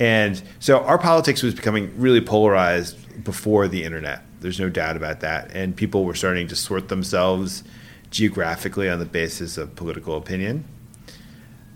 and 0.00 0.42
so 0.58 0.80
our 0.80 0.98
politics 0.98 1.42
was 1.42 1.54
becoming 1.54 1.96
really 1.96 2.20
polarized 2.20 3.22
before 3.22 3.68
the 3.68 3.84
internet. 3.84 4.22
There's 4.40 4.58
no 4.58 4.68
doubt 4.68 4.96
about 4.96 5.20
that, 5.20 5.52
and 5.54 5.76
people 5.76 6.04
were 6.04 6.16
starting 6.16 6.48
to 6.48 6.56
sort 6.56 6.88
themselves 6.88 7.62
geographically 8.10 8.90
on 8.90 8.98
the 8.98 9.06
basis 9.06 9.56
of 9.56 9.76
political 9.76 10.16
opinion. 10.16 10.64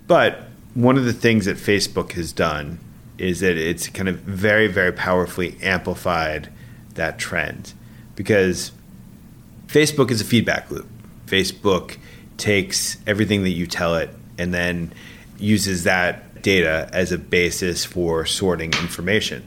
But 0.08 0.48
one 0.74 0.98
of 0.98 1.04
the 1.04 1.12
things 1.12 1.44
that 1.44 1.56
Facebook 1.56 2.12
has 2.12 2.32
done 2.32 2.80
is 3.18 3.40
that 3.40 3.56
it's 3.56 3.88
kind 3.88 4.08
of 4.08 4.20
very, 4.20 4.68
very 4.68 4.92
powerfully 4.92 5.56
amplified 5.60 6.48
that 6.94 7.18
trend 7.18 7.72
because 8.14 8.72
Facebook 9.66 10.10
is 10.10 10.20
a 10.20 10.24
feedback 10.24 10.70
loop. 10.70 10.88
Facebook 11.26 11.98
takes 12.36 12.96
everything 13.06 13.42
that 13.42 13.50
you 13.50 13.66
tell 13.66 13.96
it 13.96 14.10
and 14.38 14.54
then 14.54 14.92
uses 15.38 15.84
that 15.84 16.42
data 16.42 16.88
as 16.92 17.12
a 17.12 17.18
basis 17.18 17.84
for 17.84 18.24
sorting 18.24 18.72
information. 18.74 19.44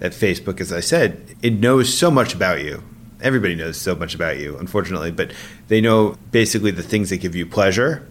That 0.00 0.12
Facebook, 0.12 0.60
as 0.60 0.72
I 0.72 0.80
said, 0.80 1.36
it 1.42 1.54
knows 1.54 1.92
so 1.92 2.10
much 2.10 2.34
about 2.34 2.62
you. 2.62 2.82
Everybody 3.20 3.54
knows 3.54 3.80
so 3.80 3.94
much 3.94 4.14
about 4.14 4.38
you, 4.38 4.58
unfortunately, 4.58 5.12
but 5.12 5.32
they 5.68 5.80
know 5.80 6.16
basically 6.30 6.72
the 6.72 6.82
things 6.82 7.10
that 7.10 7.18
give 7.18 7.34
you 7.34 7.46
pleasure 7.46 8.06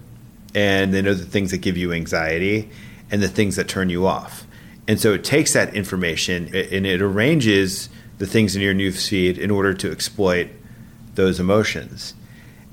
and 0.56 0.94
they 0.94 1.02
know 1.02 1.14
the 1.14 1.26
things 1.26 1.52
that 1.52 1.60
give 1.60 1.78
you 1.78 1.92
anxiety 1.92 2.70
and 3.12 3.22
the 3.22 3.28
things 3.28 3.58
that 3.58 3.68
turn 3.68 3.90
you 3.90 4.08
off. 4.08 4.48
And 4.88 5.00
so 5.00 5.14
it 5.14 5.24
takes 5.24 5.54
that 5.54 5.74
information 5.76 6.54
and 6.54 6.86
it 6.86 7.02
arranges 7.02 7.90
the 8.18 8.28
things 8.28 8.56
in 8.56 8.62
your 8.62 8.74
news 8.74 9.08
feed 9.08 9.38
in 9.38 9.50
order 9.50 9.74
to 9.74 9.92
exploit 9.92 10.50
those 11.16 11.40
emotions. 11.40 12.14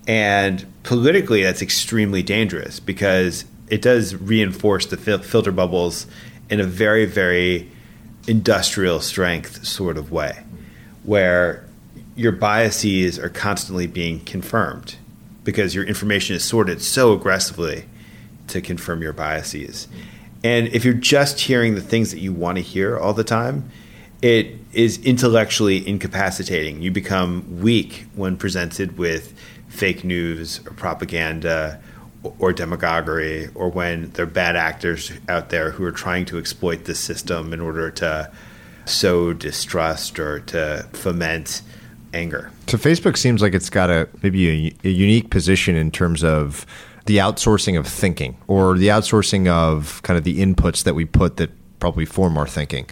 And 0.07 0.67
politically, 0.83 1.43
that's 1.43 1.63
extremely 1.63 2.23
dangerous 2.23 2.81
because 2.81 3.45
it 3.69 3.83
does 3.83 4.15
reinforce 4.15 4.87
the 4.87 4.97
fil- 4.97 5.19
filter 5.19 5.53
bubbles 5.53 6.07
in 6.49 6.61
a 6.61 6.65
very, 6.65 7.05
very 7.05 7.71
industrial 8.27 9.01
strength 9.01 9.65
sort 9.65 9.97
of 9.97 10.11
way, 10.11 10.43
where 11.05 11.65
your 12.17 12.33
biases 12.33 13.19
are 13.19 13.29
constantly 13.29 13.87
being 13.87 14.21
confirmed 14.25 14.97
because 15.45 15.75
your 15.75 15.85
information 15.85 16.37
is 16.37 16.45
sorted 16.45 16.83
so 16.83 17.13
aggressively 17.13 17.85
to 18.49 18.61
confirm 18.61 19.01
your 19.01 19.13
biases. 19.13 19.89
And 20.43 20.69
if 20.69 20.85
you're 20.85 20.95
just 20.95 21.41
hearing 21.41 21.75
the 21.75 21.81
things 21.81 22.11
that 22.13 22.21
you 22.21 22.33
want 22.33 22.57
to 22.57 22.63
hear 22.63 22.99
all 22.99 23.13
the 23.13 23.25
time, 23.25 23.71
it 24.23 24.57
is 24.73 24.99
intellectually 25.05 25.87
incapacitating. 25.87 26.83
You 26.83 26.91
become 26.91 27.61
weak 27.61 28.07
when 28.15 28.37
presented 28.37 28.99
with 28.99 29.35
fake 29.69 30.05
news 30.05 30.61
or 30.67 30.73
propaganda 30.73 31.81
or 32.39 32.53
demagoguery 32.53 33.49
or 33.55 33.71
when 33.71 34.11
there 34.11 34.25
are 34.25 34.29
bad 34.29 34.57
actors 34.57 35.13
out 35.29 35.49
there 35.49 35.71
who 35.71 35.85
are 35.85 35.93
trying 35.93 36.27
to 36.27 36.39
exploit 36.39 36.85
the 36.85 36.95
system 36.95 37.53
in 37.53 37.61
order 37.61 37.91
to 37.91 38.31
sow 38.85 39.33
distrust 39.33 40.19
or 40.19 40.41
to 40.41 40.87
foment 40.93 41.63
anger. 42.13 42.51
So 42.67 42.77
Facebook 42.77 43.17
seems 43.17 43.41
like 43.41 43.55
it's 43.55 43.71
got 43.71 43.89
a 43.89 44.09
maybe 44.23 44.75
a, 44.85 44.89
a 44.89 44.91
unique 44.91 45.31
position 45.31 45.77
in 45.77 45.91
terms 45.91 46.25
of 46.25 46.67
the 47.07 47.19
outsourcing 47.19 47.79
of 47.79 47.87
thinking 47.87 48.37
or 48.47 48.77
the 48.77 48.89
outsourcing 48.89 49.49
of 49.49 50.03
kind 50.03 50.19
of 50.19 50.25
the 50.25 50.41
inputs 50.41 50.85
that 50.85 50.95
we 50.95 51.05
put 51.05 51.37
that 51.39 51.51
probably 51.81 52.05
form 52.05 52.37
our 52.37 52.47
thinking. 52.47 52.89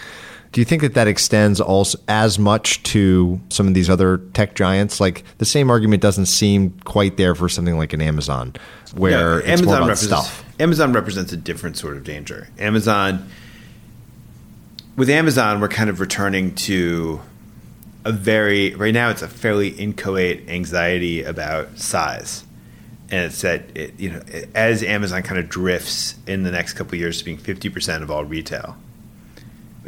Do 0.51 0.63
you 0.63 0.65
think 0.65 0.81
that 0.81 0.95
that 0.95 1.07
extends 1.07 1.61
also 1.61 1.99
as 2.09 2.39
much 2.39 2.83
to 2.85 3.39
some 3.51 3.69
of 3.69 3.75
these 3.75 3.91
other 3.91 4.19
tech 4.33 4.55
giants? 4.55 4.99
Like 4.99 5.23
the 5.37 5.45
same 5.45 5.71
argument 5.71 6.01
doesn't 6.01 6.27
seem 6.27 6.71
quite 6.85 7.19
there 7.19 7.35
for 7.35 7.51
something 7.51 7.77
like 7.77 7.93
an 7.93 8.01
Amazon, 8.01 8.55
where 8.95 9.41
it's 9.41 9.49
Amazon 9.49 9.81
represents, 9.87 10.27
stuff. 10.27 10.45
Amazon 10.59 10.93
represents 10.95 11.33
a 11.33 11.37
different 11.37 11.77
sort 11.77 11.99
of 11.99 12.05
danger. 12.05 12.49
Amazon, 12.59 13.29
with 14.97 15.11
Amazon, 15.11 15.61
we're 15.61 15.69
kind 15.69 15.91
of 15.91 16.01
returning 16.01 16.55
to 16.55 17.21
a 18.07 18.13
very 18.13 18.75
right 18.75 18.95
now. 18.95 19.11
It's 19.11 19.23
a 19.23 19.29
fairly 19.29 19.69
inchoate 19.69 20.49
anxiety 20.49 21.25
about 21.25 21.79
size, 21.79 22.43
and 23.11 23.25
it's 23.27 23.41
that 23.43 23.65
it, 23.75 23.99
you 23.99 24.11
know 24.11 24.23
as 24.55 24.83
Amazon 24.83 25.23
kind 25.23 25.39
of 25.39 25.49
drifts 25.49 26.15
in 26.27 26.43
the 26.43 26.51
next 26.51 26.75
couple 26.75 26.95
of 26.95 27.01
years 27.01 27.19
to 27.19 27.25
being 27.25 27.39
fifty 27.39 27.69
percent 27.69 28.03
of 28.03 28.11
all 28.11 28.25
retail 28.25 28.77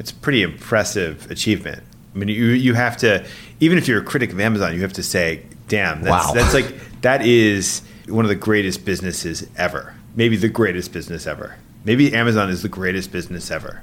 it's 0.00 0.10
a 0.10 0.14
pretty 0.14 0.42
impressive 0.42 1.30
achievement. 1.30 1.82
I 2.14 2.18
mean, 2.18 2.28
you 2.28 2.46
you 2.46 2.74
have 2.74 2.96
to 2.98 3.24
even 3.60 3.78
if 3.78 3.86
you're 3.86 4.00
a 4.00 4.04
critic 4.04 4.32
of 4.32 4.40
Amazon, 4.40 4.74
you 4.74 4.80
have 4.80 4.94
to 4.94 5.02
say, 5.02 5.42
"Damn, 5.68 6.02
that's 6.02 6.28
Wow. 6.28 6.32
that's 6.32 6.54
like 6.54 6.74
that 7.02 7.24
is 7.24 7.82
one 8.08 8.24
of 8.24 8.30
the 8.30 8.34
greatest 8.34 8.84
businesses 8.84 9.46
ever. 9.56 9.94
Maybe 10.16 10.36
the 10.36 10.48
greatest 10.48 10.92
business 10.92 11.26
ever. 11.26 11.56
Maybe 11.84 12.14
Amazon 12.14 12.48
is 12.50 12.62
the 12.62 12.68
greatest 12.68 13.12
business 13.12 13.50
ever." 13.50 13.82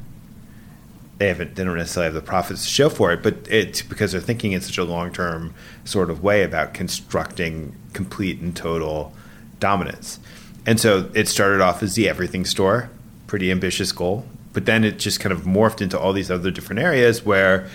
They 1.19 1.27
haven't 1.27 1.55
they 1.55 1.63
don't 1.63 1.77
necessarily 1.77 2.13
have 2.13 2.13
the 2.15 2.27
profits 2.27 2.63
to 2.63 2.69
show 2.69 2.89
for 2.89 3.11
it, 3.11 3.21
but 3.23 3.35
it's 3.49 3.81
because 3.81 4.11
they're 4.11 4.21
thinking 4.21 4.51
in 4.51 4.61
such 4.61 4.77
a 4.77 4.83
long-term 4.83 5.53
sort 5.83 6.09
of 6.09 6.21
way 6.21 6.43
about 6.43 6.73
constructing 6.73 7.75
complete 7.93 8.39
and 8.39 8.55
total 8.55 9.13
dominance. 9.60 10.20
And 10.66 10.80
so 10.80 11.10
it 11.14 11.28
started 11.28 11.62
off 11.62 11.82
as 11.82 11.95
the 11.95 12.10
everything 12.10 12.43
store, 12.43 12.89
pretty 13.26 13.51
ambitious 13.51 13.91
goal, 13.91 14.26
but 14.53 14.66
then 14.66 14.84
it 14.84 14.99
just 14.99 15.20
kind 15.20 15.32
of 15.32 15.43
morphed 15.43 15.82
into 15.82 15.99
all 15.99 16.14
these 16.14 16.30
other 16.30 16.51
different 16.51 16.82
areas 16.82 17.24
where 17.24 17.70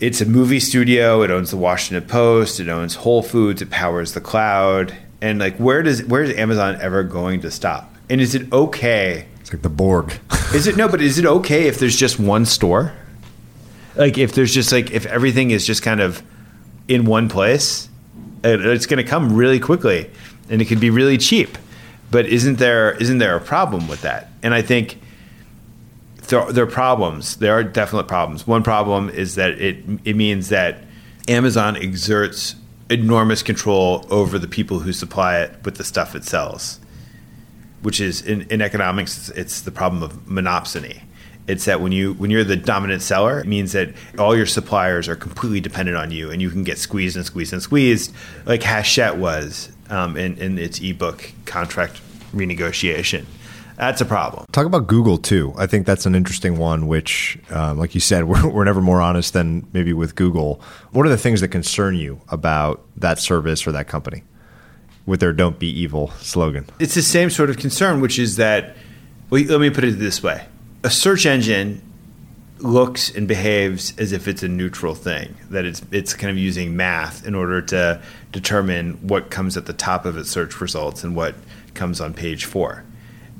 it's 0.00 0.20
a 0.20 0.26
movie 0.26 0.60
studio, 0.60 1.22
it 1.22 1.30
owns 1.30 1.50
the 1.50 1.56
Washington 1.56 2.08
Post, 2.08 2.60
it 2.60 2.68
owns 2.68 2.96
Whole 2.96 3.22
Foods, 3.22 3.62
it 3.62 3.70
powers 3.70 4.12
the 4.12 4.20
cloud. 4.20 4.96
And 5.20 5.38
like 5.38 5.56
where 5.56 5.82
does 5.82 6.04
where 6.04 6.22
is 6.22 6.36
Amazon 6.36 6.78
ever 6.80 7.02
going 7.02 7.40
to 7.40 7.50
stop? 7.50 7.94
And 8.10 8.20
is 8.20 8.34
it 8.34 8.52
okay? 8.52 9.26
It's 9.40 9.52
like 9.52 9.62
the 9.62 9.68
Borg. 9.68 10.12
Is 10.54 10.66
it 10.66 10.76
no, 10.76 10.88
but 10.88 11.02
is 11.02 11.18
it 11.18 11.26
okay 11.26 11.68
if 11.68 11.78
there's 11.78 11.96
just 11.96 12.18
one 12.18 12.46
store? 12.46 12.94
Like 13.96 14.16
if 14.16 14.32
there's 14.32 14.54
just 14.54 14.72
like 14.72 14.90
if 14.92 15.04
everything 15.04 15.50
is 15.50 15.66
just 15.66 15.82
kind 15.82 16.00
of 16.00 16.22
in 16.86 17.04
one 17.04 17.28
place, 17.28 17.88
it's 18.42 18.86
going 18.86 18.96
to 18.96 19.04
come 19.04 19.36
really 19.36 19.60
quickly 19.60 20.10
and 20.50 20.62
it 20.62 20.66
could 20.66 20.80
be 20.80 20.90
really 20.90 21.18
cheap. 21.18 21.58
But 22.10 22.26
isn't 22.26 22.58
there 22.58 22.92
isn't 22.92 23.18
there 23.18 23.36
a 23.36 23.40
problem 23.40 23.88
with 23.88 24.02
that? 24.02 24.30
And 24.42 24.54
I 24.54 24.62
think 24.62 24.98
there, 26.28 26.50
there 26.52 26.64
are 26.64 26.68
problems. 26.68 27.36
There 27.36 27.52
are 27.52 27.62
definite 27.62 28.08
problems. 28.08 28.46
One 28.46 28.62
problem 28.62 29.10
is 29.10 29.34
that 29.34 29.60
it 29.60 29.84
it 30.04 30.16
means 30.16 30.48
that 30.48 30.78
Amazon 31.26 31.76
exerts 31.76 32.54
enormous 32.90 33.42
control 33.42 34.06
over 34.10 34.38
the 34.38 34.48
people 34.48 34.80
who 34.80 34.92
supply 34.92 35.40
it 35.40 35.52
with 35.64 35.76
the 35.76 35.84
stuff 35.84 36.14
it 36.14 36.24
sells, 36.24 36.80
which 37.82 38.00
is 38.00 38.22
in, 38.22 38.42
in 38.42 38.62
economics 38.62 39.28
it's 39.30 39.60
the 39.62 39.70
problem 39.70 40.02
of 40.02 40.12
monopsony. 40.26 41.02
It's 41.46 41.64
that 41.64 41.80
when 41.80 41.92
you 41.92 42.12
when 42.14 42.30
you're 42.30 42.44
the 42.44 42.56
dominant 42.56 43.02
seller, 43.02 43.40
it 43.40 43.46
means 43.46 43.72
that 43.72 43.94
all 44.18 44.36
your 44.36 44.46
suppliers 44.46 45.08
are 45.08 45.16
completely 45.16 45.60
dependent 45.60 45.96
on 45.96 46.10
you, 46.10 46.30
and 46.30 46.42
you 46.42 46.50
can 46.50 46.62
get 46.62 46.78
squeezed 46.78 47.16
and 47.16 47.24
squeezed 47.24 47.54
and 47.54 47.62
squeezed, 47.62 48.14
like 48.44 48.62
Hachette 48.62 49.16
was 49.16 49.70
um, 49.90 50.16
in, 50.16 50.36
in 50.38 50.58
its 50.58 50.80
ebook 50.80 51.32
contract 51.46 52.00
renegotiation. 52.34 53.24
That's 53.76 54.00
a 54.00 54.04
problem. 54.04 54.44
Talk 54.50 54.66
about 54.66 54.88
Google 54.88 55.18
too. 55.18 55.54
I 55.56 55.66
think 55.66 55.86
that's 55.86 56.04
an 56.04 56.16
interesting 56.16 56.58
one. 56.58 56.88
Which, 56.88 57.38
um, 57.50 57.78
like 57.78 57.94
you 57.94 58.00
said, 58.00 58.24
we're, 58.28 58.48
we're 58.48 58.64
never 58.64 58.80
more 58.80 59.00
honest 59.00 59.32
than 59.34 59.68
maybe 59.72 59.92
with 59.92 60.16
Google. 60.16 60.60
What 60.90 61.06
are 61.06 61.10
the 61.10 61.16
things 61.16 61.40
that 61.42 61.48
concern 61.48 61.94
you 61.94 62.20
about 62.28 62.84
that 62.96 63.20
service 63.20 63.66
or 63.66 63.72
that 63.72 63.86
company 63.86 64.24
with 65.06 65.20
their 65.20 65.32
"Don't 65.32 65.58
be 65.60 65.68
evil" 65.68 66.10
slogan? 66.18 66.66
it's 66.80 66.94
the 66.94 67.02
same 67.02 67.30
sort 67.30 67.50
of 67.50 67.56
concern, 67.56 68.00
which 68.00 68.18
is 68.18 68.36
that. 68.36 68.76
Well, 69.30 69.44
let 69.44 69.60
me 69.60 69.70
put 69.70 69.84
it 69.84 69.92
this 69.92 70.22
way: 70.22 70.44
a 70.82 70.90
search 70.90 71.24
engine 71.24 71.80
looks 72.58 73.14
and 73.14 73.28
behaves 73.28 73.96
as 73.98 74.12
if 74.12 74.28
it's 74.28 74.42
a 74.42 74.48
neutral 74.48 74.94
thing. 74.94 75.34
That 75.50 75.64
it's 75.64 75.82
it's 75.90 76.14
kind 76.14 76.30
of 76.30 76.38
using 76.38 76.76
math 76.76 77.26
in 77.26 77.34
order 77.34 77.62
to 77.62 78.02
determine 78.32 78.94
what 79.06 79.30
comes 79.30 79.56
at 79.56 79.66
the 79.66 79.72
top 79.72 80.04
of 80.04 80.16
its 80.16 80.30
search 80.30 80.60
results 80.60 81.04
and 81.04 81.14
what 81.14 81.34
comes 81.74 82.00
on 82.00 82.14
page 82.14 82.44
four. 82.44 82.84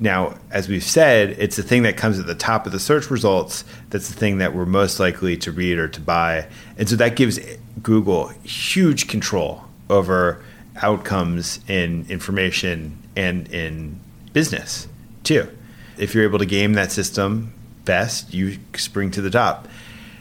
Now, 0.01 0.35
as 0.49 0.69
we've 0.69 0.83
said, 0.83 1.31
it's 1.39 1.57
the 1.57 1.63
thing 1.63 1.83
that 1.83 1.97
comes 1.97 2.19
at 2.19 2.25
the 2.25 2.35
top 2.35 2.65
of 2.65 2.71
the 2.71 2.79
search 2.79 3.11
results 3.11 3.65
that's 3.89 4.07
the 4.07 4.17
thing 4.17 4.37
that 4.37 4.55
we're 4.55 4.65
most 4.65 4.99
likely 4.99 5.35
to 5.37 5.51
read 5.51 5.77
or 5.77 5.89
to 5.89 5.99
buy. 5.99 6.47
And 6.77 6.87
so 6.87 6.95
that 6.95 7.17
gives 7.17 7.37
Google 7.83 8.29
huge 8.43 9.09
control 9.09 9.65
over 9.89 10.41
outcomes 10.81 11.59
in 11.67 12.05
information 12.07 12.97
and 13.17 13.51
in 13.51 13.99
business, 14.31 14.87
too. 15.23 15.49
If 15.97 16.15
you're 16.15 16.23
able 16.23 16.39
to 16.39 16.45
game 16.45 16.73
that 16.73 16.93
system 16.93 17.53
best, 17.89 18.35
you 18.35 18.59
spring 18.75 19.09
to 19.09 19.19
the 19.19 19.31
top. 19.31 19.67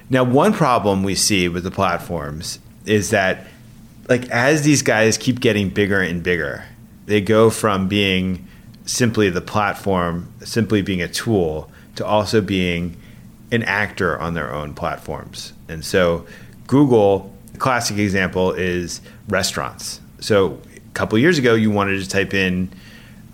Now, 0.09 0.25
one 0.25 0.55
problem 0.55 1.03
we 1.03 1.15
see 1.15 1.51
with 1.51 1.65
the 1.65 1.71
platforms 1.71 2.61
is 2.87 3.11
that, 3.11 3.47
like, 4.09 4.27
as 4.31 4.63
these 4.63 4.81
guys 4.81 5.19
keep 5.19 5.39
getting 5.39 5.69
bigger 5.69 6.01
and 6.01 6.23
bigger, 6.23 6.65
they 7.05 7.21
go 7.21 7.51
from 7.51 7.87
being 7.87 8.47
simply 8.87 9.29
the 9.29 9.43
platform, 9.43 10.33
simply 10.41 10.81
being 10.81 11.03
a 11.03 11.09
tool, 11.09 11.71
to 11.97 12.07
also 12.07 12.41
being 12.41 12.97
an 13.53 13.63
actor 13.65 14.19
on 14.19 14.33
their 14.33 14.51
own 14.51 14.73
platforms. 14.73 15.53
And 15.69 15.85
so, 15.85 16.27
Google, 16.69 17.31
classic 17.59 17.99
example 17.99 18.53
is 18.55 19.03
restaurants. 19.29 20.01
So, 20.21 20.59
a 20.75 20.95
couple 20.95 21.19
years 21.19 21.37
ago, 21.37 21.55
you 21.55 21.71
wanted 21.71 22.01
to 22.01 22.09
type 22.09 22.33
in 22.33 22.71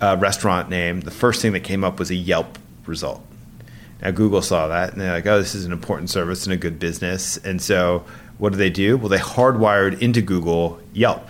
a 0.01 0.17
restaurant 0.17 0.69
name. 0.69 0.99
The 0.99 1.11
first 1.23 1.41
thing 1.41 1.53
that 1.53 1.61
came 1.61 1.85
up 1.85 1.99
was 1.99 2.11
a 2.11 2.15
Yelp 2.15 2.59
result. 2.85 3.25
Now, 4.05 4.11
Google 4.11 4.43
saw 4.43 4.67
that 4.67 4.91
and 4.91 5.01
they're 5.01 5.13
like, 5.13 5.25
oh, 5.25 5.39
this 5.39 5.55
is 5.55 5.65
an 5.65 5.71
important 5.71 6.11
service 6.11 6.45
and 6.45 6.53
a 6.53 6.57
good 6.57 6.77
business. 6.77 7.37
And 7.37 7.59
so, 7.59 8.05
what 8.37 8.51
do 8.51 8.57
they 8.59 8.69
do? 8.69 8.97
Well, 8.97 9.09
they 9.09 9.17
hardwired 9.17 9.99
into 9.99 10.21
Google 10.21 10.79
Yelp. 10.93 11.27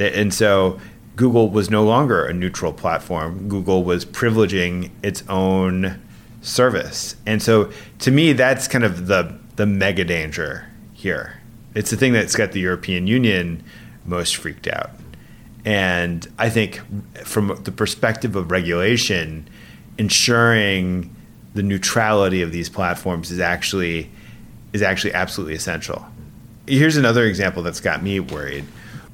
And 0.00 0.34
so, 0.34 0.80
Google 1.14 1.50
was 1.50 1.70
no 1.70 1.84
longer 1.84 2.24
a 2.24 2.32
neutral 2.32 2.72
platform. 2.72 3.48
Google 3.48 3.84
was 3.84 4.04
privileging 4.04 4.90
its 5.04 5.22
own 5.28 6.02
service. 6.42 7.14
And 7.26 7.40
so, 7.40 7.70
to 8.00 8.10
me, 8.10 8.32
that's 8.32 8.66
kind 8.66 8.82
of 8.82 9.06
the, 9.06 9.38
the 9.54 9.66
mega 9.66 10.02
danger 10.02 10.66
here. 10.92 11.40
It's 11.76 11.92
the 11.92 11.96
thing 11.96 12.12
that's 12.12 12.34
got 12.34 12.50
the 12.50 12.58
European 12.58 13.06
Union 13.06 13.62
most 14.04 14.34
freaked 14.34 14.66
out. 14.66 14.90
And 15.64 16.26
I 16.40 16.50
think 16.50 16.80
from 17.22 17.56
the 17.62 17.70
perspective 17.70 18.34
of 18.34 18.50
regulation, 18.50 19.48
ensuring 19.96 21.14
the 21.54 21.62
neutrality 21.62 22.42
of 22.42 22.52
these 22.52 22.68
platforms 22.68 23.30
is 23.30 23.40
actually 23.40 24.10
is 24.72 24.82
actually 24.82 25.12
absolutely 25.14 25.54
essential. 25.54 26.06
Here's 26.66 26.96
another 26.96 27.24
example 27.24 27.62
that's 27.62 27.80
got 27.80 28.02
me 28.02 28.20
worried. 28.20 28.64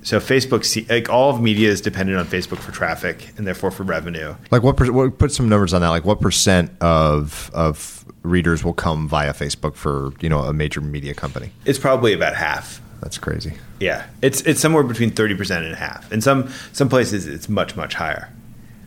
So 0.03 0.21
Facebook, 0.21 0.89
like 0.89 1.09
all 1.09 1.31
of 1.31 1.41
media 1.41 1.69
is 1.69 1.81
dependent 1.81 2.19
on 2.19 2.27
Facebook 2.27 2.59
for 2.59 2.71
traffic 2.71 3.33
and 3.37 3.47
therefore 3.47 3.71
for 3.71 3.83
revenue. 3.83 4.37
Like 4.51 4.63
what? 4.63 4.77
Per, 4.77 4.93
what 4.93 5.19
put 5.19 5.33
some 5.33 5.49
numbers 5.49 5.75
on 5.75 5.81
that. 5.81 5.89
Like 5.89 6.05
what 6.05 6.21
percent 6.21 6.71
of 6.81 7.51
of 7.53 8.05
readers 8.23 8.63
will 8.63 8.75
come 8.75 9.09
via 9.09 9.33
Facebook 9.33 9.75
for 9.75 10.13
you 10.21 10.29
know 10.29 10.41
a 10.41 10.53
major 10.53 10.81
media 10.81 11.15
company? 11.15 11.51
It's 11.65 11.79
probably 11.79 12.13
about 12.13 12.37
half. 12.37 12.81
That's 13.01 13.19
crazy. 13.19 13.55
Yeah, 13.81 14.07
it's 14.23 14.43
it's 14.43 14.61
somewhere 14.61 14.85
between 14.85 15.11
thirty 15.11 15.35
percent 15.35 15.65
and 15.65 15.75
half. 15.75 16.13
In 16.13 16.21
some 16.21 16.53
some 16.73 16.89
places, 16.89 17.27
it's 17.27 17.49
much 17.49 17.75
much 17.75 17.95
higher. 17.95 18.31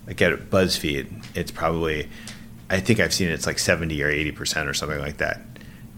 Like 0.08 0.22
at 0.22 0.50
BuzzFeed, 0.50 1.26
it's 1.36 1.52
probably 1.52 2.08
I 2.70 2.80
think 2.80 3.00
I've 3.00 3.14
seen 3.14 3.30
it's 3.30 3.48
like 3.48 3.60
seventy 3.60 4.02
or 4.04 4.10
eighty 4.10 4.32
percent 4.32 4.70
or 4.70 4.74
something 4.74 5.00
like 5.00 5.18
that. 5.18 5.42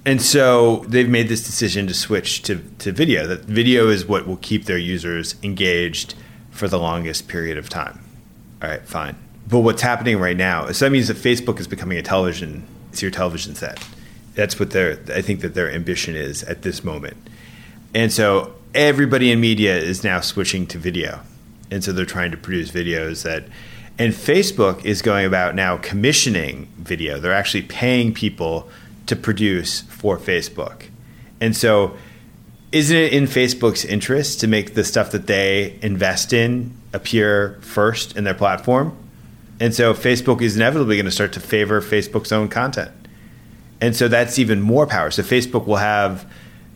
And 0.05 0.21
so 0.21 0.77
they've 0.87 1.07
made 1.07 1.27
this 1.27 1.43
decision 1.45 1.85
to 1.85 1.93
switch 1.93 2.41
to, 2.43 2.63
to 2.79 2.91
video. 2.91 3.27
That 3.27 3.41
video 3.41 3.87
is 3.89 4.05
what 4.05 4.27
will 4.27 4.37
keep 4.37 4.65
their 4.65 4.77
users 4.77 5.35
engaged 5.43 6.15
for 6.49 6.67
the 6.67 6.79
longest 6.79 7.27
period 7.27 7.57
of 7.57 7.69
time. 7.69 7.99
All 8.63 8.69
right, 8.69 8.81
fine. 8.81 9.15
But 9.47 9.59
what's 9.59 9.81
happening 9.81 10.17
right 10.17 10.37
now 10.37 10.65
is 10.65 10.79
that 10.79 10.91
means 10.91 11.07
that 11.07 11.17
Facebook 11.17 11.59
is 11.59 11.67
becoming 11.67 11.99
a 11.99 12.01
television, 12.01 12.63
it's 12.91 13.01
your 13.01 13.11
television 13.11 13.53
set. 13.53 13.85
That's 14.33 14.59
what 14.59 14.71
their, 14.71 14.99
I 15.13 15.21
think 15.21 15.41
that 15.41 15.53
their 15.53 15.71
ambition 15.71 16.15
is 16.15 16.41
at 16.43 16.63
this 16.63 16.83
moment. 16.83 17.17
And 17.93 18.11
so 18.11 18.55
everybody 18.73 19.31
in 19.31 19.39
media 19.39 19.77
is 19.77 20.03
now 20.03 20.21
switching 20.21 20.65
to 20.67 20.77
video. 20.77 21.19
And 21.69 21.83
so 21.83 21.91
they're 21.91 22.05
trying 22.05 22.31
to 22.31 22.37
produce 22.37 22.71
videos 22.71 23.23
that, 23.23 23.43
and 23.97 24.13
Facebook 24.13 24.83
is 24.85 25.01
going 25.01 25.25
about 25.25 25.55
now 25.55 25.77
commissioning 25.77 26.67
video. 26.77 27.19
They're 27.19 27.33
actually 27.33 27.63
paying 27.63 28.13
people 28.13 28.69
to 29.07 29.15
produce 29.15 29.81
for 29.81 30.17
Facebook. 30.17 30.85
And 31.39 31.55
so, 31.55 31.95
isn't 32.71 32.95
it 32.95 33.11
in 33.11 33.25
Facebook's 33.25 33.83
interest 33.83 34.39
to 34.39 34.47
make 34.47 34.73
the 34.75 34.83
stuff 34.83 35.11
that 35.11 35.27
they 35.27 35.77
invest 35.81 36.31
in 36.31 36.73
appear 36.93 37.59
first 37.61 38.15
in 38.15 38.23
their 38.23 38.33
platform? 38.33 38.95
And 39.59 39.75
so, 39.75 39.93
Facebook 39.93 40.41
is 40.41 40.55
inevitably 40.55 40.95
going 40.95 41.05
to 41.05 41.11
start 41.11 41.33
to 41.33 41.39
favor 41.39 41.81
Facebook's 41.81 42.31
own 42.31 42.47
content. 42.47 42.91
And 43.81 43.95
so, 43.95 44.07
that's 44.07 44.39
even 44.39 44.61
more 44.61 44.87
power. 44.87 45.11
So, 45.11 45.23
Facebook 45.23 45.65
will 45.65 45.77
have 45.77 46.31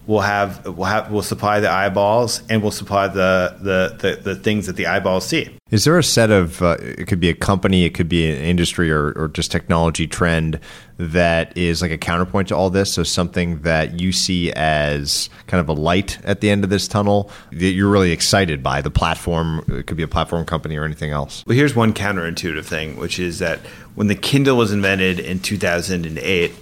will 0.08 0.22
have 0.22 0.66
will 0.66 0.86
have 0.86 1.12
will 1.12 1.22
supply 1.22 1.60
the 1.60 1.70
eyeballs 1.70 2.42
and 2.50 2.62
will 2.62 2.72
supply 2.72 3.08
the, 3.08 3.56
the 3.60 3.96
the, 4.00 4.22
the 4.22 4.36
things 4.36 4.68
that 4.68 4.76
the 4.76 4.88
eyeballs 4.88 5.26
see. 5.26 5.58
Is 5.72 5.84
there 5.86 5.98
a 5.98 6.04
set 6.04 6.30
of 6.30 6.62
uh, 6.62 6.78
it 6.80 7.08
could 7.08 7.20
be 7.20 7.30
a 7.30 7.34
company, 7.34 7.86
it 7.86 7.94
could 7.94 8.10
be 8.10 8.30
an 8.30 8.42
industry 8.42 8.92
or, 8.92 9.14
or 9.14 9.28
just 9.30 9.52
technology 9.52 10.08
trend 10.08 10.60
that 10.98 11.56
is 11.58 11.82
like 11.82 11.92
a 11.92 11.98
counterpoint 11.98 12.50
to 12.50 12.56
all 12.56 12.70
this? 12.70 12.94
So 12.94 13.04
something 13.04 13.62
that 13.62 14.00
you 14.00 14.12
see 14.12 14.52
as 14.54 15.30
kind 15.48 15.60
of 15.60 15.68
a 15.68 15.74
light 15.74 16.20
at 16.24 16.42
the 16.42 16.50
end 16.50 16.64
of 16.64 16.70
this 16.70 16.88
tunnel 16.88 17.32
that 17.52 17.72
you're 17.72 17.90
really 17.90 18.12
excited 18.12 18.62
by 18.62 18.82
the 18.82 18.92
platform. 18.92 19.66
It 19.68 19.88
could 19.88 19.98
be 19.98 20.04
a 20.04 20.08
platform 20.08 20.46
company 20.46 20.78
or 20.78 20.86
anything 20.86 21.12
else. 21.12 21.44
Well, 21.48 21.58
here's 21.58 21.76
one 21.76 21.94
counterintuitive 21.94 22.66
thing, 22.66 22.98
which 22.98 23.20
is 23.20 23.40
that 23.40 23.60
when 23.96 24.08
the 24.08 24.16
Kindle 24.16 24.58
was 24.58 24.72
invented 24.72 25.20
in 25.20 25.40
2008 25.40 26.54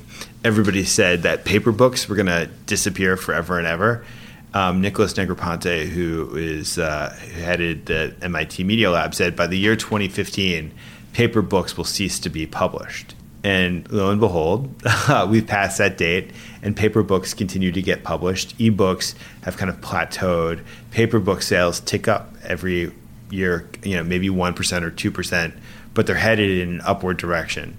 everybody 0.43 0.83
said 0.83 1.23
that 1.23 1.45
paper 1.45 1.71
books 1.71 2.07
were 2.07 2.15
going 2.15 2.27
to 2.27 2.47
disappear 2.65 3.15
forever 3.17 3.57
and 3.57 3.67
ever. 3.67 4.05
Um, 4.53 4.81
Nicholas 4.81 5.13
Negroponte, 5.13 5.87
who 5.87 6.35
is 6.35 6.77
uh, 6.77 7.09
headed 7.33 7.87
the 7.87 8.13
MIT 8.21 8.63
Media 8.63 8.91
Lab, 8.91 9.15
said 9.15 9.35
by 9.35 9.47
the 9.47 9.57
year 9.57 9.75
2015, 9.75 10.71
paper 11.13 11.41
books 11.41 11.75
will 11.75 11.85
cease 11.85 12.19
to 12.19 12.29
be 12.29 12.45
published. 12.45 13.15
And 13.43 13.89
lo 13.91 14.09
and 14.09 14.19
behold, 14.19 14.81
we've 15.27 15.47
passed 15.47 15.79
that 15.79 15.97
date, 15.97 16.31
and 16.61 16.77
paper 16.77 17.03
books 17.03 17.33
continue 17.33 17.71
to 17.71 17.81
get 17.81 18.03
published. 18.03 18.57
Ebooks 18.57 19.15
have 19.41 19.57
kind 19.57 19.69
of 19.69 19.81
plateaued. 19.81 20.63
Paper 20.91 21.19
book 21.19 21.41
sales 21.41 21.79
tick 21.79 22.07
up 22.07 22.33
every 22.43 22.93
year, 23.31 23.67
you 23.83 23.95
know, 23.97 24.03
maybe 24.03 24.29
one 24.29 24.53
percent 24.53 24.85
or 24.85 24.91
two 24.91 25.11
percent, 25.11 25.55
but 25.93 26.05
they're 26.05 26.15
headed 26.15 26.59
in 26.59 26.75
an 26.75 26.81
upward 26.81 27.17
direction. 27.17 27.77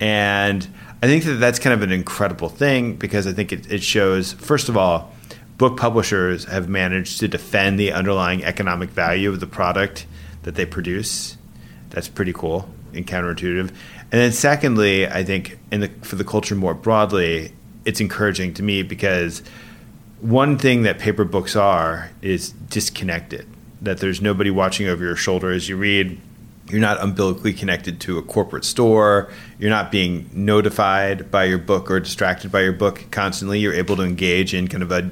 And 0.00 0.68
I 1.00 1.06
think 1.06 1.24
that 1.24 1.34
that's 1.34 1.58
kind 1.58 1.74
of 1.74 1.82
an 1.82 1.92
incredible 1.92 2.48
thing 2.48 2.96
because 2.96 3.26
I 3.26 3.32
think 3.32 3.52
it, 3.52 3.70
it 3.70 3.82
shows, 3.82 4.32
first 4.32 4.68
of 4.68 4.76
all, 4.76 5.12
book 5.56 5.76
publishers 5.76 6.44
have 6.46 6.68
managed 6.68 7.20
to 7.20 7.28
defend 7.28 7.78
the 7.78 7.92
underlying 7.92 8.44
economic 8.44 8.90
value 8.90 9.28
of 9.28 9.38
the 9.38 9.46
product 9.46 10.06
that 10.42 10.56
they 10.56 10.66
produce. 10.66 11.36
That's 11.90 12.08
pretty 12.08 12.32
cool 12.32 12.68
and 12.94 13.06
counterintuitive. 13.06 13.68
And 13.68 14.20
then, 14.20 14.32
secondly, 14.32 15.06
I 15.06 15.22
think 15.22 15.58
in 15.70 15.80
the, 15.80 15.88
for 16.02 16.16
the 16.16 16.24
culture 16.24 16.54
more 16.54 16.74
broadly, 16.74 17.52
it's 17.84 18.00
encouraging 18.00 18.54
to 18.54 18.62
me 18.62 18.82
because 18.82 19.42
one 20.20 20.58
thing 20.58 20.82
that 20.82 20.98
paper 20.98 21.24
books 21.24 21.54
are 21.54 22.10
is 22.22 22.50
disconnected. 22.50 23.46
That 23.82 23.98
there's 23.98 24.20
nobody 24.20 24.50
watching 24.50 24.88
over 24.88 25.04
your 25.04 25.14
shoulder 25.14 25.52
as 25.52 25.68
you 25.68 25.76
read 25.76 26.20
you're 26.70 26.80
not 26.80 27.00
umbilically 27.00 27.52
connected 27.52 28.00
to 28.02 28.18
a 28.18 28.22
corporate 28.22 28.64
store. 28.64 29.30
You're 29.58 29.70
not 29.70 29.90
being 29.90 30.28
notified 30.32 31.30
by 31.30 31.44
your 31.44 31.58
book 31.58 31.90
or 31.90 32.00
distracted 32.00 32.52
by 32.52 32.62
your 32.62 32.72
book 32.72 33.04
constantly. 33.10 33.58
You're 33.58 33.74
able 33.74 33.96
to 33.96 34.02
engage 34.02 34.54
in 34.54 34.68
kind 34.68 34.82
of 34.82 34.92
a 34.92 35.10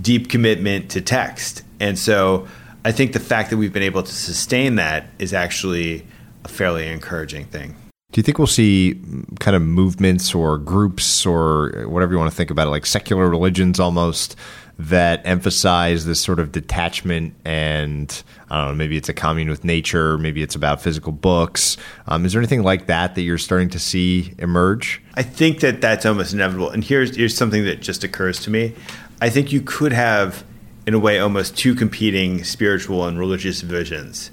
deep 0.00 0.28
commitment 0.28 0.90
to 0.92 1.00
text. 1.00 1.62
And 1.80 1.98
so 1.98 2.48
I 2.84 2.92
think 2.92 3.12
the 3.12 3.20
fact 3.20 3.50
that 3.50 3.56
we've 3.56 3.72
been 3.72 3.82
able 3.82 4.02
to 4.02 4.12
sustain 4.12 4.76
that 4.76 5.08
is 5.18 5.34
actually 5.34 6.06
a 6.44 6.48
fairly 6.48 6.88
encouraging 6.88 7.44
thing. 7.46 7.76
Do 8.10 8.18
you 8.18 8.22
think 8.22 8.38
we'll 8.38 8.46
see 8.46 8.98
kind 9.38 9.54
of 9.54 9.60
movements 9.60 10.34
or 10.34 10.56
groups 10.56 11.26
or 11.26 11.84
whatever 11.86 12.12
you 12.12 12.18
want 12.18 12.30
to 12.30 12.36
think 12.36 12.50
about 12.50 12.68
it, 12.68 12.70
like 12.70 12.86
secular 12.86 13.28
religions 13.28 13.78
almost, 13.78 14.34
that 14.78 15.22
emphasize 15.24 16.04
this 16.04 16.20
sort 16.20 16.38
of 16.38 16.52
detachment 16.52 17.34
and 17.44 18.22
I 18.48 18.58
don't 18.58 18.68
know, 18.68 18.74
maybe 18.76 18.96
it's 18.96 19.08
a 19.08 19.12
commune 19.12 19.48
with 19.48 19.64
nature, 19.64 20.16
maybe 20.18 20.40
it's 20.40 20.54
about 20.54 20.80
physical 20.80 21.10
books. 21.10 21.76
Um, 22.06 22.24
is 22.24 22.32
there 22.32 22.40
anything 22.40 22.62
like 22.62 22.86
that 22.86 23.16
that 23.16 23.22
you're 23.22 23.38
starting 23.38 23.70
to 23.70 23.80
see 23.80 24.34
emerge? 24.38 25.02
I 25.14 25.22
think 25.22 25.60
that 25.60 25.80
that's 25.80 26.06
almost 26.06 26.32
inevitable. 26.32 26.70
And 26.70 26.84
here's 26.84 27.16
here's 27.16 27.36
something 27.36 27.64
that 27.64 27.80
just 27.80 28.04
occurs 28.04 28.38
to 28.40 28.50
me. 28.50 28.74
I 29.20 29.30
think 29.30 29.50
you 29.52 29.60
could 29.60 29.92
have, 29.92 30.44
in 30.86 30.94
a 30.94 30.98
way, 31.00 31.18
almost 31.18 31.58
two 31.58 31.74
competing 31.74 32.44
spiritual 32.44 33.04
and 33.04 33.18
religious 33.18 33.62
visions. 33.62 34.30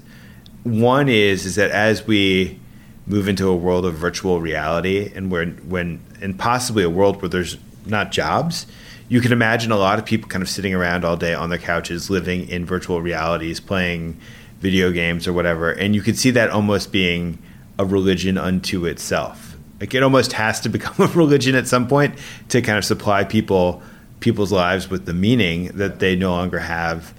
One 0.62 1.08
is 1.08 1.44
is 1.44 1.56
that 1.56 1.72
as 1.72 2.06
we 2.06 2.60
move 3.04 3.28
into 3.28 3.48
a 3.48 3.56
world 3.56 3.84
of 3.84 3.94
virtual 3.94 4.40
reality 4.40 5.10
and 5.12 5.30
where 5.30 5.46
when 5.46 6.00
and 6.20 6.38
possibly 6.38 6.84
a 6.84 6.90
world 6.90 7.20
where 7.20 7.28
there's 7.28 7.56
not 7.84 8.12
jobs 8.12 8.66
you 9.08 9.20
can 9.20 9.32
imagine 9.32 9.70
a 9.70 9.76
lot 9.76 9.98
of 9.98 10.04
people 10.04 10.28
kind 10.28 10.42
of 10.42 10.48
sitting 10.48 10.74
around 10.74 11.04
all 11.04 11.16
day 11.16 11.34
on 11.34 11.50
their 11.50 11.58
couches, 11.58 12.10
living 12.10 12.48
in 12.48 12.64
virtual 12.64 13.00
realities, 13.00 13.60
playing 13.60 14.18
video 14.60 14.90
games 14.90 15.28
or 15.28 15.32
whatever. 15.32 15.70
And 15.70 15.94
you 15.94 16.02
could 16.02 16.18
see 16.18 16.30
that 16.32 16.50
almost 16.50 16.90
being 16.90 17.38
a 17.78 17.84
religion 17.84 18.38
unto 18.38 18.86
itself. 18.86 19.56
Like 19.80 19.94
it 19.94 20.02
almost 20.02 20.32
has 20.32 20.60
to 20.60 20.68
become 20.70 21.08
a 21.08 21.12
religion 21.12 21.54
at 21.54 21.68
some 21.68 21.86
point 21.86 22.18
to 22.48 22.62
kind 22.62 22.78
of 22.78 22.84
supply 22.84 23.24
people 23.24 23.82
people's 24.18 24.50
lives 24.50 24.88
with 24.88 25.04
the 25.04 25.12
meaning 25.12 25.66
that 25.74 25.98
they 25.98 26.16
no 26.16 26.30
longer 26.30 26.58
have 26.58 27.14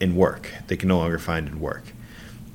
in 0.00 0.16
work. 0.16 0.50
They 0.68 0.76
can 0.76 0.88
no 0.88 0.96
longer 0.96 1.18
find 1.18 1.46
in 1.46 1.60
work. 1.60 1.84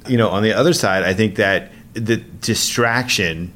You 0.07 0.17
know, 0.17 0.29
on 0.29 0.41
the 0.43 0.53
other 0.53 0.73
side, 0.73 1.03
I 1.03 1.13
think 1.13 1.35
that 1.35 1.71
the 1.93 2.17
distraction 2.17 3.53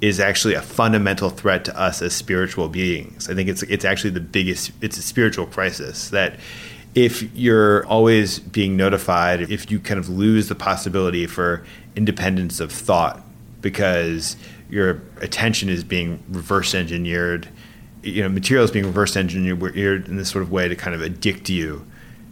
is 0.00 0.20
actually 0.20 0.54
a 0.54 0.62
fundamental 0.62 1.30
threat 1.30 1.64
to 1.64 1.78
us 1.78 2.02
as 2.02 2.14
spiritual 2.14 2.68
beings. 2.68 3.28
I 3.30 3.34
think 3.34 3.48
it's 3.48 3.62
it's 3.64 3.84
actually 3.84 4.10
the 4.10 4.20
biggest 4.20 4.72
it's 4.80 4.98
a 4.98 5.02
spiritual 5.02 5.46
crisis 5.46 6.10
that 6.10 6.38
if 6.94 7.22
you're 7.34 7.86
always 7.86 8.38
being 8.38 8.76
notified, 8.76 9.42
if 9.50 9.70
you 9.70 9.78
kind 9.78 9.98
of 9.98 10.08
lose 10.08 10.48
the 10.48 10.54
possibility 10.54 11.26
for 11.26 11.64
independence 11.94 12.58
of 12.58 12.72
thought 12.72 13.22
because 13.60 14.36
your 14.70 15.02
attention 15.20 15.68
is 15.68 15.84
being 15.84 16.22
reverse 16.28 16.74
engineered, 16.74 17.48
you 18.02 18.22
know, 18.22 18.28
material 18.28 18.64
is 18.64 18.70
being 18.70 18.86
reverse 18.86 19.16
engineered 19.16 20.08
in 20.08 20.16
this 20.16 20.30
sort 20.30 20.42
of 20.42 20.50
way 20.50 20.68
to 20.68 20.76
kind 20.76 20.94
of 20.94 21.02
addict 21.02 21.50
you 21.50 21.86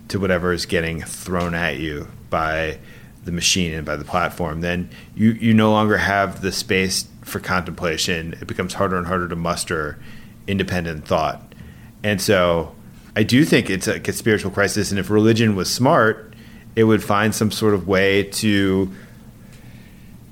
to 0.09 0.19
whatever 0.19 0.53
is 0.53 0.67
getting 0.67 1.03
thrown 1.03 1.55
at 1.55 1.79
you 1.79 2.09
by 2.31 2.79
the 3.25 3.33
machine 3.33 3.73
and 3.73 3.87
by 3.87 3.97
the 3.97 4.05
platform, 4.05 4.61
then 4.61 4.89
you, 5.15 5.31
you 5.33 5.55
no 5.55 5.71
longer 5.71 5.97
have 5.97 6.41
the 6.41 6.53
space 6.53 7.07
for 7.25 7.41
contemplation, 7.41 8.35
it 8.41 8.47
becomes 8.47 8.75
harder 8.75 8.97
and 8.97 9.07
harder 9.07 9.29
to 9.29 9.37
muster 9.37 9.99
independent 10.47 11.07
thought. 11.07 11.55
And 12.03 12.21
so 12.21 12.75
I 13.17 13.23
do 13.23 13.45
think 13.45 13.71
it's 13.71 13.89
a, 13.89 14.01
a 14.01 14.13
spiritual 14.13 14.51
crisis. 14.51 14.91
And 14.91 14.99
if 14.99 15.11
religion 15.11 15.57
was 15.57 15.73
smart, 15.73 16.35
it 16.77 16.85
would 16.85 17.03
find 17.03 17.35
some 17.35 17.51
sort 17.51 17.75
of 17.75 17.87
way 17.89 18.25
to 18.25 18.93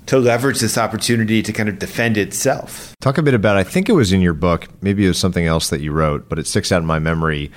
to 0.05 0.19
leverage 0.19 0.59
this 0.59 0.77
opportunity 0.77 1.43
to 1.43 1.53
kind 1.53 1.69
of 1.69 1.79
defend 1.79 2.17
itself. 2.17 2.95
Talk 3.01 3.19
a 3.19 3.23
bit 3.23 3.35
about 3.35 3.57
I 3.57 3.63
think 3.63 3.89
it 3.89 3.93
was 3.93 4.13
in 4.13 4.21
your 4.21 4.35
book, 4.35 4.69
maybe 4.83 5.05
it 5.05 5.09
was 5.09 5.19
something 5.19 5.47
else 5.47 5.71
that 5.71 5.81
you 5.81 5.93
wrote, 5.93 6.29
but 6.29 6.39
it 6.39 6.47
sticks 6.47 6.73
out 6.73 6.81
in 6.81 6.87
my 6.87 6.99
memory. 6.99 7.51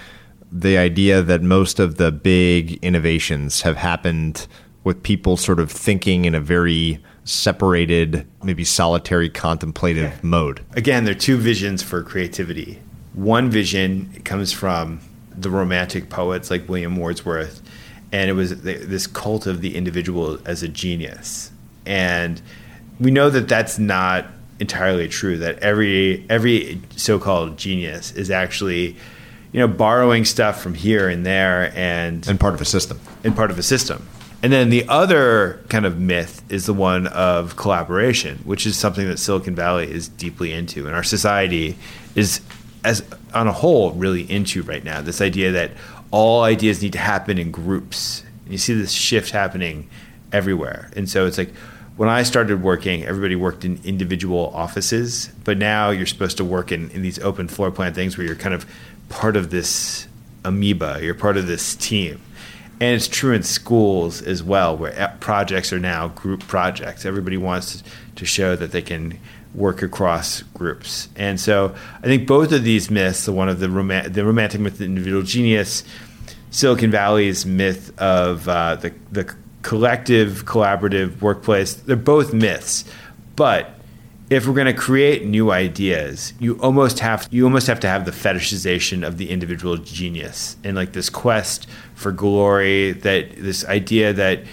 The 0.51 0.77
idea 0.77 1.21
that 1.23 1.41
most 1.41 1.79
of 1.79 1.97
the 1.97 2.11
big 2.11 2.73
innovations 2.83 3.63
have 3.63 3.77
happened 3.77 4.47
with 4.83 5.01
people 5.01 5.35
sort 5.35 5.59
of 5.59 5.71
thinking 5.71 6.25
in 6.25 6.35
a 6.35 6.39
very 6.39 7.03
separated, 7.25 8.25
maybe 8.43 8.63
solitary 8.63 9.29
contemplative 9.29 10.11
yeah. 10.13 10.19
mode. 10.21 10.63
Again, 10.73 11.03
there 11.03 11.15
are 11.15 11.19
two 11.19 11.37
visions 11.37 11.83
for 11.83 12.01
creativity. 12.03 12.79
One 13.13 13.49
vision 13.49 14.21
comes 14.23 14.53
from 14.53 15.01
the 15.35 15.49
romantic 15.49 16.09
poets 16.09 16.49
like 16.49 16.69
William 16.69 16.95
Wordsworth, 16.95 17.61
and 18.11 18.29
it 18.29 18.33
was 18.33 18.61
this 18.61 19.07
cult 19.07 19.47
of 19.47 19.61
the 19.61 19.75
individual 19.75 20.39
as 20.45 20.63
a 20.63 20.67
genius. 20.67 21.51
And 21.85 22.41
we 22.99 23.11
know 23.11 23.29
that 23.29 23.49
that's 23.49 23.79
not 23.79 24.27
entirely 24.59 25.07
true. 25.07 25.37
That 25.37 25.59
every 25.59 26.25
every 26.29 26.81
so-called 26.95 27.57
genius 27.57 28.11
is 28.13 28.29
actually, 28.31 28.95
you 29.51 29.59
know, 29.59 29.67
borrowing 29.67 30.25
stuff 30.25 30.61
from 30.61 30.75
here 30.75 31.09
and 31.09 31.25
there, 31.25 31.73
and 31.75 32.25
and 32.27 32.39
part 32.39 32.53
of 32.53 32.61
a 32.61 32.65
system, 32.65 32.99
and 33.23 33.35
part 33.35 33.49
of 33.49 33.57
a 33.57 33.63
system. 33.63 34.07
And 34.45 34.53
then 34.53 34.69
the 34.69 34.87
other 34.87 35.59
kind 35.69 35.87
of 35.87 35.97
myth 35.97 36.43
is 36.49 36.67
the 36.67 36.73
one 36.73 37.07
of 37.07 37.55
collaboration, 37.55 38.37
which 38.43 38.67
is 38.67 38.77
something 38.77 39.07
that 39.07 39.17
Silicon 39.17 39.55
Valley 39.55 39.91
is 39.91 40.07
deeply 40.07 40.53
into, 40.53 40.85
and 40.85 40.95
our 40.95 41.01
society 41.01 41.75
is, 42.13 42.41
as 42.83 43.03
on 43.33 43.47
a 43.47 43.51
whole, 43.51 43.93
really 43.93 44.21
into 44.31 44.61
right 44.61 44.83
now. 44.83 45.01
This 45.01 45.19
idea 45.19 45.51
that 45.53 45.71
all 46.11 46.43
ideas 46.43 46.83
need 46.83 46.93
to 46.93 46.99
happen 46.99 47.39
in 47.39 47.49
groups. 47.49 48.23
And 48.43 48.51
you 48.51 48.59
see 48.59 48.75
this 48.75 48.91
shift 48.91 49.31
happening 49.31 49.89
everywhere, 50.31 50.91
and 50.95 51.09
so 51.09 51.25
it's 51.25 51.39
like 51.39 51.49
when 51.97 52.07
I 52.07 52.21
started 52.21 52.61
working, 52.61 53.03
everybody 53.03 53.35
worked 53.35 53.65
in 53.65 53.81
individual 53.83 54.51
offices, 54.53 55.31
but 55.43 55.57
now 55.57 55.89
you're 55.89 56.05
supposed 56.05 56.37
to 56.37 56.45
work 56.45 56.71
in, 56.71 56.91
in 56.91 57.01
these 57.01 57.17
open 57.17 57.47
floor 57.47 57.71
plan 57.71 57.95
things 57.95 58.15
where 58.15 58.27
you're 58.27 58.35
kind 58.35 58.53
of 58.53 58.67
part 59.09 59.37
of 59.37 59.49
this 59.49 60.07
amoeba, 60.43 60.99
you're 61.01 61.15
part 61.15 61.35
of 61.35 61.47
this 61.47 61.75
team. 61.75 62.21
And 62.79 62.93
it's 62.95 63.07
true 63.07 63.33
in 63.33 63.43
schools 63.43 64.21
as 64.21 64.43
well, 64.43 64.75
where 64.75 65.15
projects 65.19 65.71
are 65.71 65.79
now 65.79 66.09
group 66.09 66.45
projects. 66.47 67.05
Everybody 67.05 67.37
wants 67.37 67.83
to 68.15 68.25
show 68.25 68.55
that 68.55 68.71
they 68.71 68.81
can 68.81 69.17
work 69.53 69.81
across 69.81 70.41
groups. 70.53 71.07
And 71.15 71.39
so 71.39 71.73
I 72.03 72.07
think 72.07 72.27
both 72.27 72.51
of 72.51 72.63
these 72.63 72.91
myths, 72.91 73.25
the 73.25 73.31
one 73.31 73.47
of 73.47 73.59
the, 73.59 73.69
rom- 73.69 74.11
the 74.11 74.25
romantic 74.25 74.59
myth 74.59 74.75
of 74.75 74.81
individual 74.81 75.23
genius, 75.23 75.83
Silicon 76.51 76.91
Valley's 76.91 77.45
myth 77.45 77.97
of 77.99 78.47
uh, 78.49 78.75
the, 78.75 78.93
the 79.11 79.33
collective, 79.61 80.45
collaborative 80.45 81.21
workplace, 81.21 81.73
they're 81.73 81.95
both 81.95 82.33
myths. 82.33 82.83
But 83.35 83.74
if 84.29 84.47
we're 84.47 84.53
going 84.53 84.65
to 84.65 84.73
create 84.73 85.25
new 85.25 85.51
ideas, 85.51 86.33
you 86.39 86.59
almost 86.59 86.99
have 86.99 87.27
you 87.31 87.43
almost 87.45 87.67
have 87.67 87.79
to 87.81 87.87
have 87.87 88.05
the 88.05 88.11
fetishization 88.11 89.05
of 89.05 89.17
the 89.17 89.29
individual 89.29 89.77
genius 89.77 90.57
and 90.63 90.75
like 90.75 90.93
this 90.93 91.09
quest 91.09 91.67
for 91.93 92.11
glory, 92.11 92.91
that 92.91 93.35
this 93.37 93.63
idea 93.65 94.13
that 94.13 94.43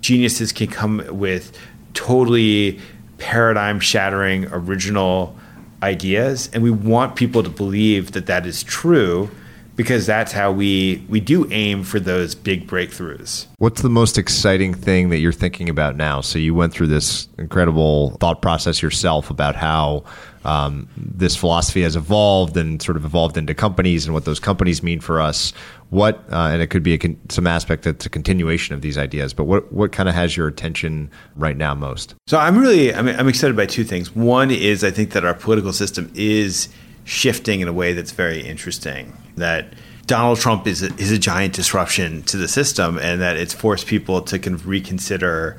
geniuses 0.00 0.52
can 0.52 0.68
come 0.68 1.04
with 1.10 1.56
totally 1.92 2.80
paradigm 3.18 3.80
shattering 3.80 4.46
original 4.46 5.36
ideas. 5.82 6.48
And 6.52 6.62
we 6.62 6.70
want 6.70 7.16
people 7.16 7.42
to 7.42 7.50
believe 7.50 8.12
that 8.12 8.26
that 8.26 8.46
is 8.46 8.62
true 8.62 9.30
because 9.78 10.06
that's 10.06 10.32
how 10.32 10.50
we 10.50 11.06
we 11.08 11.20
do 11.20 11.46
aim 11.52 11.84
for 11.84 12.00
those 12.00 12.34
big 12.34 12.66
breakthroughs. 12.66 13.46
What's 13.58 13.80
the 13.80 13.88
most 13.88 14.18
exciting 14.18 14.74
thing 14.74 15.10
that 15.10 15.18
you're 15.18 15.30
thinking 15.32 15.68
about 15.68 15.94
now? 15.94 16.20
So 16.20 16.40
you 16.40 16.52
went 16.52 16.72
through 16.72 16.88
this 16.88 17.28
incredible 17.38 18.10
thought 18.18 18.42
process 18.42 18.82
yourself 18.82 19.30
about 19.30 19.54
how 19.54 20.02
um, 20.44 20.88
this 20.96 21.36
philosophy 21.36 21.82
has 21.82 21.94
evolved 21.94 22.56
and 22.56 22.82
sort 22.82 22.96
of 22.96 23.04
evolved 23.04 23.36
into 23.36 23.54
companies 23.54 24.04
and 24.04 24.14
what 24.14 24.24
those 24.24 24.40
companies 24.40 24.82
mean 24.82 24.98
for 24.98 25.20
us. 25.20 25.52
What 25.90 26.24
uh, 26.32 26.50
and 26.52 26.60
it 26.60 26.70
could 26.70 26.82
be 26.82 26.94
a 26.94 26.98
con- 26.98 27.20
some 27.28 27.46
aspect 27.46 27.84
that's 27.84 28.04
a 28.04 28.10
continuation 28.10 28.74
of 28.74 28.82
these 28.82 28.98
ideas. 28.98 29.32
But 29.32 29.44
what 29.44 29.72
what 29.72 29.92
kind 29.92 30.08
of 30.08 30.16
has 30.16 30.36
your 30.36 30.48
attention 30.48 31.08
right 31.36 31.56
now 31.56 31.76
most? 31.76 32.16
So 32.26 32.36
I'm 32.36 32.58
really 32.58 32.92
I'm, 32.92 33.06
I'm 33.06 33.28
excited 33.28 33.54
by 33.54 33.66
two 33.66 33.84
things. 33.84 34.12
One 34.12 34.50
is 34.50 34.82
I 34.82 34.90
think 34.90 35.12
that 35.12 35.24
our 35.24 35.34
political 35.34 35.72
system 35.72 36.10
is 36.16 36.68
shifting 37.08 37.60
in 37.60 37.68
a 37.68 37.72
way 37.72 37.94
that's 37.94 38.12
very 38.12 38.42
interesting. 38.42 39.16
That 39.36 39.72
Donald 40.06 40.38
Trump 40.38 40.66
is 40.66 40.82
a, 40.82 40.94
is 40.96 41.10
a 41.10 41.18
giant 41.18 41.54
disruption 41.54 42.22
to 42.24 42.36
the 42.36 42.46
system, 42.46 42.98
and 42.98 43.22
that 43.22 43.38
it's 43.38 43.54
forced 43.54 43.86
people 43.86 44.20
to 44.22 44.38
kind 44.38 44.54
of 44.54 44.68
reconsider 44.68 45.58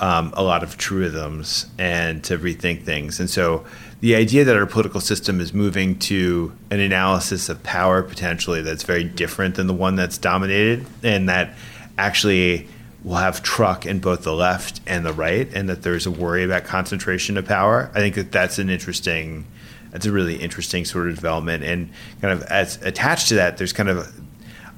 um, 0.00 0.32
a 0.36 0.42
lot 0.42 0.64
of 0.64 0.76
truisms 0.76 1.66
and 1.78 2.22
to 2.24 2.36
rethink 2.36 2.82
things. 2.82 3.20
And 3.20 3.30
so, 3.30 3.64
the 4.00 4.16
idea 4.16 4.44
that 4.44 4.56
our 4.56 4.66
political 4.66 5.00
system 5.00 5.40
is 5.40 5.52
moving 5.54 5.98
to 6.00 6.52
an 6.70 6.80
analysis 6.80 7.48
of 7.48 7.62
power 7.62 8.02
potentially 8.02 8.62
that's 8.62 8.82
very 8.82 9.04
different 9.04 9.54
than 9.54 9.68
the 9.68 9.74
one 9.74 9.94
that's 9.94 10.18
dominated, 10.18 10.84
and 11.04 11.28
that 11.28 11.54
actually 11.96 12.66
will 13.04 13.16
have 13.16 13.42
truck 13.44 13.86
in 13.86 14.00
both 14.00 14.22
the 14.22 14.34
left 14.34 14.80
and 14.84 15.06
the 15.06 15.12
right, 15.12 15.48
and 15.54 15.68
that 15.68 15.82
there's 15.82 16.06
a 16.06 16.10
worry 16.10 16.42
about 16.42 16.64
concentration 16.64 17.36
of 17.36 17.46
power. 17.46 17.88
I 17.94 18.00
think 18.00 18.16
that 18.16 18.32
that's 18.32 18.58
an 18.58 18.68
interesting 18.68 19.46
that's 19.90 20.06
a 20.06 20.12
really 20.12 20.36
interesting 20.36 20.84
sort 20.84 21.08
of 21.08 21.14
development. 21.14 21.64
And 21.64 21.90
kind 22.20 22.32
of 22.32 22.42
as 22.44 22.80
attached 22.82 23.28
to 23.28 23.34
that, 23.36 23.56
there's 23.56 23.72
kind 23.72 23.88
of 23.88 24.12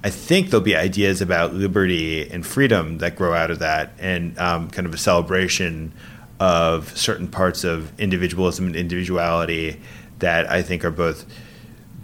I 0.03 0.09
think 0.09 0.51
there'll 0.51 0.65
be 0.65 0.77
ideas 0.77 1.21
about 1.21 1.53
liberty 1.53 2.29
and 2.31 2.47
freedom 2.47 2.99
that 2.99 3.17
grow 3.17 3.35
out 3.35 3.51
of 3.51 3.59
that, 3.59 3.93
and 3.99 4.39
um, 4.39 4.71
kind 4.71 4.87
of 4.87 4.95
a 4.95 4.99
celebration 4.99 5.93
of 6.39 6.97
certain 6.97 7.29
parts 7.29 7.65
of 7.65 7.99
individualism 8.01 8.67
and 8.67 8.77
individuality 8.77 9.79
that 10.21 10.51
I 10.51 10.63
think 10.63 10.87
are 10.87 10.91
both 10.91 11.27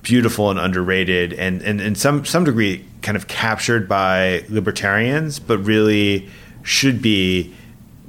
beautiful 0.02 0.50
and 0.50 0.58
underrated, 0.58 1.32
and 1.32 1.62
and 1.62 1.80
in 1.80 1.94
some 1.94 2.26
some 2.26 2.44
degree 2.44 2.84
kind 3.00 3.16
of 3.16 3.28
captured 3.28 3.88
by 3.88 4.44
libertarians, 4.50 5.38
but 5.38 5.58
really 5.58 6.28
should 6.62 7.00
be 7.00 7.54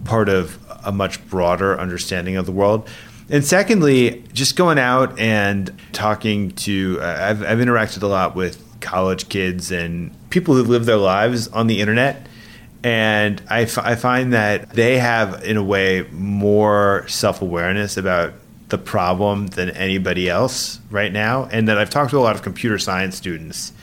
part 0.04 0.28
of 0.28 0.60
a 0.84 0.92
much 0.92 1.26
broader 1.30 1.80
understanding 1.80 2.36
of 2.36 2.46
the 2.46 2.52
world. 2.52 2.90
And 3.30 3.44
secondly, 3.44 4.24
just 4.32 4.56
going 4.56 4.80
out 4.80 5.20
and 5.20 5.72
talking 5.92 6.52
to, 6.52 7.00
uh, 7.02 7.18
I've, 7.22 7.44
I've 7.44 7.60
interacted 7.60 8.02
a 8.04 8.08
lot 8.08 8.36
with 8.36 8.64
college 8.80 9.28
kids 9.28 9.72
and 9.72 10.16
people 10.30 10.56
who 10.56 10.64
live 10.64 10.86
their 10.86 10.98
lives 10.98 11.48
on 11.50 11.68
the 11.68 11.82
internet. 11.82 12.28
And 12.84 13.42
I, 13.50 13.64
f- 13.64 13.80
I 13.80 13.96
find 13.96 14.32
that 14.34 14.70
they 14.70 14.98
have, 15.00 15.44
in 15.44 15.58
a 15.58 15.64
way, 15.64 16.08
more 16.12 17.06
self 17.08 17.42
awareness 17.42 17.98
about 17.98 18.34
the 18.70 18.78
problem 18.78 19.48
than 19.48 19.72
anybody 19.72 20.30
else 20.30 20.80
right 20.90 21.12
now. 21.12 21.46
And 21.52 21.68
that 21.68 21.78
I've 21.78 21.90
talked 21.90 22.12
to 22.12 22.18
a 22.18 22.22
lot 22.22 22.36
of 22.36 22.44
computer 22.44 22.78
science 22.78 23.18
students 23.18 23.74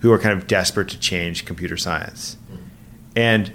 who 0.00 0.12
are 0.12 0.18
kind 0.18 0.38
of 0.38 0.46
desperate 0.46 0.88
to 0.88 0.98
change 0.98 1.44
computer 1.44 1.76
science. 1.76 2.36
And 3.14 3.52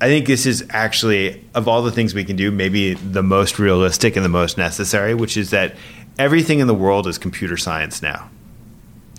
I 0.00 0.06
think 0.06 0.26
this 0.26 0.46
is 0.46 0.64
actually, 0.70 1.44
of 1.54 1.66
all 1.66 1.82
the 1.82 1.90
things 1.90 2.14
we 2.14 2.24
can 2.24 2.36
do, 2.36 2.52
maybe 2.52 2.94
the 2.94 3.22
most 3.22 3.58
realistic 3.58 4.14
and 4.14 4.24
the 4.24 4.28
most 4.30 4.56
necessary, 4.56 5.12
which 5.12 5.36
is 5.36 5.50
that 5.50 5.74
everything 6.18 6.60
in 6.60 6.68
the 6.68 6.74
world 6.74 7.08
is 7.08 7.18
computer 7.18 7.56
science 7.56 8.00
now. 8.00 8.30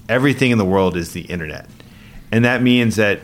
Everything 0.07 0.51
in 0.51 0.57
the 0.57 0.65
world 0.65 0.95
is 0.95 1.11
the 1.11 1.21
internet. 1.23 1.67
And 2.31 2.45
that 2.45 2.61
means 2.61 2.95
that 2.95 3.19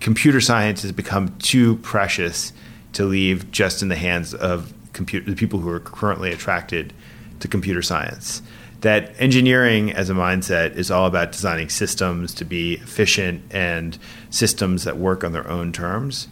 computer 0.00 0.40
science 0.40 0.82
has 0.82 0.92
become 0.92 1.36
too 1.38 1.76
precious 1.76 2.52
to 2.94 3.04
leave 3.04 3.50
just 3.50 3.82
in 3.82 3.88
the 3.88 3.96
hands 3.96 4.32
of 4.32 4.72
computer, 4.94 5.30
the 5.30 5.36
people 5.36 5.60
who 5.60 5.68
are 5.68 5.80
currently 5.80 6.32
attracted 6.32 6.94
to 7.40 7.48
computer 7.48 7.82
science. 7.82 8.40
That 8.80 9.14
engineering 9.20 9.92
as 9.92 10.08
a 10.08 10.14
mindset 10.14 10.76
is 10.76 10.90
all 10.90 11.06
about 11.06 11.32
designing 11.32 11.68
systems 11.68 12.32
to 12.34 12.44
be 12.44 12.74
efficient 12.74 13.42
and 13.50 13.98
systems 14.30 14.84
that 14.84 14.96
work 14.96 15.22
on 15.22 15.32
their 15.32 15.48
own 15.48 15.72
terms. 15.72 16.28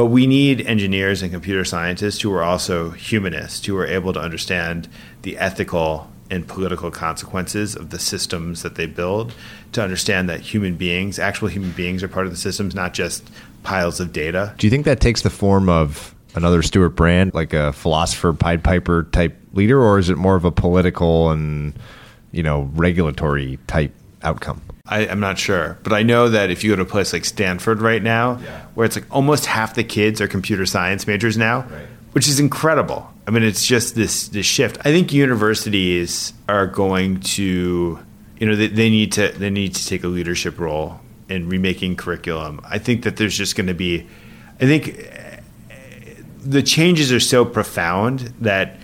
But 0.00 0.06
we 0.06 0.26
need 0.26 0.62
engineers 0.62 1.20
and 1.20 1.30
computer 1.30 1.62
scientists 1.62 2.22
who 2.22 2.32
are 2.32 2.42
also 2.42 2.88
humanists, 2.88 3.66
who 3.66 3.76
are 3.76 3.86
able 3.86 4.14
to 4.14 4.18
understand 4.18 4.88
the 5.20 5.36
ethical 5.36 6.10
and 6.30 6.48
political 6.48 6.90
consequences 6.90 7.76
of 7.76 7.90
the 7.90 7.98
systems 7.98 8.62
that 8.62 8.76
they 8.76 8.86
build, 8.86 9.34
to 9.72 9.82
understand 9.82 10.30
that 10.30 10.40
human 10.40 10.76
beings, 10.76 11.18
actual 11.18 11.48
human 11.48 11.72
beings, 11.72 12.02
are 12.02 12.08
part 12.08 12.24
of 12.24 12.32
the 12.32 12.38
systems, 12.38 12.74
not 12.74 12.94
just 12.94 13.30
piles 13.62 14.00
of 14.00 14.10
data. 14.10 14.54
Do 14.56 14.66
you 14.66 14.70
think 14.70 14.86
that 14.86 15.00
takes 15.00 15.20
the 15.20 15.28
form 15.28 15.68
of 15.68 16.14
another 16.34 16.62
Stewart 16.62 16.96
Brand, 16.96 17.34
like 17.34 17.52
a 17.52 17.74
philosopher, 17.74 18.32
Pied 18.32 18.64
Piper 18.64 19.02
type 19.12 19.38
leader, 19.52 19.82
or 19.82 19.98
is 19.98 20.08
it 20.08 20.16
more 20.16 20.34
of 20.34 20.46
a 20.46 20.50
political 20.50 21.30
and 21.30 21.78
you 22.32 22.42
know 22.42 22.70
regulatory 22.72 23.58
type 23.66 23.92
outcome? 24.22 24.62
I, 24.86 25.00
am 25.06 25.20
not 25.20 25.38
sure, 25.38 25.78
but 25.82 25.92
I 25.92 26.02
know 26.02 26.28
that 26.28 26.50
if 26.50 26.64
you 26.64 26.72
go 26.72 26.76
to 26.76 26.82
a 26.82 26.84
place 26.84 27.12
like 27.12 27.24
Stanford 27.24 27.80
right 27.80 28.02
now, 28.02 28.38
yeah. 28.42 28.62
where 28.74 28.84
it's 28.84 28.96
like 28.96 29.06
almost 29.14 29.46
half 29.46 29.74
the 29.74 29.84
kids 29.84 30.20
are 30.20 30.26
computer 30.26 30.66
science 30.66 31.06
majors 31.06 31.36
now, 31.36 31.60
right. 31.60 31.86
which 32.12 32.26
is 32.26 32.40
incredible. 32.40 33.08
I 33.26 33.30
mean, 33.30 33.44
it's 33.44 33.64
just 33.64 33.94
this 33.94 34.26
this 34.28 34.46
shift. 34.46 34.78
I 34.80 34.90
think 34.90 35.12
universities 35.12 36.32
are 36.48 36.66
going 36.66 37.20
to, 37.20 38.00
you 38.38 38.46
know, 38.46 38.56
they, 38.56 38.66
they 38.66 38.90
need 38.90 39.12
to 39.12 39.28
they 39.28 39.50
need 39.50 39.76
to 39.76 39.86
take 39.86 40.02
a 40.02 40.08
leadership 40.08 40.58
role 40.58 40.98
in 41.28 41.48
remaking 41.48 41.94
curriculum. 41.94 42.60
I 42.64 42.78
think 42.78 43.04
that 43.04 43.16
there's 43.16 43.38
just 43.38 43.54
going 43.54 43.68
to 43.68 43.74
be, 43.74 44.08
I 44.60 44.66
think 44.66 44.98
eh, 44.98 45.40
the 46.38 46.62
changes 46.62 47.12
are 47.12 47.20
so 47.20 47.44
profound 47.44 48.32
that 48.40 48.79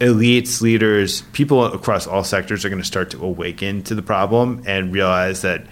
elites, 0.00 0.60
leaders, 0.60 1.22
people 1.32 1.64
across 1.64 2.06
all 2.06 2.24
sectors 2.24 2.64
are 2.64 2.68
going 2.68 2.80
to 2.80 2.86
start 2.86 3.10
to 3.10 3.24
awaken 3.24 3.82
to 3.84 3.94
the 3.94 4.02
problem 4.02 4.62
and 4.66 4.92
realize 4.92 5.42
that 5.42 5.66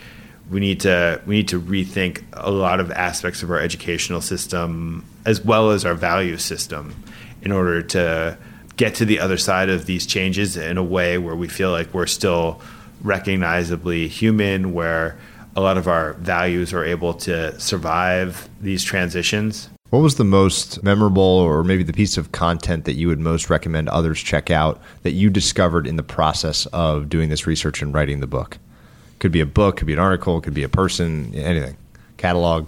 we 0.50 0.60
need 0.60 0.80
to 0.80 1.20
we 1.26 1.36
need 1.36 1.48
to 1.48 1.60
rethink 1.60 2.22
a 2.34 2.50
lot 2.50 2.80
of 2.80 2.90
aspects 2.90 3.42
of 3.42 3.50
our 3.50 3.58
educational 3.58 4.20
system 4.20 5.04
as 5.24 5.42
well 5.42 5.70
as 5.70 5.84
our 5.84 5.94
value 5.94 6.36
system 6.36 6.94
in 7.42 7.50
order 7.50 7.82
to 7.82 8.36
get 8.76 8.94
to 8.96 9.04
the 9.04 9.20
other 9.20 9.38
side 9.38 9.70
of 9.70 9.86
these 9.86 10.06
changes 10.06 10.56
in 10.56 10.76
a 10.76 10.82
way 10.82 11.16
where 11.16 11.36
we 11.36 11.48
feel 11.48 11.70
like 11.70 11.92
we're 11.94 12.06
still 12.06 12.60
recognizably 13.02 14.08
human 14.08 14.72
where 14.72 15.18
a 15.56 15.60
lot 15.60 15.78
of 15.78 15.86
our 15.86 16.14
values 16.14 16.72
are 16.72 16.84
able 16.84 17.14
to 17.14 17.58
survive 17.60 18.48
these 18.60 18.82
transitions. 18.82 19.68
What 19.94 20.02
was 20.02 20.16
the 20.16 20.24
most 20.24 20.82
memorable 20.82 21.22
or 21.22 21.62
maybe 21.62 21.84
the 21.84 21.92
piece 21.92 22.16
of 22.16 22.32
content 22.32 22.84
that 22.84 22.94
you 22.94 23.06
would 23.06 23.20
most 23.20 23.48
recommend 23.48 23.88
others 23.88 24.20
check 24.20 24.50
out 24.50 24.82
that 25.04 25.12
you 25.12 25.30
discovered 25.30 25.86
in 25.86 25.94
the 25.94 26.02
process 26.02 26.66
of 26.72 27.08
doing 27.08 27.28
this 27.28 27.46
research 27.46 27.80
and 27.80 27.94
writing 27.94 28.18
the 28.18 28.26
book? 28.26 28.58
Could 29.20 29.30
be 29.30 29.38
a 29.38 29.46
book, 29.46 29.76
could 29.76 29.86
be 29.86 29.92
an 29.92 30.00
article, 30.00 30.40
could 30.40 30.52
be 30.52 30.64
a 30.64 30.68
person, 30.68 31.32
anything. 31.36 31.76
Catalog. 32.16 32.66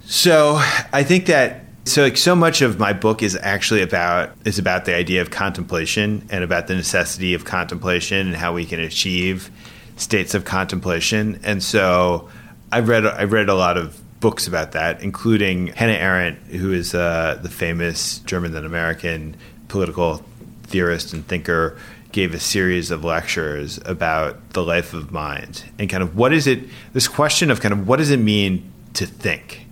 So, 0.00 0.54
I 0.90 1.02
think 1.02 1.26
that 1.26 1.66
so 1.84 2.04
like 2.04 2.16
so 2.16 2.34
much 2.34 2.62
of 2.62 2.78
my 2.78 2.94
book 2.94 3.22
is 3.22 3.36
actually 3.36 3.82
about 3.82 4.32
is 4.46 4.58
about 4.58 4.86
the 4.86 4.94
idea 4.94 5.20
of 5.20 5.30
contemplation 5.30 6.26
and 6.30 6.42
about 6.42 6.66
the 6.66 6.74
necessity 6.74 7.34
of 7.34 7.44
contemplation 7.44 8.26
and 8.26 8.34
how 8.34 8.54
we 8.54 8.64
can 8.64 8.80
achieve 8.80 9.50
states 9.96 10.32
of 10.32 10.46
contemplation. 10.46 11.40
And 11.44 11.62
so 11.62 12.30
I've 12.72 12.88
read 12.88 13.04
I've 13.04 13.32
read 13.32 13.50
a 13.50 13.54
lot 13.54 13.76
of 13.76 14.00
books 14.20 14.46
about 14.48 14.72
that, 14.72 15.02
including 15.02 15.68
Hannah 15.68 15.92
Arendt, 15.92 16.38
who 16.48 16.72
is 16.72 16.94
uh, 16.94 17.38
the 17.42 17.48
famous 17.48 18.18
German 18.20 18.54
and 18.56 18.66
American 18.66 19.36
political 19.68 20.24
theorist 20.64 21.12
and 21.12 21.26
thinker, 21.26 21.76
gave 22.10 22.34
a 22.34 22.40
series 22.40 22.90
of 22.90 23.04
lectures 23.04 23.78
about 23.84 24.50
the 24.54 24.62
life 24.62 24.94
of 24.94 25.12
mind 25.12 25.64
and 25.78 25.90
kind 25.90 26.02
of 26.02 26.16
what 26.16 26.32
is 26.32 26.46
it. 26.46 26.60
This 26.92 27.06
question 27.06 27.50
of 27.50 27.60
kind 27.60 27.72
of 27.72 27.86
what 27.86 27.98
does 27.98 28.10
it 28.10 28.18
mean 28.18 28.72
to 28.94 29.06
think, 29.06 29.66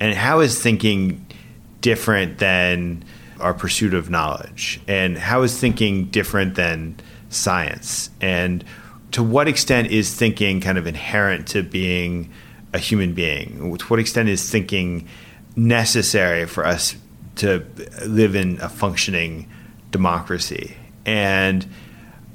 and 0.00 0.14
how 0.14 0.40
is 0.40 0.60
thinking 0.60 1.24
different 1.80 2.38
than 2.38 3.04
our 3.40 3.54
pursuit 3.54 3.94
of 3.94 4.10
knowledge, 4.10 4.80
and 4.88 5.16
how 5.16 5.42
is 5.42 5.58
thinking 5.58 6.06
different 6.06 6.54
than 6.56 6.96
science, 7.30 8.10
and 8.20 8.64
to 9.12 9.22
what 9.22 9.46
extent 9.48 9.90
is 9.90 10.14
thinking 10.14 10.60
kind 10.60 10.76
of 10.76 10.86
inherent 10.86 11.46
to 11.46 11.62
being 11.62 12.30
a 12.76 12.78
human 12.78 13.14
being? 13.14 13.76
To 13.76 13.86
what 13.86 13.98
extent 13.98 14.28
is 14.28 14.48
thinking 14.48 15.08
necessary 15.56 16.46
for 16.46 16.64
us 16.64 16.94
to 17.36 17.64
live 18.06 18.36
in 18.36 18.60
a 18.60 18.68
functioning 18.68 19.50
democracy? 19.90 20.76
And 21.04 21.66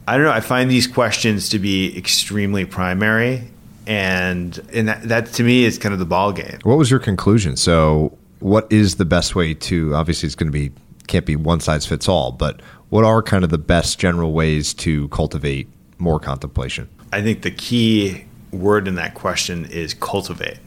I 0.08 0.18
don't 0.18 0.26
know. 0.26 0.32
I 0.32 0.42
find 0.42 0.70
these 0.70 0.88
questions 0.88 1.50
to 1.50 1.60
be 1.60 1.96
extremely 1.98 2.66
primary, 2.66 3.44
and 3.86 4.60
and 4.74 4.88
that, 4.88 5.04
that 5.04 5.26
to 5.34 5.44
me 5.44 5.64
is 5.64 5.78
kind 5.78 5.94
of 5.94 6.00
the 6.00 6.06
ball 6.06 6.34
game. 6.34 6.60
What 6.64 6.78
was 6.78 6.90
your 6.90 7.00
conclusion? 7.00 7.56
So, 7.56 8.18
what 8.40 8.72
is 8.72 8.96
the 8.96 9.06
best 9.06 9.36
way 9.36 9.54
to? 9.54 9.96
Obviously, 9.96 10.28
it's 10.28 10.36
going 10.36 10.52
to 10.52 10.58
be 10.58 10.72
can't 11.08 11.26
be 11.26 11.36
one 11.36 11.60
size 11.60 11.86
fits 11.86 12.10
all, 12.10 12.32
but 12.32 12.62
what 12.90 13.04
are 13.04 13.22
kind 13.22 13.44
of 13.44 13.50
the 13.50 13.58
best 13.58 14.00
general 14.00 14.34
ways 14.34 14.74
to 14.74 15.08
cultivate 15.10 15.68
more 15.98 16.20
contemplation? 16.20 16.90
I 17.14 17.22
think 17.22 17.42
the 17.44 17.52
key 17.52 18.26
word 18.52 18.88
in 18.88 18.96
that 18.96 19.14
question 19.14 19.66
is 19.66 19.94
cultivate. 19.94 20.60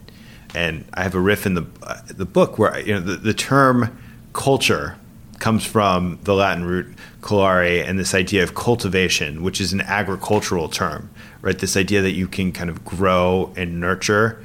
And 0.54 0.84
I 0.94 1.02
have 1.02 1.14
a 1.14 1.20
riff 1.20 1.46
in 1.46 1.54
the 1.54 1.66
uh, 1.82 2.00
the 2.06 2.24
book 2.24 2.58
where 2.58 2.78
you 2.78 2.94
know 2.94 3.00
the, 3.00 3.16
the 3.16 3.34
term 3.34 3.98
culture 4.32 4.96
comes 5.40 5.64
from 5.64 6.18
the 6.22 6.34
Latin 6.34 6.64
root 6.64 6.86
culare 7.20 7.86
and 7.86 7.98
this 7.98 8.14
idea 8.14 8.42
of 8.42 8.54
cultivation, 8.54 9.42
which 9.42 9.60
is 9.60 9.72
an 9.72 9.80
agricultural 9.80 10.68
term, 10.68 11.10
right? 11.42 11.58
This 11.58 11.76
idea 11.76 12.02
that 12.02 12.12
you 12.12 12.28
can 12.28 12.52
kind 12.52 12.70
of 12.70 12.84
grow 12.84 13.52
and 13.56 13.80
nurture. 13.80 14.42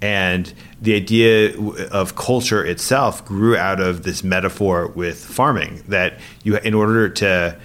And 0.00 0.52
the 0.80 0.96
idea 0.96 1.56
of 1.92 2.16
culture 2.16 2.64
itself 2.64 3.24
grew 3.24 3.56
out 3.56 3.78
of 3.78 4.02
this 4.02 4.24
metaphor 4.24 4.88
with 4.88 5.24
farming 5.24 5.84
that 5.88 6.18
you, 6.42 6.56
in 6.58 6.74
order 6.74 7.08
to 7.08 7.56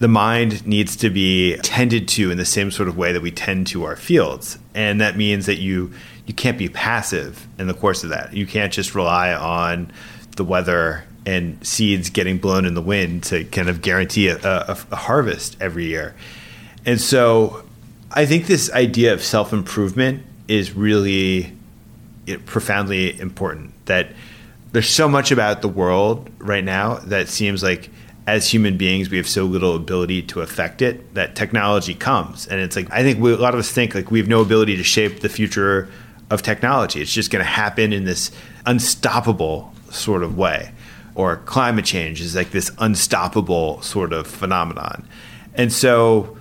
the 0.00 0.08
mind 0.08 0.66
needs 0.66 0.96
to 0.96 1.10
be 1.10 1.56
tended 1.58 2.08
to 2.08 2.30
in 2.30 2.38
the 2.38 2.44
same 2.44 2.70
sort 2.70 2.88
of 2.88 2.96
way 2.96 3.12
that 3.12 3.20
we 3.20 3.30
tend 3.30 3.66
to 3.68 3.84
our 3.84 3.96
fields. 3.96 4.58
And 4.74 5.00
that 5.00 5.16
means 5.16 5.46
that 5.46 5.58
you 5.58 5.92
you 6.26 6.34
can't 6.34 6.58
be 6.58 6.68
passive 6.68 7.46
in 7.58 7.66
the 7.66 7.74
course 7.74 8.02
of 8.02 8.10
that. 8.10 8.32
You 8.32 8.46
can't 8.46 8.72
just 8.72 8.94
rely 8.94 9.34
on 9.34 9.92
the 10.36 10.44
weather 10.44 11.04
and 11.26 11.64
seeds 11.66 12.08
getting 12.08 12.38
blown 12.38 12.64
in 12.64 12.74
the 12.74 12.82
wind 12.82 13.24
to 13.24 13.44
kind 13.44 13.68
of 13.68 13.82
guarantee 13.82 14.28
a, 14.28 14.36
a, 14.36 14.78
a 14.90 14.96
harvest 14.96 15.56
every 15.60 15.86
year. 15.86 16.14
And 16.86 17.00
so 17.00 17.64
I 18.10 18.26
think 18.26 18.46
this 18.46 18.72
idea 18.72 19.12
of 19.12 19.22
self 19.22 19.52
improvement 19.52 20.24
is 20.48 20.72
really 20.72 21.52
profoundly 22.46 23.20
important. 23.20 23.74
That 23.86 24.12
there's 24.72 24.88
so 24.88 25.08
much 25.08 25.30
about 25.30 25.60
the 25.60 25.68
world 25.68 26.30
right 26.38 26.64
now 26.64 26.96
that 27.06 27.28
seems 27.28 27.62
like 27.62 27.90
as 28.26 28.48
human 28.48 28.76
beings, 28.76 29.10
we 29.10 29.16
have 29.16 29.28
so 29.28 29.44
little 29.44 29.74
ability 29.74 30.22
to 30.22 30.40
affect 30.40 30.82
it 30.82 31.14
that 31.14 31.34
technology 31.34 31.94
comes. 31.94 32.46
And 32.46 32.60
it's 32.60 32.76
like, 32.76 32.90
I 32.90 33.02
think 33.02 33.18
we, 33.18 33.32
a 33.32 33.36
lot 33.36 33.54
of 33.54 33.60
us 33.60 33.70
think 33.70 33.94
like 33.94 34.10
we 34.10 34.18
have 34.18 34.28
no 34.28 34.40
ability 34.40 34.76
to 34.76 34.84
shape 34.84 35.20
the 35.20 35.28
future 35.28 35.88
of 36.30 36.42
technology. 36.42 37.00
It's 37.00 37.12
just 37.12 37.30
going 37.30 37.44
to 37.44 37.50
happen 37.50 37.92
in 37.92 38.04
this 38.04 38.30
unstoppable 38.66 39.72
sort 39.90 40.22
of 40.22 40.36
way. 40.36 40.72
Or 41.14 41.36
climate 41.38 41.84
change 41.84 42.20
is 42.20 42.36
like 42.36 42.50
this 42.50 42.70
unstoppable 42.78 43.82
sort 43.82 44.12
of 44.12 44.26
phenomenon. 44.26 45.06
And 45.54 45.72
so, 45.72 46.36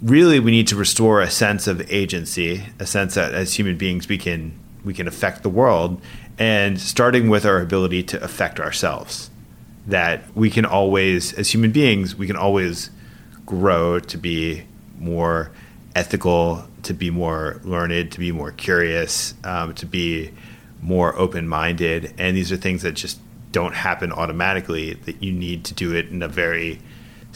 really, 0.00 0.38
we 0.38 0.52
need 0.52 0.68
to 0.68 0.76
restore 0.76 1.20
a 1.20 1.30
sense 1.30 1.66
of 1.66 1.90
agency, 1.90 2.62
a 2.78 2.86
sense 2.86 3.14
that 3.14 3.34
as 3.34 3.54
human 3.54 3.76
beings 3.76 4.08
we 4.08 4.16
can 4.16 4.58
we 4.84 4.94
can 4.94 5.08
affect 5.08 5.42
the 5.42 5.48
world, 5.48 6.00
and 6.38 6.80
starting 6.80 7.28
with 7.28 7.44
our 7.44 7.60
ability 7.60 8.04
to 8.04 8.22
affect 8.22 8.60
ourselves 8.60 9.28
that 9.86 10.24
we 10.34 10.50
can 10.50 10.64
always, 10.64 11.32
as 11.34 11.52
human 11.52 11.72
beings, 11.72 12.16
we 12.16 12.26
can 12.26 12.36
always 12.36 12.90
grow 13.44 14.00
to 14.00 14.18
be 14.18 14.64
more 14.98 15.50
ethical, 15.94 16.66
to 16.82 16.92
be 16.92 17.10
more 17.10 17.60
learned, 17.64 18.12
to 18.12 18.18
be 18.18 18.32
more 18.32 18.50
curious, 18.50 19.34
um, 19.44 19.74
to 19.74 19.86
be 19.86 20.30
more 20.82 21.16
open 21.18 21.48
minded. 21.48 22.12
And 22.18 22.36
these 22.36 22.52
are 22.52 22.56
things 22.56 22.82
that 22.82 22.92
just 22.92 23.18
don't 23.52 23.74
happen 23.74 24.12
automatically, 24.12 24.94
that 24.94 25.22
you 25.22 25.32
need 25.32 25.64
to 25.64 25.74
do 25.74 25.94
it 25.94 26.08
in 26.08 26.22
a 26.22 26.28
very 26.28 26.80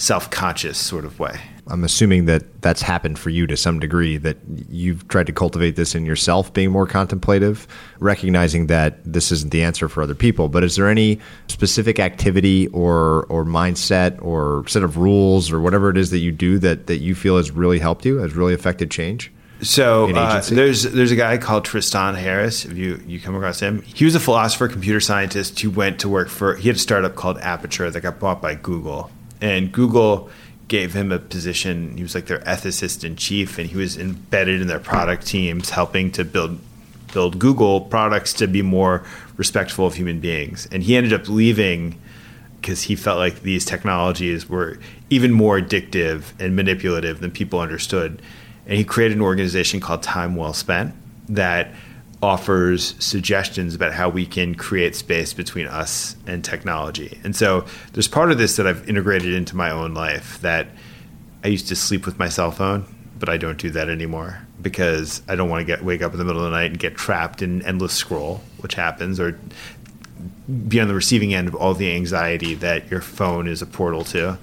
self 0.00 0.30
conscious 0.30 0.78
sort 0.78 1.04
of 1.04 1.18
way. 1.18 1.38
I'm 1.66 1.84
assuming 1.84 2.24
that 2.24 2.62
that's 2.62 2.82
happened 2.82 3.18
for 3.18 3.30
you 3.30 3.46
to 3.46 3.56
some 3.56 3.78
degree, 3.78 4.16
that 4.16 4.38
you've 4.68 5.06
tried 5.08 5.26
to 5.26 5.32
cultivate 5.32 5.76
this 5.76 5.94
in 5.94 6.04
yourself, 6.04 6.52
being 6.52 6.70
more 6.70 6.86
contemplative, 6.86 7.68
recognizing 8.00 8.66
that 8.66 9.00
this 9.04 9.30
isn't 9.30 9.52
the 9.52 9.62
answer 9.62 9.88
for 9.88 10.02
other 10.02 10.16
people. 10.16 10.48
But 10.48 10.64
is 10.64 10.74
there 10.76 10.88
any 10.88 11.20
specific 11.46 12.00
activity 12.00 12.66
or, 12.68 13.24
or 13.26 13.44
mindset 13.44 14.20
or 14.20 14.64
set 14.66 14.82
of 14.82 14.96
rules 14.96 15.52
or 15.52 15.60
whatever 15.60 15.90
it 15.90 15.96
is 15.96 16.10
that 16.10 16.18
you 16.18 16.32
do 16.32 16.58
that, 16.58 16.88
that 16.88 16.98
you 16.98 17.14
feel 17.14 17.36
has 17.36 17.52
really 17.52 17.78
helped 17.78 18.04
you, 18.04 18.16
has 18.16 18.34
really 18.34 18.54
affected 18.54 18.90
change? 18.90 19.30
So 19.62 20.10
uh, 20.16 20.40
there's 20.40 20.84
there's 20.84 21.10
a 21.10 21.16
guy 21.16 21.36
called 21.36 21.66
Tristan 21.66 22.14
Harris. 22.14 22.64
If 22.64 22.78
you 22.78 22.98
you 23.06 23.20
come 23.20 23.34
across 23.34 23.60
him, 23.60 23.82
he 23.82 24.06
was 24.06 24.14
a 24.14 24.20
philosopher, 24.20 24.68
computer 24.68 25.00
scientist 25.00 25.60
who 25.60 25.68
went 25.68 26.00
to 26.00 26.08
work 26.08 26.30
for. 26.30 26.56
He 26.56 26.68
had 26.68 26.76
a 26.76 26.80
startup 26.80 27.14
called 27.14 27.36
Apture 27.40 27.92
that 27.92 28.00
got 28.00 28.18
bought 28.18 28.40
by 28.40 28.54
Google, 28.54 29.10
and 29.40 29.72
Google 29.72 30.30
gave 30.68 30.94
him 30.94 31.10
a 31.10 31.18
position. 31.18 31.96
He 31.96 32.02
was 32.02 32.14
like 32.14 32.26
their 32.26 32.38
ethicist 32.40 33.04
in 33.04 33.16
chief, 33.16 33.58
and 33.58 33.68
he 33.68 33.76
was 33.76 33.96
embedded 33.96 34.60
in 34.60 34.68
their 34.68 34.78
product 34.78 35.26
teams, 35.26 35.70
helping 35.70 36.10
to 36.12 36.24
build 36.24 36.60
build 37.12 37.40
Google 37.40 37.80
products 37.80 38.32
to 38.34 38.46
be 38.46 38.62
more 38.62 39.04
respectful 39.36 39.84
of 39.84 39.94
human 39.94 40.20
beings. 40.20 40.68
And 40.70 40.82
he 40.82 40.96
ended 40.96 41.12
up 41.12 41.28
leaving 41.28 42.00
because 42.60 42.82
he 42.82 42.94
felt 42.94 43.18
like 43.18 43.42
these 43.42 43.64
technologies 43.64 44.48
were 44.48 44.78
even 45.08 45.32
more 45.32 45.60
addictive 45.60 46.32
and 46.38 46.54
manipulative 46.54 47.20
than 47.20 47.30
people 47.32 47.58
understood. 47.58 48.22
And 48.66 48.78
he 48.78 48.84
created 48.84 49.16
an 49.16 49.22
organization 49.22 49.80
called 49.80 50.02
Time 50.02 50.36
Well 50.36 50.52
Spent 50.52 50.94
that 51.28 51.72
offers 52.22 52.94
suggestions 52.98 53.74
about 53.74 53.92
how 53.92 54.08
we 54.08 54.26
can 54.26 54.54
create 54.54 54.94
space 54.94 55.32
between 55.32 55.66
us 55.66 56.16
and 56.26 56.44
technology. 56.44 57.18
And 57.24 57.34
so 57.34 57.64
there's 57.92 58.08
part 58.08 58.30
of 58.30 58.38
this 58.38 58.56
that 58.56 58.66
I've 58.66 58.86
integrated 58.88 59.32
into 59.32 59.56
my 59.56 59.70
own 59.70 59.94
life 59.94 60.38
that 60.40 60.68
I 61.42 61.48
used 61.48 61.68
to 61.68 61.76
sleep 61.76 62.04
with 62.04 62.18
my 62.18 62.28
cell 62.28 62.50
phone, 62.50 62.84
but 63.18 63.30
I 63.30 63.38
don't 63.38 63.58
do 63.58 63.70
that 63.70 63.88
anymore 63.88 64.46
because 64.60 65.22
I 65.28 65.34
don't 65.34 65.48
want 65.48 65.62
to 65.62 65.64
get 65.64 65.82
wake 65.82 66.02
up 66.02 66.12
in 66.12 66.18
the 66.18 66.24
middle 66.24 66.44
of 66.44 66.50
the 66.50 66.56
night 66.56 66.70
and 66.70 66.78
get 66.78 66.94
trapped 66.94 67.40
in 67.40 67.62
endless 67.62 67.94
scroll, 67.94 68.42
which 68.58 68.74
happens, 68.74 69.18
or 69.18 69.38
be 70.68 70.78
on 70.80 70.88
the 70.88 70.94
receiving 70.94 71.32
end 71.32 71.48
of 71.48 71.54
all 71.54 71.72
the 71.72 71.90
anxiety 71.94 72.54
that 72.56 72.90
your 72.90 73.00
phone 73.00 73.46
is 73.46 73.62
a 73.62 73.66
portal 73.66 74.04
to. 74.04 74.38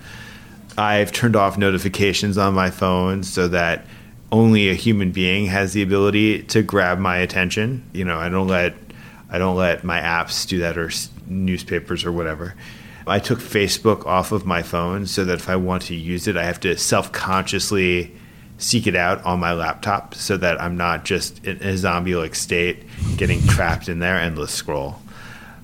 I've 0.80 1.12
turned 1.12 1.36
off 1.36 1.58
notifications 1.58 2.38
on 2.38 2.56
my 2.56 2.72
phone 2.72 3.24
so 3.24 3.48
that 3.50 3.86
only 4.32 4.70
a 4.70 4.74
human 4.74 5.12
being 5.12 5.46
has 5.46 5.74
the 5.74 5.82
ability 5.82 6.44
to 6.44 6.62
grab 6.62 7.00
my 7.00 7.18
attention. 7.18 7.90
You 7.94 8.06
know, 8.06 8.18
I 8.18 8.30
don't 8.30 8.48
let 8.48 8.76
I 9.30 9.38
don't 9.38 9.56
let 9.56 9.84
my 9.84 10.00
apps 10.00 10.48
do 10.48 10.60
that 10.60 10.78
or 10.78 10.90
newspapers 11.26 12.06
or 12.06 12.12
whatever. 12.12 12.56
I 13.06 13.20
took 13.20 13.40
Facebook 13.40 14.06
off 14.06 14.32
of 14.32 14.46
my 14.46 14.62
phone 14.64 15.06
so 15.06 15.24
that 15.26 15.40
if 15.40 15.50
I 15.50 15.56
want 15.56 15.84
to 15.84 15.96
use 15.96 16.28
it, 16.28 16.36
I 16.36 16.44
have 16.44 16.60
to 16.62 16.78
self-consciously 16.78 18.14
seek 18.58 18.88
it 18.88 18.96
out 18.96 19.24
on 19.24 19.40
my 19.40 19.54
laptop 19.54 20.16
so 20.16 20.36
that 20.38 20.60
I'm 20.62 20.76
not 20.76 21.06
just 21.06 21.46
in 21.46 21.62
a 21.62 21.78
zombie-like 21.78 22.36
state 22.36 22.84
getting 23.16 23.42
trapped 23.48 23.88
in 23.88 24.00
there 24.00 24.20
endless 24.20 24.52
scroll. 24.52 25.00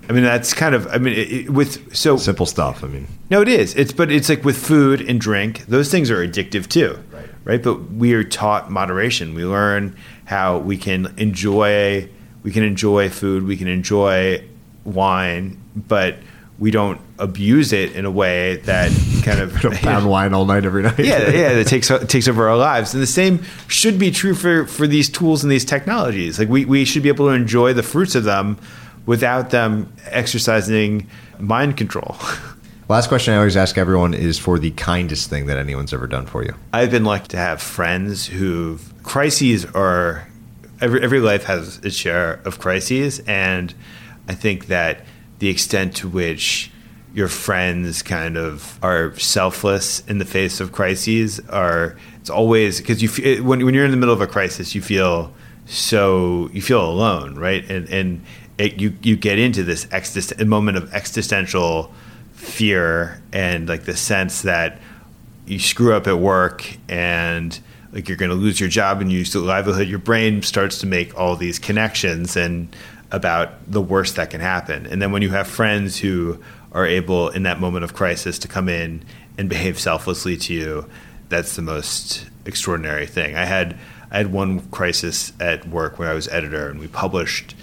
I 0.08 0.12
mean, 0.12 0.22
that's 0.22 0.52
kind 0.52 0.74
of. 0.74 0.86
I 0.88 0.98
mean, 0.98 1.14
it, 1.14 1.50
with 1.50 1.94
so 1.96 2.16
simple 2.16 2.46
stuff. 2.46 2.84
I 2.84 2.88
mean, 2.88 3.08
no, 3.30 3.40
it 3.40 3.48
is. 3.48 3.74
It's 3.74 3.92
but 3.92 4.12
it's 4.12 4.28
like 4.28 4.44
with 4.44 4.56
food 4.56 5.00
and 5.00 5.18
drink; 5.18 5.64
those 5.66 5.90
things 5.90 6.10
are 6.10 6.26
addictive 6.26 6.68
too, 6.68 6.98
right? 7.44 7.62
But 7.62 7.92
we 7.92 8.14
are 8.14 8.24
taught 8.24 8.70
moderation. 8.70 9.34
We 9.34 9.44
learn 9.44 9.96
how 10.24 10.58
we 10.58 10.76
can 10.76 11.14
enjoy 11.16 12.08
we 12.42 12.52
can 12.52 12.62
enjoy 12.62 13.08
food, 13.08 13.46
we 13.46 13.56
can 13.56 13.68
enjoy 13.68 14.44
wine, 14.84 15.58
but 15.74 16.16
we 16.58 16.70
don't 16.70 17.00
abuse 17.18 17.72
it 17.72 17.96
in 17.96 18.04
a 18.04 18.10
way 18.10 18.56
that 18.58 18.92
kind 19.24 19.40
of 19.40 19.54
pound 19.80 20.08
wine 20.10 20.34
all 20.34 20.44
night 20.44 20.64
every 20.64 20.82
night. 20.82 20.98
yeah, 20.98 21.30
yeah, 21.30 21.54
that 21.54 21.66
takes 21.66 21.90
takes 22.06 22.28
over 22.28 22.48
our 22.48 22.56
lives. 22.56 22.94
And 22.94 23.02
the 23.02 23.08
same 23.08 23.42
should 23.66 23.98
be 23.98 24.10
true 24.10 24.34
for 24.34 24.66
for 24.66 24.86
these 24.86 25.08
tools 25.08 25.42
and 25.42 25.50
these 25.50 25.64
technologies. 25.64 26.38
Like 26.38 26.48
we 26.48 26.64
we 26.64 26.84
should 26.84 27.02
be 27.02 27.08
able 27.08 27.26
to 27.26 27.32
enjoy 27.32 27.72
the 27.72 27.82
fruits 27.82 28.14
of 28.14 28.24
them 28.24 28.58
without 29.06 29.50
them 29.50 29.92
exercising 30.06 31.08
mind 31.38 31.76
control. 31.76 32.16
Last 32.86 33.08
question 33.08 33.32
I 33.32 33.38
always 33.38 33.56
ask 33.56 33.78
everyone 33.78 34.12
is 34.12 34.38
for 34.38 34.58
the 34.58 34.70
kindest 34.72 35.30
thing 35.30 35.46
that 35.46 35.56
anyone's 35.56 35.94
ever 35.94 36.06
done 36.06 36.26
for 36.26 36.44
you. 36.44 36.54
I've 36.72 36.90
been 36.90 37.04
lucky 37.04 37.28
to 37.28 37.38
have 37.38 37.62
friends 37.62 38.26
who 38.26 38.78
crises 39.02 39.64
are 39.64 40.28
every 40.82 41.02
every 41.02 41.20
life 41.20 41.44
has 41.44 41.78
its 41.78 41.96
share 41.96 42.40
of 42.44 42.58
crises, 42.58 43.20
and 43.20 43.72
I 44.28 44.34
think 44.34 44.66
that 44.66 45.00
the 45.38 45.48
extent 45.48 45.96
to 45.96 46.08
which 46.08 46.70
your 47.14 47.28
friends 47.28 48.02
kind 48.02 48.36
of 48.36 48.78
are 48.82 49.16
selfless 49.18 50.00
in 50.00 50.18
the 50.18 50.26
face 50.26 50.60
of 50.60 50.72
crises 50.72 51.40
are 51.48 51.96
it's 52.20 52.28
always 52.28 52.80
because 52.80 53.02
you 53.02 53.42
when 53.42 53.64
when 53.64 53.72
you're 53.72 53.84
in 53.86 53.92
the 53.92 53.96
middle 53.96 54.14
of 54.14 54.20
a 54.20 54.26
crisis 54.26 54.74
you 54.74 54.82
feel 54.82 55.32
so 55.64 56.50
you 56.52 56.60
feel 56.60 56.84
alone 56.84 57.36
right 57.36 57.70
and 57.70 57.88
and 57.88 58.22
it, 58.58 58.80
you 58.80 58.94
you 59.02 59.16
get 59.16 59.38
into 59.38 59.62
this 59.62 59.86
exist- 59.92 60.38
moment 60.44 60.76
of 60.76 60.92
existential 60.92 61.92
fear 62.44 63.20
and 63.32 63.68
like 63.68 63.84
the 63.84 63.96
sense 63.96 64.42
that 64.42 64.80
you 65.46 65.58
screw 65.58 65.94
up 65.94 66.06
at 66.06 66.18
work 66.18 66.76
and 66.88 67.58
like 67.92 68.08
you're 68.08 68.16
going 68.16 68.30
to 68.30 68.36
lose 68.36 68.58
your 68.58 68.68
job 68.68 69.00
and 69.00 69.10
you 69.12 69.18
lose 69.18 69.34
your 69.34 69.44
livelihood, 69.44 69.88
your 69.88 69.98
brain 69.98 70.42
starts 70.42 70.78
to 70.78 70.86
make 70.86 71.16
all 71.18 71.36
these 71.36 71.58
connections 71.58 72.36
and 72.36 72.74
about 73.12 73.70
the 73.70 73.80
worst 73.80 74.16
that 74.16 74.30
can 74.30 74.40
happen. 74.40 74.86
And 74.86 75.00
then 75.00 75.12
when 75.12 75.22
you 75.22 75.30
have 75.30 75.46
friends 75.46 75.98
who 75.98 76.42
are 76.72 76.86
able 76.86 77.28
in 77.28 77.44
that 77.44 77.60
moment 77.60 77.84
of 77.84 77.94
crisis 77.94 78.38
to 78.40 78.48
come 78.48 78.68
in 78.68 79.04
and 79.38 79.48
behave 79.48 79.78
selflessly 79.78 80.36
to 80.38 80.52
you, 80.52 80.90
that's 81.28 81.54
the 81.54 81.62
most 81.62 82.26
extraordinary 82.44 83.06
thing. 83.06 83.36
I 83.36 83.44
had 83.44 83.78
I 84.10 84.18
had 84.18 84.32
one 84.32 84.60
crisis 84.70 85.32
at 85.40 85.66
work 85.68 85.98
where 85.98 86.08
I 86.08 86.14
was 86.14 86.28
editor 86.28 86.68
and 86.68 86.78
we 86.78 86.88
published 86.88 87.54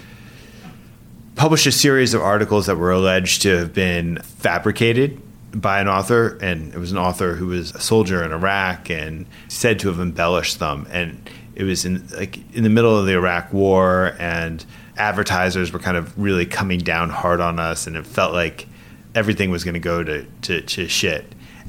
published 1.42 1.66
a 1.66 1.72
series 1.72 2.14
of 2.14 2.22
articles 2.22 2.66
that 2.66 2.76
were 2.76 2.92
alleged 2.92 3.42
to 3.42 3.58
have 3.58 3.74
been 3.74 4.16
fabricated 4.18 5.20
by 5.50 5.80
an 5.80 5.88
author, 5.88 6.38
and 6.40 6.72
it 6.72 6.78
was 6.78 6.92
an 6.92 6.98
author 6.98 7.34
who 7.34 7.48
was 7.48 7.74
a 7.74 7.80
soldier 7.80 8.22
in 8.22 8.30
Iraq 8.30 8.88
and 8.90 9.26
said 9.48 9.80
to 9.80 9.88
have 9.88 9.98
embellished 9.98 10.60
them. 10.60 10.86
And 10.92 11.28
it 11.56 11.64
was 11.64 11.84
in 11.84 12.06
like 12.10 12.38
in 12.54 12.62
the 12.62 12.70
middle 12.70 12.96
of 12.96 13.06
the 13.06 13.14
Iraq 13.14 13.52
War, 13.52 14.14
and 14.20 14.64
advertisers 14.96 15.72
were 15.72 15.80
kind 15.80 15.96
of 15.96 16.16
really 16.16 16.46
coming 16.46 16.78
down 16.78 17.10
hard 17.10 17.40
on 17.40 17.58
us, 17.58 17.88
and 17.88 17.96
it 17.96 18.06
felt 18.06 18.32
like 18.32 18.68
everything 19.12 19.50
was 19.50 19.64
going 19.64 19.74
to 19.74 19.80
go 19.80 20.04
to 20.04 20.62
to 20.62 20.86
shit. 20.86 21.24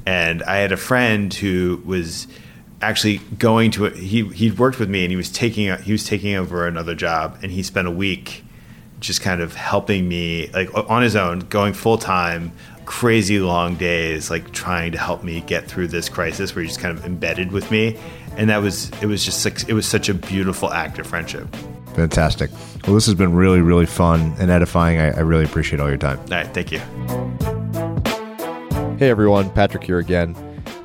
And 0.06 0.44
I 0.44 0.58
had 0.58 0.72
a 0.72 0.78
friend 0.78 1.34
who 1.34 1.82
was 1.84 2.28
actually 2.80 3.22
going 3.40 3.72
to 3.72 3.86
he 3.86 4.24
he'd 4.28 4.60
worked 4.60 4.78
with 4.78 4.92
me, 4.92 5.04
and 5.04 5.10
he 5.10 5.18
was 5.18 5.32
taking 5.32 5.76
he 5.78 5.92
was 5.92 6.06
taking 6.06 6.36
over 6.36 6.68
another 6.68 6.94
job, 6.94 7.40
and 7.42 7.52
he 7.52 7.64
spent 7.64 7.88
a 7.88 7.92
week 7.92 8.44
just 9.04 9.22
kind 9.22 9.42
of 9.42 9.54
helping 9.54 10.08
me 10.08 10.50
like 10.54 10.70
on 10.90 11.04
his 11.04 11.16
own 11.16 11.40
going 11.40 11.74
full 11.74 11.98
time 11.98 12.52
crazy 12.86 13.40
long 13.40 13.76
days 13.76 14.30
like 14.30 14.52
trying 14.52 14.92
to 14.92 14.98
help 14.98 15.24
me 15.24 15.42
get 15.42 15.66
through 15.66 15.88
this 15.88 16.10
crisis 16.10 16.56
where 16.56 16.64
he's 16.64 16.78
kind 16.78 16.98
of 16.98 17.06
embedded 17.06 17.52
with 17.52 17.70
me. 17.70 17.98
And 18.38 18.50
that 18.50 18.62
was 18.62 18.90
it 19.02 19.06
was 19.06 19.24
just 19.24 19.46
like 19.46 19.68
it 19.70 19.74
was 19.74 19.86
such 19.86 20.10
a 20.10 20.14
beautiful 20.14 20.72
act 20.72 21.00
of 21.00 21.08
friendship. 21.08 21.48
Fantastic. 21.96 22.50
Well 22.86 22.96
this 22.96 23.06
has 23.06 23.16
been 23.16 23.34
really 23.34 23.62
really 23.62 23.86
fun 23.86 24.34
and 24.40 24.50
edifying. 24.50 25.00
I, 25.00 25.12
I 25.12 25.20
really 25.20 25.46
appreciate 25.46 25.80
all 25.80 25.90
your 25.90 25.98
time. 25.98 26.20
All 26.20 26.28
right 26.30 26.48
thank 26.54 26.72
you. 26.72 26.80
Hey 28.98 29.10
everyone. 29.10 29.50
Patrick 29.52 29.84
here 29.84 30.00
again. 30.00 30.36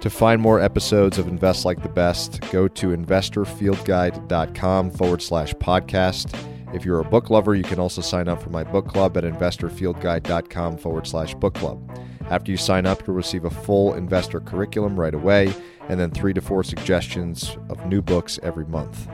To 0.01 0.11
find 0.11 0.41
more 0.41 0.61
episodes 0.61 1.19
of 1.19 1.27
Invest 1.27 1.65
Like 1.65 1.83
the 1.83 1.89
Best, 1.89 2.41
go 2.53 2.69
to 2.69 2.89
investorfieldguide.com 2.89 4.91
forward 4.93 5.23
slash 5.23 5.53
podcast. 5.55 6.33
If 6.75 6.85
you're 6.85 7.01
a 7.01 7.05
book 7.05 7.31
lover, 7.31 7.55
you 7.55 7.65
can 7.65 7.79
also 7.79 8.01
sign 8.01 8.29
up 8.29 8.43
for 8.43 8.51
my 8.51 8.63
book 8.65 8.89
club 8.89 9.17
at 9.17 9.25
investorfieldguide.com 9.25 10.77
forward 10.79 11.07
slash 11.07 11.35
book 11.35 11.55
club. 11.55 11.91
After 12.31 12.51
you 12.51 12.59
sign 12.59 12.85
up, 12.85 13.07
you'll 13.07 13.17
receive 13.17 13.45
a 13.45 13.51
full 13.51 13.95
investor 13.95 14.41
curriculum 14.41 14.99
right 14.99 15.15
away 15.15 15.55
and 15.89 15.99
then 15.99 16.11
three 16.11 16.35
to 16.35 16.41
four 16.41 16.63
suggestions 16.63 17.57
of 17.71 17.85
new 17.87 18.03
books 18.03 18.39
every 18.43 18.67
month. 18.67 19.09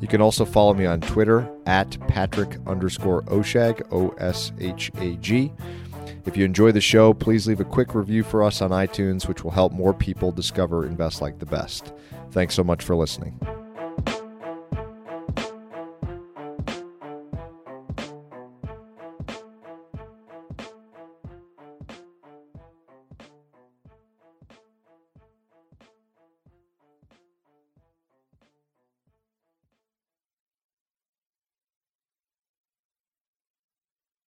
You 0.00 0.08
can 0.08 0.20
also 0.20 0.44
follow 0.44 0.74
me 0.74 0.86
on 0.86 1.00
Twitter 1.00 1.50
at 1.66 1.96
Patrick 2.08 2.56
underscore 2.66 3.22
Oshag, 3.22 3.82
O 3.92 4.10
S 4.18 4.52
H 4.60 4.90
A 4.98 5.16
G. 5.16 5.52
If 6.24 6.36
you 6.36 6.44
enjoy 6.44 6.70
the 6.70 6.80
show, 6.80 7.12
please 7.12 7.48
leave 7.48 7.60
a 7.60 7.64
quick 7.64 7.94
review 7.94 8.22
for 8.22 8.44
us 8.44 8.62
on 8.62 8.70
iTunes, 8.70 9.26
which 9.26 9.42
will 9.42 9.50
help 9.50 9.72
more 9.72 9.92
people 9.92 10.30
discover 10.30 10.86
Invest 10.86 11.20
Like 11.20 11.40
the 11.40 11.46
Best. 11.46 11.92
Thanks 12.30 12.54
so 12.54 12.62
much 12.62 12.84
for 12.84 12.94
listening. 12.94 13.38